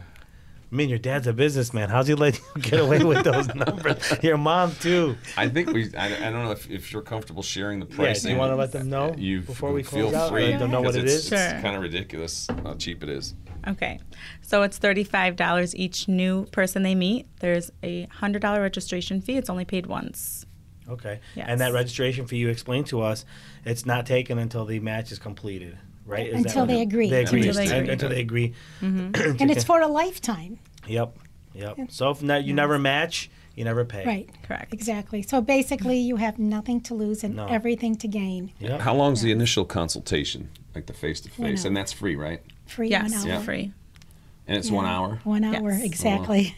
I 0.75 0.77
mean, 0.77 0.89
your 0.89 0.99
dad's 0.99 1.29
a 1.29 1.33
businessman. 1.33 1.89
How's 1.89 2.09
he 2.09 2.15
let 2.15 2.37
you 2.37 2.61
get 2.63 2.81
away 2.81 3.05
with 3.05 3.23
those 3.23 3.47
numbers? 3.55 4.13
Your 4.25 4.37
mom 4.37 4.75
too. 4.81 5.17
I 5.37 5.49
think 5.49 5.73
we. 5.73 5.95
I, 5.97 6.07
I 6.27 6.31
don't 6.33 6.45
know 6.45 6.51
if, 6.51 6.69
if 6.69 6.93
you're 6.93 7.01
comfortable 7.01 7.45
sharing 7.45 7.79
the 7.79 7.87
Yeah. 7.87 7.95
pricing. 7.95 8.31
Do 8.31 8.33
you 8.35 8.41
want 8.41 8.51
to 8.51 8.57
let 8.57 8.73
them 8.73 8.91
know 8.91 9.15
You 9.17 9.43
before 9.43 9.73
we 9.73 9.85
feel 9.85 10.11
close 10.11 10.15
out? 10.15 10.31
free. 10.33 10.49
Let 10.51 10.59
them 10.59 10.73
know 10.73 10.81
what 10.81 10.95
because 10.95 11.15
it's. 11.15 11.29
Sure. 11.29 11.39
It's 11.39 11.63
kind 11.63 11.77
of 11.77 11.83
ridiculous 11.83 12.49
how 12.65 12.75
cheap 12.75 13.05
it 13.05 13.09
is. 13.09 13.35
Okay. 13.69 14.01
So 14.43 14.63
it's 14.63 14.77
$35 14.81 15.75
each 15.77 16.09
new 16.09 16.45
person 16.47 16.83
they 16.83 16.97
meet. 16.97 17.29
There's 17.39 17.71
a 17.85 18.07
$100 18.09 18.61
registration 18.61 19.21
fee. 19.21 19.37
It's 19.37 19.49
only 19.49 19.65
paid 19.65 19.87
once. 19.87 20.45
Okay. 20.89 21.21
Yes. 21.37 21.47
And 21.49 21.61
that 21.61 21.73
registration 21.73 22.27
fee 22.27 22.39
you 22.39 22.49
explained 22.49 22.87
to 22.89 23.01
us, 23.01 23.25
it's 23.65 23.87
not 23.87 24.07
taken 24.07 24.39
until 24.41 24.65
the 24.65 24.81
match 24.81 25.13
is 25.13 25.21
completed, 25.21 25.79
right? 26.07 26.27
Is 26.27 26.35
Until 26.45 26.63
what 26.63 26.69
they 26.69 26.83
agree. 26.83 27.11
They 27.11 27.25
agree. 27.25 27.49
Until 27.49 27.55
they 27.55 27.79
agree. 27.79 27.93
Until 27.93 28.09
they 28.09 28.21
agree. 28.21 28.55
Mm-hmm. 28.81 29.37
And 29.41 29.51
it's 29.51 29.65
for 29.65 29.81
a 29.81 29.89
lifetime. 29.89 30.59
Yep. 30.87 31.17
Yep. 31.55 31.77
So 31.89 32.11
if 32.11 32.23
not, 32.23 32.45
you 32.45 32.53
never 32.53 32.79
match, 32.79 33.31
you 33.55 33.65
never 33.65 33.85
pay. 33.85 34.05
Right. 34.05 34.31
Correct. 34.43 34.73
Exactly. 34.73 35.23
So 35.23 35.41
basically, 35.41 35.99
you 35.99 36.17
have 36.17 36.39
nothing 36.39 36.81
to 36.83 36.95
lose 36.95 37.23
and 37.23 37.37
No. 37.37 37.47
everything 37.47 37.97
to 37.97 38.09
gain. 38.09 38.53
Yep. 38.59 38.81
How 38.81 38.95
long's 38.95 39.23
the 39.23 39.31
initial 39.31 39.65
consultation, 39.65 40.51
like 40.75 40.87
the 40.87 40.93
face 40.93 41.21
to 41.23 41.31
face, 41.31 41.65
and 41.65 41.77
that's 41.77 41.93
free, 41.93 42.17
right? 42.17 42.43
Free 42.67 42.89
Yes. 42.89 43.25
Yeah. 43.25 43.41
free. 43.41 43.73
And 44.47 44.57
it's 44.59 44.71
one 44.71 44.85
hour. 44.85 45.21
One 45.25 45.45
hour, 45.45 45.71
Yes. 45.71 45.85
exactly. 45.85 46.57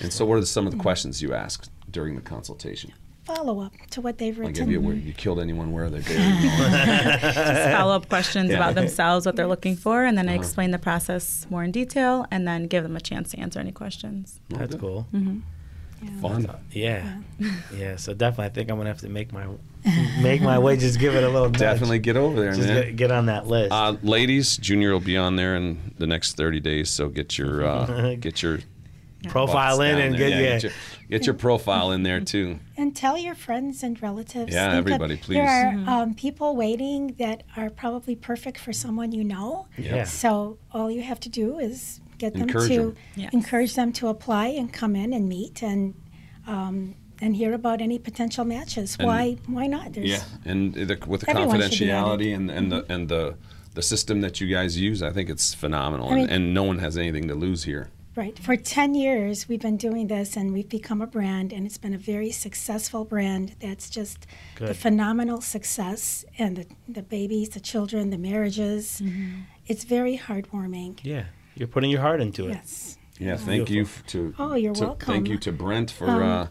And 0.00 0.12
so, 0.12 0.24
what 0.24 0.38
are 0.38 0.44
some 0.44 0.66
of 0.66 0.72
the 0.72 0.76
mm-hmm. 0.76 0.82
questions 0.82 1.22
you 1.22 1.34
ask 1.34 1.68
during 1.90 2.14
the 2.16 2.22
consultation? 2.22 2.92
Follow 3.28 3.60
up 3.60 3.72
to 3.90 4.00
what 4.00 4.16
they've 4.18 4.36
Like, 4.38 4.48
written. 4.48 4.64
have 4.64 4.72
you, 4.72 4.80
where 4.80 4.94
you 4.94 5.12
killed 5.12 5.38
anyone? 5.38 5.70
Where 5.72 5.84
are 5.84 5.90
they 5.90 6.00
buried? 6.00 6.40
Just 7.20 7.70
follow 7.76 7.94
up 7.94 8.08
questions 8.14 8.50
Yeah. 8.50 8.56
about 8.56 8.74
themselves, 8.74 9.26
what 9.26 9.36
they're 9.36 9.46
looking 9.46 9.76
for, 9.76 10.04
and 10.04 10.16
then 10.16 10.28
I 10.28 10.32
Uh-huh. 10.32 10.40
explain 10.40 10.70
the 10.70 10.78
process 10.78 11.46
more 11.50 11.62
in 11.62 11.70
detail 11.70 12.24
and 12.30 12.48
then 12.48 12.66
give 12.68 12.82
them 12.84 12.96
a 12.96 13.00
chance 13.00 13.30
to 13.32 13.38
answer 13.38 13.60
any 13.60 13.70
questions. 13.72 14.40
That's 14.48 14.74
cool. 14.76 15.06
Fun. 16.22 16.48
Yeah. 16.72 17.18
Yeah. 17.76 17.96
So 17.96 18.14
definitely, 18.14 18.46
I 18.46 18.48
think 18.50 18.70
I'm 18.70 18.76
gonna 18.78 18.88
have 18.88 19.00
to 19.00 19.08
make 19.08 19.32
my 19.32 19.46
make 20.22 20.40
my 20.40 20.58
way. 20.58 20.76
Just 20.76 20.98
give 20.98 21.14
it 21.14 21.22
a 21.24 21.28
little. 21.28 21.50
nudge. 21.50 21.58
Definitely 21.58 21.98
get 22.00 22.16
over 22.16 22.40
there, 22.40 22.52
Just 22.52 22.66
man. 22.68 22.82
get, 22.84 22.96
get 22.96 23.10
on 23.10 23.26
that 23.26 23.46
list. 23.46 23.72
Uh, 23.72 23.96
ladies, 24.02 24.56
Junior 24.56 24.92
will 24.92 25.00
be 25.00 25.16
on 25.16 25.36
there 25.36 25.54
in 25.56 25.92
the 25.98 26.06
next 26.06 26.36
30 26.36 26.60
days, 26.60 26.88
so 26.90 27.08
get 27.08 27.36
your 27.38 27.64
uh, 27.64 28.14
get 28.18 28.42
your 28.42 28.60
Profile 29.26 29.80
in 29.80 29.98
and 29.98 30.14
there. 30.14 30.18
get 30.18 30.30
yeah. 30.30 30.42
get, 30.42 30.62
your, 30.62 30.72
get 31.10 31.26
your 31.26 31.34
profile 31.34 31.90
in 31.90 32.04
there 32.04 32.20
too. 32.20 32.60
And 32.76 32.94
tell 32.94 33.18
your 33.18 33.34
friends 33.34 33.82
and 33.82 34.00
relatives. 34.00 34.52
Yeah, 34.52 34.70
Think 34.70 34.86
of- 34.86 34.92
everybody, 34.92 35.16
please. 35.16 35.36
There 35.36 35.46
are 35.86 36.02
um, 36.02 36.14
people 36.14 36.54
waiting 36.54 37.14
that 37.18 37.42
are 37.56 37.68
probably 37.68 38.14
perfect 38.14 38.58
for 38.58 38.72
someone 38.72 39.10
you 39.12 39.24
know. 39.24 39.66
Yeah. 39.76 40.04
So 40.04 40.58
all 40.70 40.90
you 40.90 41.02
have 41.02 41.18
to 41.20 41.28
do 41.28 41.58
is 41.58 42.00
get 42.18 42.32
them 42.34 42.42
Encourage 42.42 42.68
to 42.68 42.76
them. 42.78 42.96
Yes. 43.16 43.32
encourage 43.32 43.74
them 43.74 43.92
to 43.94 44.08
apply 44.08 44.48
and 44.48 44.72
come 44.72 44.94
in 44.94 45.12
and 45.12 45.28
meet 45.28 45.62
and 45.62 45.94
um, 46.46 46.94
and 47.20 47.34
hear 47.34 47.52
about 47.52 47.80
any 47.80 47.98
potential 47.98 48.44
matches. 48.44 48.96
And- 49.00 49.06
why 49.08 49.36
why 49.46 49.66
not? 49.66 49.94
There's, 49.94 50.08
Yeah, 50.10 50.22
and 50.44 50.74
the, 50.74 50.98
with 51.06 51.22
the 51.22 51.30
Everyone 51.30 51.60
should 51.70 51.78
be 51.80 51.86
confidentiality 51.86 52.34
and 52.36 52.50
and 52.50 52.70
the 52.70 52.86
and 52.88 53.08
the 53.08 53.36
the 53.74 53.82
system 53.82 54.20
that 54.22 54.40
you 54.40 54.48
guys 54.48 54.78
use, 54.78 55.02
I 55.02 55.10
think 55.10 55.28
it's 55.28 55.54
phenomenal, 55.54 56.08
I 56.08 56.14
mean- 56.14 56.24
and, 56.24 56.32
and 56.32 56.54
no 56.54 56.62
one 56.62 56.78
has 56.78 56.96
anything 56.96 57.26
to 57.28 57.34
lose 57.34 57.64
here. 57.64 57.90
Right. 58.18 58.36
For 58.36 58.56
10 58.56 58.96
years, 58.96 59.48
we've 59.48 59.60
been 59.60 59.76
doing 59.76 60.08
this 60.08 60.36
and 60.36 60.52
we've 60.52 60.68
become 60.68 61.00
a 61.00 61.06
brand, 61.06 61.52
and 61.52 61.64
it's 61.64 61.78
been 61.78 61.94
a 61.94 61.98
very 61.98 62.32
successful 62.32 63.04
brand 63.04 63.54
that's 63.60 63.88
just 63.88 64.26
the 64.56 64.74
phenomenal 64.74 65.40
success 65.40 66.24
and 66.36 66.56
the, 66.56 66.66
the 66.88 67.02
babies, 67.02 67.50
the 67.50 67.60
children, 67.60 68.10
the 68.10 68.18
marriages. 68.18 69.00
It's 69.68 69.84
very 69.84 70.18
heartwarming. 70.18 70.98
Yeah. 71.04 71.26
You're 71.54 71.68
putting 71.68 71.90
your 71.90 72.00
heart 72.00 72.20
into 72.20 72.46
it. 72.48 72.54
Yes. 72.54 72.98
Yeah, 73.20 73.36
thank 73.36 73.70
you 73.70 73.82
f- 73.82 74.02
to. 74.08 74.34
Oh, 74.36 74.54
you're 74.54 74.74
to- 74.74 74.84
welcome. 74.86 75.14
Thank 75.14 75.28
you 75.28 75.38
to 75.38 75.52
Brent 75.52 75.92
for 75.92 76.08
Um, 76.10 76.22
uh, 76.22 76.46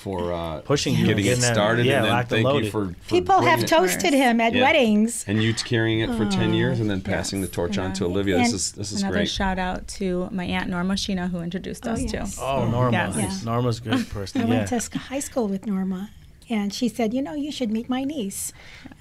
for 0.00 0.32
uh, 0.32 0.60
Pushing 0.62 0.94
you, 0.94 1.06
getting 1.06 1.24
it 1.24 1.28
getting 1.28 1.42
that- 1.42 1.54
started, 1.54 1.84
yeah, 1.86 1.96
and 1.98 2.04
then 2.06 2.12
locked 2.12 2.32
and 2.32 2.44
thank 2.44 2.64
you 2.64 2.70
for, 2.70 2.88
for 2.88 2.94
People 3.08 3.36
have 3.42 3.60
bringing 3.60 3.64
it- 3.64 3.68
toasted 3.68 4.12
him 4.14 4.40
at 4.40 4.54
Yeah. 4.54 4.62
weddings. 4.62 5.24
and 5.28 5.42
you 5.42 5.52
carrying 5.54 6.00
it 6.00 6.10
for 6.16 6.24
ten 6.28 6.52
years 6.54 6.80
and 6.80 6.88
then 6.90 7.00
passing 7.00 7.40
the 7.42 7.46
torch 7.48 7.76
on 7.78 7.92
to 7.94 8.04
Olivia. 8.06 8.38
This 8.38 8.52
is 8.52 8.72
this 8.72 8.92
is 8.92 9.02
Another 9.02 9.18
great. 9.18 9.28
shout 9.28 9.58
out 9.58 9.86
to 9.98 10.28
my 10.32 10.44
aunt 10.44 10.68
Norma 10.70 10.94
Sheena 10.94 11.30
who 11.30 11.40
introduced 11.40 11.86
Oh, 11.86 11.92
us 11.92 12.02
yes. 12.12 12.36
to. 12.36 12.42
Oh, 12.42 12.68
Norma. 12.68 13.12
Yes. 13.14 13.16
Yeah. 13.16 13.44
Norma's 13.52 13.78
a 13.78 13.82
good 13.82 14.08
person. 14.16 14.40
I 14.42 14.44
yeah. 14.44 14.50
went 14.66 14.68
to 14.92 14.98
high 14.98 15.20
school 15.20 15.46
with 15.48 15.66
Norma, 15.66 16.10
and 16.48 16.72
she 16.72 16.88
said, 16.88 17.12
You 17.14 17.22
know, 17.22 17.34
you 17.34 17.52
should 17.52 17.70
meet 17.70 17.88
my 17.88 18.02
niece. 18.04 18.52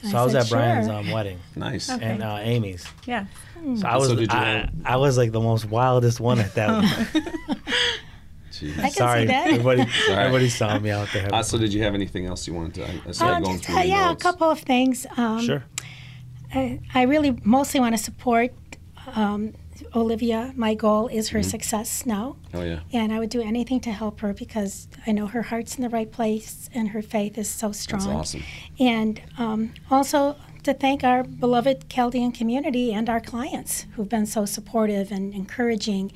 And 0.02 0.12
so 0.12 0.18
I 0.18 0.24
was 0.24 0.34
said, 0.34 0.44
at 0.44 0.50
Brian's 0.50 0.88
"Sure." 0.88 0.96
um, 0.96 1.12
wedding 1.12 1.40
Nice. 1.56 1.90
Okay. 1.90 2.06
and 2.06 2.24
uh, 2.24 2.38
Amy's. 2.42 2.86
Yeah. 3.06 3.26
So 3.76 3.88
I 3.88 3.98
was 3.98 4.08
So 4.10 4.16
did 4.16 4.32
you 4.32 4.38
I, 4.40 4.46
have- 4.46 4.70
I 4.86 4.96
was 4.98 5.18
like 5.18 5.32
the 5.34 5.42
most 5.42 5.66
wildest 5.66 6.20
one 6.22 6.40
at 6.40 6.56
that. 6.56 6.70
one. 6.72 7.58
Jeez. 8.60 8.78
I 8.78 8.82
can 8.84 8.92
Sorry, 8.92 9.22
see 9.22 9.28
that. 9.28 9.48
everybody. 9.52 9.82
right. 9.82 10.10
Everybody 10.10 10.50
saw 10.50 10.78
me 10.80 10.92
out 10.92 11.08
there. 11.14 11.34
Uh, 11.34 11.44
so 11.44 11.58
did 11.58 11.74
you 11.74 11.84
have 11.84 11.94
anything 11.94 12.26
else 12.26 12.48
you 12.48 12.54
wanted 12.54 12.74
to? 12.76 12.86
I, 12.88 13.02
I 13.08 13.12
started 13.12 13.36
Um, 13.38 13.44
going 13.44 13.56
just, 13.58 13.70
through 13.70 13.78
uh, 13.78 13.84
yeah, 13.84 14.06
notes. 14.10 14.22
a 14.22 14.24
couple 14.24 14.50
of 14.50 14.60
things. 14.60 15.06
Um, 15.18 15.40
sure. 15.42 15.64
I, 16.54 16.80
I 16.94 17.04
really 17.04 17.38
mostly 17.44 17.80
want 17.80 17.96
to 17.98 18.04
support 18.04 18.52
um, 19.16 19.54
Olivia, 19.96 20.54
my 20.56 20.74
goal 20.74 21.08
is 21.08 21.30
her 21.30 21.42
success 21.42 22.06
now. 22.06 22.36
Oh 22.54 22.62
yeah. 22.62 22.82
And 22.92 23.14
I 23.14 23.20
would 23.20 23.30
do 23.30 23.42
anything 23.42 23.80
to 23.82 23.92
help 23.92 24.20
her 24.20 24.34
because 24.34 24.88
I 25.08 25.12
know 25.14 25.28
her 25.28 25.42
heart's 25.44 25.76
in 25.78 25.84
the 25.84 25.90
right 25.90 26.12
place 26.12 26.70
and 26.74 26.90
her 26.90 27.02
faith 27.02 27.38
is 27.38 27.50
so 27.50 27.72
strong. 27.72 28.02
That's 28.02 28.12
awesome. 28.36 28.44
And 28.80 29.22
um, 29.38 29.74
also 29.90 30.36
to 30.64 30.74
thank 30.74 31.04
our 31.04 31.24
beloved 31.24 31.90
Chaldean 31.90 32.32
community 32.34 32.94
and 32.94 33.10
our 33.10 33.22
clients 33.22 33.86
who've 33.96 34.10
been 34.10 34.26
so 34.26 34.46
supportive 34.46 35.12
and 35.12 35.34
encouraging. 35.34 36.12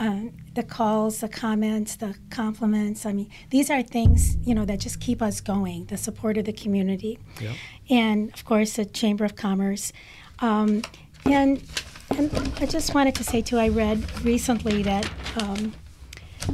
Um, 0.00 0.32
the 0.54 0.62
calls, 0.62 1.20
the 1.20 1.28
comments, 1.28 1.96
the 1.96 2.16
compliments. 2.30 3.04
I 3.04 3.12
mean, 3.12 3.30
these 3.50 3.70
are 3.70 3.82
things 3.82 4.36
you 4.42 4.54
know 4.54 4.64
that 4.64 4.80
just 4.80 4.98
keep 4.98 5.20
us 5.20 5.40
going. 5.40 5.84
The 5.86 5.96
support 5.98 6.38
of 6.38 6.46
the 6.46 6.52
community, 6.54 7.18
Yep. 7.40 7.54
and 7.90 8.32
of 8.32 8.44
course 8.46 8.72
the 8.76 8.86
Chamber 8.86 9.24
of 9.26 9.36
Commerce. 9.36 9.92
Um, 10.40 10.82
and 11.26 11.62
and 12.16 12.52
I 12.60 12.66
just 12.66 12.94
wanted 12.94 13.14
to 13.16 13.24
say 13.24 13.42
too. 13.42 13.58
I 13.58 13.68
read 13.68 13.98
recently 14.24 14.82
that 14.84 15.08
um, 15.40 15.74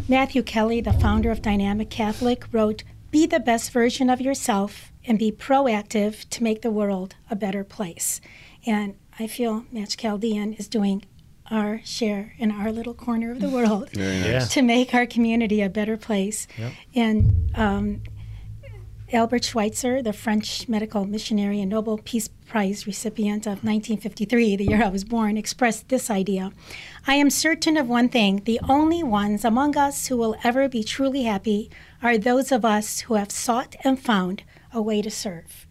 Matthew 0.09 0.43
Kelly, 0.43 0.81
the 0.81 0.93
founder 0.93 1.31
of 1.31 1.41
Dynamic 1.41 1.89
Catholic, 1.89 2.45
wrote, 2.53 2.83
Be 3.11 3.27
the 3.27 3.41
best 3.41 3.71
version 3.71 4.11
of 4.11 4.21
yourself 4.21 4.93
and 5.07 5.19
be 5.19 5.31
proactive 5.33 6.29
to 6.31 6.43
make 6.43 6.63
the 6.63 6.71
world 6.71 7.15
a 7.31 7.37
better 7.37 7.65
place. 7.65 8.21
And 8.67 8.97
I 9.19 9.27
feel 9.29 9.65
Match 9.73 9.97
Chaldean 9.97 10.53
is 10.55 10.69
doing 10.69 11.05
our 11.51 11.81
share 11.85 12.35
in 12.39 12.51
our 12.51 12.73
little 12.73 12.95
corner 12.95 13.31
of 13.31 13.41
the 13.41 13.49
world 13.49 13.89
nice. 13.95 14.25
Yeah. 14.25 14.39
to 14.41 14.63
make 14.63 14.95
our 14.95 15.07
community 15.07 15.63
a 15.63 15.69
better 15.69 15.97
place. 15.97 16.47
Yep. 16.59 16.73
And 16.95 17.51
um, 17.55 18.03
Albert 19.13 19.45
Schweitzer, 19.45 20.03
the 20.03 20.13
French 20.13 20.69
medical 20.69 21.05
missionary 21.05 21.61
and 21.61 21.71
Nobel 21.71 21.99
Peace 21.99 22.29
Prize 22.47 22.87
recipient 22.87 23.47
of 23.47 23.65
1953, 23.65 24.57
the 24.57 24.65
year 24.65 24.83
I 24.83 24.89
was 24.89 25.05
born, 25.05 25.37
expressed 25.37 25.89
this 25.89 26.11
idea 26.11 26.53
I 27.07 27.15
am 27.15 27.31
certain 27.31 27.77
of 27.77 27.89
one 27.89 28.09
thing 28.09 28.43
the 28.45 28.61
only 28.69 29.03
ones 29.03 29.45
among 29.45 29.77
us 29.77 30.07
who 30.09 30.17
will 30.17 30.37
ever 30.43 30.69
be 30.69 30.83
truly 30.83 31.23
happy 31.25 31.71
are 32.03 32.19
those 32.19 32.51
of 32.53 32.65
us 32.65 33.01
who 33.01 33.15
have 33.15 33.31
sought 33.31 33.77
and 33.85 33.99
found 33.99 34.43
a 34.73 34.83
way 34.83 35.03
to 35.03 35.11
serve. 35.11 35.67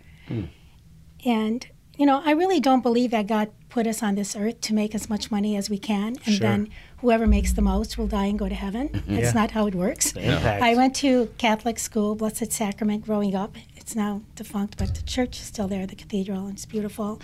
And, 1.26 1.67
you 1.97 2.05
know, 2.05 2.21
I 2.26 2.32
really 2.32 2.59
don't 2.59 2.82
believe 2.82 3.11
that 3.11 3.28
God 3.28 3.49
put 3.76 3.86
us 3.86 4.01
on 4.01 4.15
this 4.15 4.38
earth 4.38 4.61
to 4.61 4.73
make 4.73 4.95
as 4.95 5.09
much 5.09 5.30
money 5.30 5.57
as 5.57 5.69
we 5.69 5.78
can, 5.78 6.15
and 6.26 6.36
Sure. 6.36 6.47
then 6.47 6.69
whoever 7.01 7.28
makes 7.28 7.51
the 7.51 7.61
most 7.61 7.97
will 7.97 8.07
die 8.07 8.28
and 8.28 8.39
go 8.39 8.47
to 8.47 8.55
heaven. 8.55 8.88
That's 9.05 9.34
Yeah. 9.34 9.41
not 9.41 9.51
how 9.51 9.67
it 9.67 9.76
works. 9.76 10.15
I 10.15 10.73
went 10.76 10.95
to 11.03 11.28
Catholic 11.38 11.78
school, 11.78 12.15
Blessed 12.15 12.53
Sacrament, 12.53 13.03
growing 13.03 13.36
up. 13.36 13.57
It's 13.76 13.93
now 13.93 14.21
defunct, 14.36 14.78
but 14.78 14.95
the 14.95 15.01
church 15.01 15.39
is 15.41 15.45
still 15.47 15.67
there, 15.67 15.86
the 15.86 15.95
cathedral, 16.03 16.45
and 16.47 16.53
it's 16.55 16.65
beautiful. 16.65 17.19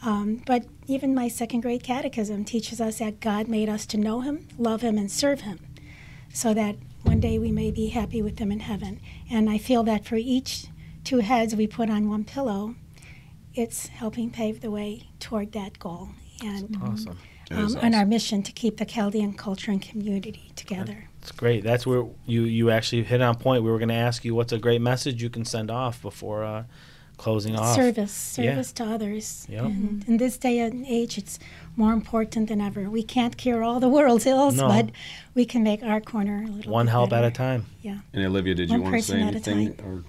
Um, 0.00 0.42
but 0.46 0.66
even 0.86 1.12
my 1.12 1.26
second 1.26 1.62
grade 1.62 1.82
catechism 1.82 2.44
teaches 2.44 2.80
us 2.80 2.98
that 2.98 3.18
God 3.18 3.48
made 3.48 3.68
us 3.68 3.84
to 3.86 3.96
know 3.96 4.20
Him, 4.20 4.46
love 4.56 4.82
Him, 4.82 4.96
and 4.98 5.10
serve 5.10 5.40
Him, 5.40 5.58
so 6.32 6.54
that 6.54 6.76
one 7.02 7.18
day 7.18 7.36
we 7.36 7.50
may 7.50 7.72
be 7.72 7.88
happy 7.88 8.22
with 8.22 8.38
Him 8.38 8.52
in 8.52 8.60
heaven. 8.60 9.00
And 9.28 9.50
I 9.50 9.58
feel 9.58 9.82
that 9.82 10.04
for 10.04 10.14
each 10.14 10.66
two 11.02 11.18
heads 11.18 11.56
we 11.56 11.66
put 11.66 11.90
on 11.90 12.08
one 12.08 12.22
pillow, 12.22 12.76
it's 13.56 13.86
helping 13.88 14.30
pave 14.30 14.60
the 14.60 14.70
way 14.70 15.08
toward 15.20 15.52
that 15.52 15.78
goal. 15.78 16.10
And 16.44 16.76
awesome. 16.82 17.18
That 17.50 17.58
is 17.60 17.74
um, 17.76 17.80
and 17.84 17.94
our 17.94 18.04
mission 18.04 18.42
to 18.42 18.52
keep 18.52 18.76
the 18.76 18.84
Chaldean 18.84 19.34
culture 19.34 19.70
and 19.70 19.80
community 19.80 20.50
together. 20.56 21.08
It's 21.22 21.32
great. 21.32 21.62
That's 21.64 21.86
where 21.86 22.04
you 22.26 22.42
you 22.42 22.70
actually 22.70 23.04
hit 23.04 23.22
on 23.22 23.36
point. 23.36 23.62
We 23.62 23.70
were 23.70 23.78
going 23.78 23.88
to 23.88 23.94
ask 23.94 24.24
you 24.24 24.34
what's 24.34 24.52
a 24.52 24.58
great 24.58 24.80
message 24.80 25.22
you 25.22 25.30
can 25.30 25.44
send 25.44 25.70
off 25.70 26.02
before 26.02 26.44
uh, 26.44 26.64
closing 27.16 27.56
off. 27.56 27.74
Service, 27.74 28.36
Yeah. 28.38 28.50
service 28.52 28.72
to 28.72 28.84
others. 28.84 29.46
Yep. 29.48 29.64
And 29.64 30.04
in 30.08 30.16
this 30.18 30.36
day 30.38 30.58
and 30.58 30.84
age, 30.86 31.16
it's 31.18 31.38
more 31.76 31.92
important 31.92 32.48
than 32.48 32.60
ever. 32.60 32.90
We 32.90 33.02
can't 33.02 33.36
cure 33.36 33.62
all 33.62 33.80
the 33.80 33.88
world's 33.88 34.26
ills, 34.26 34.56
No. 34.56 34.68
but 34.68 34.90
we 35.34 35.44
can 35.46 35.62
make 35.62 35.82
our 35.82 36.00
corner 36.00 36.44
a 36.46 36.50
little 36.50 36.72
One 36.72 36.86
bit 36.86 36.90
help 36.92 37.12
at 37.12 37.24
a 37.24 37.30
time. 37.30 37.66
Yeah. 37.80 37.98
And 38.12 38.24
Olivia, 38.24 38.54
did 38.54 38.70
you 38.70 38.80
want 38.82 38.92
to 38.92 38.96
person 38.98 39.16
say 39.16 39.22
at 39.22 39.46
a 39.46 39.50
anything 39.50 39.74
time. 39.76 39.86
or 39.86 40.04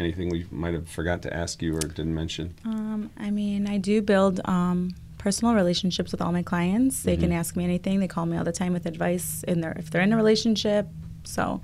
anything 0.00 0.28
we 0.30 0.46
might 0.50 0.74
have 0.74 0.88
forgot 0.88 1.22
to 1.22 1.32
ask 1.34 1.62
you 1.62 1.76
or 1.76 1.80
didn't 1.80 2.14
mention? 2.14 2.54
Um, 2.64 3.10
I 3.18 3.30
mean, 3.30 3.68
I 3.68 3.76
do 3.78 4.02
build 4.02 4.40
um, 4.46 4.94
personal 5.18 5.54
relationships 5.54 6.10
with 6.12 6.20
all 6.22 6.32
my 6.32 6.42
clients. 6.42 7.02
They 7.02 7.12
Mm-hmm. 7.14 7.22
can 7.22 7.32
ask 7.32 7.56
me 7.56 7.64
anything. 7.64 8.00
They 8.00 8.08
call 8.08 8.26
me 8.26 8.36
all 8.36 8.44
the 8.44 8.52
time 8.52 8.72
with 8.72 8.86
advice 8.86 9.44
in 9.46 9.60
their 9.60 9.72
if 9.72 9.90
they're 9.90 10.02
in 10.02 10.12
a 10.12 10.16
relationship. 10.16 10.88
So 11.24 11.60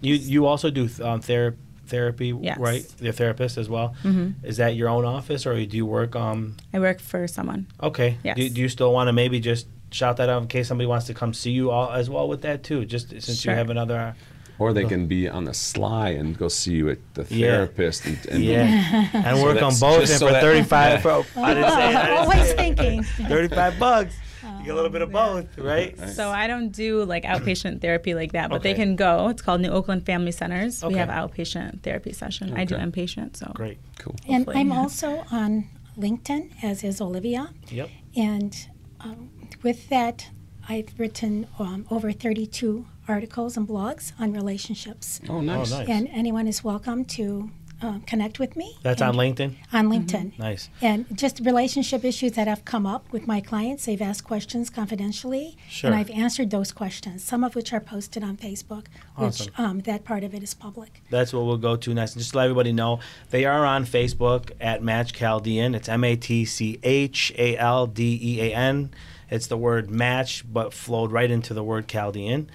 You 0.00 0.14
you 0.14 0.46
also 0.46 0.70
do 0.70 0.86
th- 0.88 1.00
um, 1.00 1.20
ther- 1.20 1.56
therapy, 1.86 2.34
Yes. 2.40 2.58
right? 2.58 2.84
You're 3.00 3.12
therapist 3.12 3.58
as 3.58 3.68
well. 3.68 3.94
Mhm. 4.04 4.34
Is 4.42 4.56
that 4.58 4.74
your 4.76 4.88
own 4.88 5.04
office, 5.04 5.46
or 5.46 5.54
do 5.64 5.76
you 5.76 5.86
work? 5.86 6.14
Um, 6.16 6.56
I 6.72 6.78
work 6.78 7.00
for 7.00 7.26
someone. 7.26 7.66
okay. 7.82 8.18
Yes. 8.22 8.36
Do, 8.36 8.48
do 8.50 8.60
you 8.60 8.68
still 8.68 8.92
want 8.92 9.08
to 9.08 9.12
maybe 9.12 9.40
just 9.40 9.66
shout 9.90 10.16
that 10.16 10.28
out 10.28 10.42
in 10.42 10.48
case 10.48 10.66
somebody 10.68 10.86
wants 10.88 11.06
to 11.06 11.14
come 11.14 11.32
see 11.32 11.52
you 11.52 11.70
all 11.70 11.90
as 11.92 12.08
well 12.10 12.26
with 12.28 12.42
that 12.42 12.62
too? 12.62 12.84
Just 12.84 13.08
since 13.10 13.40
Sure. 13.40 13.52
you 13.52 13.58
have 13.58 13.70
another. 13.70 14.14
Or 14.58 14.72
they 14.72 14.84
can 14.84 15.06
be 15.06 15.28
on 15.28 15.44
the 15.44 15.54
sly 15.54 16.10
and 16.10 16.36
go 16.38 16.48
see 16.48 16.72
you 16.74 16.88
at 16.90 16.98
the 17.14 17.26
Yeah. 17.28 17.46
therapist. 17.66 18.04
And, 18.06 18.18
and 18.30 18.44
Yeah, 18.44 19.08
and 19.12 19.42
work 19.42 19.60
on 19.62 19.72
both. 19.80 20.00
And 20.00 20.08
so 20.08 20.26
for 20.26 20.32
that- 20.32 20.42
thirty-five, 20.42 21.02
bro, 21.02 21.24
I 21.36 21.54
didn't 21.54 21.70
say. 21.70 21.82
I 21.94 22.06
didn't 22.06 22.18
Always 22.18 22.46
say- 22.48 22.56
thinking. 22.56 23.02
Thirty-five 23.28 23.78
bucks. 23.78 24.14
You 24.58 24.64
get 24.66 24.72
a 24.72 24.74
little 24.76 24.90
bit 24.90 25.02
of 25.02 25.10
both, 25.12 25.58
right? 25.58 25.98
Right. 25.98 26.08
So 26.10 26.30
I 26.30 26.46
don't 26.46 26.70
do 26.70 27.04
like 27.04 27.24
outpatient 27.24 27.80
therapy 27.82 28.14
like 28.14 28.32
that, 28.32 28.48
but 28.50 28.62
they 28.62 28.72
can 28.74 28.94
go. 28.96 29.28
It's 29.28 29.42
called 29.42 29.60
New 29.60 29.70
Oakland 29.70 30.06
Family 30.06 30.32
Centers. 30.32 30.82
We 30.84 30.94
have 30.94 31.08
outpatient 31.10 31.82
therapy 31.82 32.12
session. 32.12 32.54
I 32.56 32.64
do 32.64 32.74
inpatient. 32.76 33.36
So 33.36 33.50
Great. 33.54 33.78
Cool. 33.98 34.14
And 34.26 34.44
Hopefully. 34.46 34.60
I'm 34.60 34.72
also 34.72 35.24
on 35.30 35.68
LinkedIn, 35.98 36.52
as 36.62 36.82
is 36.84 37.00
Olivia. 37.00 37.50
Yep. 37.70 37.90
And 38.16 38.68
um, 39.00 39.30
with 39.62 39.88
that, 39.90 40.28
I've 40.68 40.88
written 40.98 41.46
um, 41.58 41.86
over 41.90 42.10
32 42.12 42.86
articles 43.08 43.56
and 43.56 43.66
blogs 43.68 44.12
on 44.18 44.32
relationships. 44.32 45.20
Oh, 45.28 45.40
nice. 45.40 45.70
nice. 45.70 45.88
And 45.88 46.08
anyone 46.12 46.46
is 46.48 46.62
welcome 46.64 47.04
to 47.06 47.50
uh, 47.82 47.98
connect 48.06 48.38
with 48.38 48.56
me. 48.56 48.76
That's 48.82 49.02
on 49.02 49.14
LinkedIn. 49.14 49.56
On 49.72 49.88
LinkedIn. 49.88 50.38
Nice. 50.38 50.70
And 50.80 51.04
just 51.16 51.40
relationship 51.40 52.04
issues 52.04 52.32
that 52.32 52.46
have 52.48 52.64
come 52.64 52.86
up 52.86 53.12
with 53.12 53.26
my 53.26 53.40
clients. 53.40 53.84
They've 53.84 54.00
asked 54.00 54.24
questions 54.24 54.70
confidentially, 54.70 55.56
Sure. 55.68 55.90
and 55.90 55.98
I've 55.98 56.08
answered 56.10 56.50
those 56.50 56.72
questions. 56.72 57.22
Some 57.24 57.44
of 57.44 57.54
which 57.54 57.72
are 57.72 57.80
posted 57.80 58.22
on 58.22 58.36
Facebook, 58.36 58.86
Awesome. 59.18 59.46
which 59.46 59.58
um, 59.58 59.80
that 59.80 60.04
part 60.04 60.24
of 60.24 60.34
it 60.34 60.42
is 60.42 60.54
public. 60.54 61.02
That's 61.10 61.32
what 61.34 61.44
we'll 61.44 61.58
go 61.58 61.76
to 61.76 61.92
next. 61.92 62.12
And 62.14 62.20
just 62.20 62.30
to 62.30 62.38
let 62.38 62.44
everybody 62.44 62.72
know, 62.72 63.00
they 63.30 63.44
are 63.44 63.66
on 63.66 63.84
Facebook 63.84 64.52
at 64.60 64.82
Match 64.82 65.12
Chaldean. 65.12 65.74
It's 65.74 65.88
M 65.88 66.04
A 66.04 66.16
T 66.16 66.44
C 66.44 66.78
H 66.82 67.32
A 67.36 67.56
L 67.58 67.86
D 67.86 68.18
E 68.22 68.40
A 68.40 68.54
N. 68.54 68.90
It's 69.34 69.48
the 69.48 69.56
word 69.56 69.90
match, 69.90 70.44
but 70.50 70.72
flowed 70.72 71.10
right 71.10 71.30
into 71.30 71.54
the 71.54 71.64
word 71.64 71.88
Chaldean. 71.88 72.50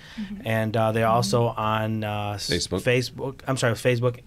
And 0.46 0.76
uh, 0.78 0.92
they're 0.94 1.08
also 1.08 1.48
on 1.48 2.04
uh, 2.04 2.34
Facebook. 2.36 2.82
Facebook. 2.82 3.42
I'm 3.48 3.58
sorry, 3.58 3.74
Facebook. 3.74 4.22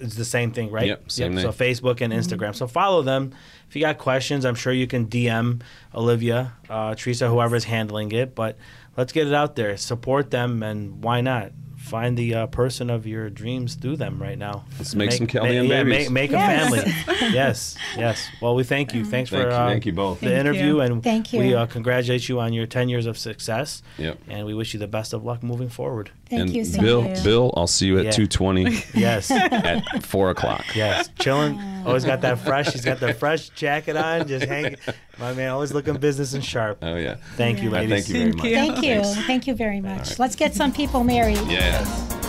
It's 0.00 0.16
the 0.16 0.24
same 0.24 0.50
thing, 0.50 0.72
right? 0.72 0.88
Yep, 0.88 1.10
same 1.12 1.36
So 1.38 1.42
name. 1.50 1.52
Facebook 1.52 2.00
and 2.00 2.12
Instagram. 2.12 2.56
So 2.56 2.66
follow 2.66 3.02
them. 3.02 3.32
If 3.68 3.76
you 3.76 3.82
got 3.82 3.98
questions, 3.98 4.44
I'm 4.44 4.56
sure 4.56 4.72
you 4.72 4.88
can 4.88 5.06
DM 5.06 5.62
Olivia, 5.94 6.54
uh, 6.68 6.96
Teresa, 6.96 7.28
whoever's 7.28 7.64
handling 7.64 8.10
it. 8.10 8.34
But 8.34 8.58
let's 8.96 9.12
get 9.12 9.28
it 9.28 9.32
out 9.34 9.54
there. 9.54 9.76
Support 9.76 10.32
them, 10.32 10.62
and 10.64 11.04
why 11.04 11.20
not? 11.20 11.52
Find 11.92 12.16
the 12.16 12.34
uh, 12.34 12.46
person 12.46 12.88
of 12.88 13.06
your 13.06 13.28
dreams 13.28 13.74
through 13.74 13.96
them 13.96 14.18
right 14.18 14.38
now. 14.38 14.64
Let's 14.78 14.94
make 14.94 15.12
some 15.12 15.26
Chaldean 15.26 15.66
yeah, 15.66 15.82
babies. 15.82 16.08
Make, 16.08 16.10
make 16.10 16.30
Yes. 16.30 16.72
a 16.72 16.76
family. 17.04 17.28
yes, 17.34 17.76
yes. 17.98 18.30
Well, 18.40 18.54
we 18.54 18.64
thank 18.64 18.94
you. 18.94 19.04
Thanks 19.04 19.28
Thank 19.28 19.42
for 19.42 19.50
you- 19.50 19.54
uh, 19.54 19.68
thank 19.68 19.84
you 19.84 19.92
both. 19.92 20.20
the 20.20 20.28
Thank 20.28 20.40
interview, 20.40 20.64
you. 20.76 20.80
and 20.80 21.02
Thank 21.04 21.32
we 21.32 21.54
uh, 21.54 21.66
congratulate 21.66 22.30
you 22.30 22.40
on 22.40 22.54
your 22.54 22.64
10 22.64 22.88
years 22.88 23.04
of 23.04 23.18
success. 23.18 23.82
Yep. 23.98 24.20
And 24.26 24.46
we 24.46 24.54
wish 24.54 24.72
you 24.72 24.80
the 24.80 24.86
best 24.86 25.12
of 25.12 25.22
luck 25.22 25.42
moving 25.42 25.68
forward. 25.68 26.10
Thank 26.30 26.40
and 26.44 26.56
you 26.56 26.64
so 26.64 26.80
Bill, 26.80 27.02
much. 27.02 27.18
you. 27.18 27.24
Bill, 27.24 27.52
I'll 27.58 27.66
see 27.66 27.88
you 27.88 27.98
at 27.98 28.06
Yeah. 28.06 28.10
220 28.12 28.84
Yes. 28.98 29.30
at 29.30 30.02
4 30.02 30.30
o'clock. 30.30 30.64
Yes, 30.74 31.10
chilling. 31.18 31.60
Always 31.84 32.06
got 32.06 32.22
that 32.22 32.38
fresh. 32.38 32.72
He's 32.72 32.86
got 32.86 33.00
the 33.00 33.12
fresh 33.12 33.50
jacket 33.50 33.96
on, 33.98 34.26
just 34.28 34.46
hanging. 34.46 34.76
My 35.18 35.34
man, 35.34 35.50
always 35.50 35.74
looking 35.74 35.94
business 35.98 36.32
and 36.32 36.42
sharp. 36.42 36.78
Oh, 36.80 36.94
yeah. 36.96 37.16
Thank 37.36 37.60
you, 37.62 37.70
Yeah. 37.70 37.78
Uh, 37.80 37.82
ladies. 37.82 38.06
thank 38.08 38.08
you 38.08 38.14
very 38.14 38.32
much. 38.32 38.44
you. 38.46 38.54
Thank 38.54 38.76
you. 38.82 39.02
Thanks. 39.02 39.26
Thank 39.26 39.46
you 39.46 39.54
very 39.54 39.80
much. 39.82 40.18
Let's 40.18 40.36
get 40.36 40.54
some 40.54 40.72
people 40.72 41.04
married. 41.04 41.38
Yeah. 41.48 41.81
Yes. 41.82 42.21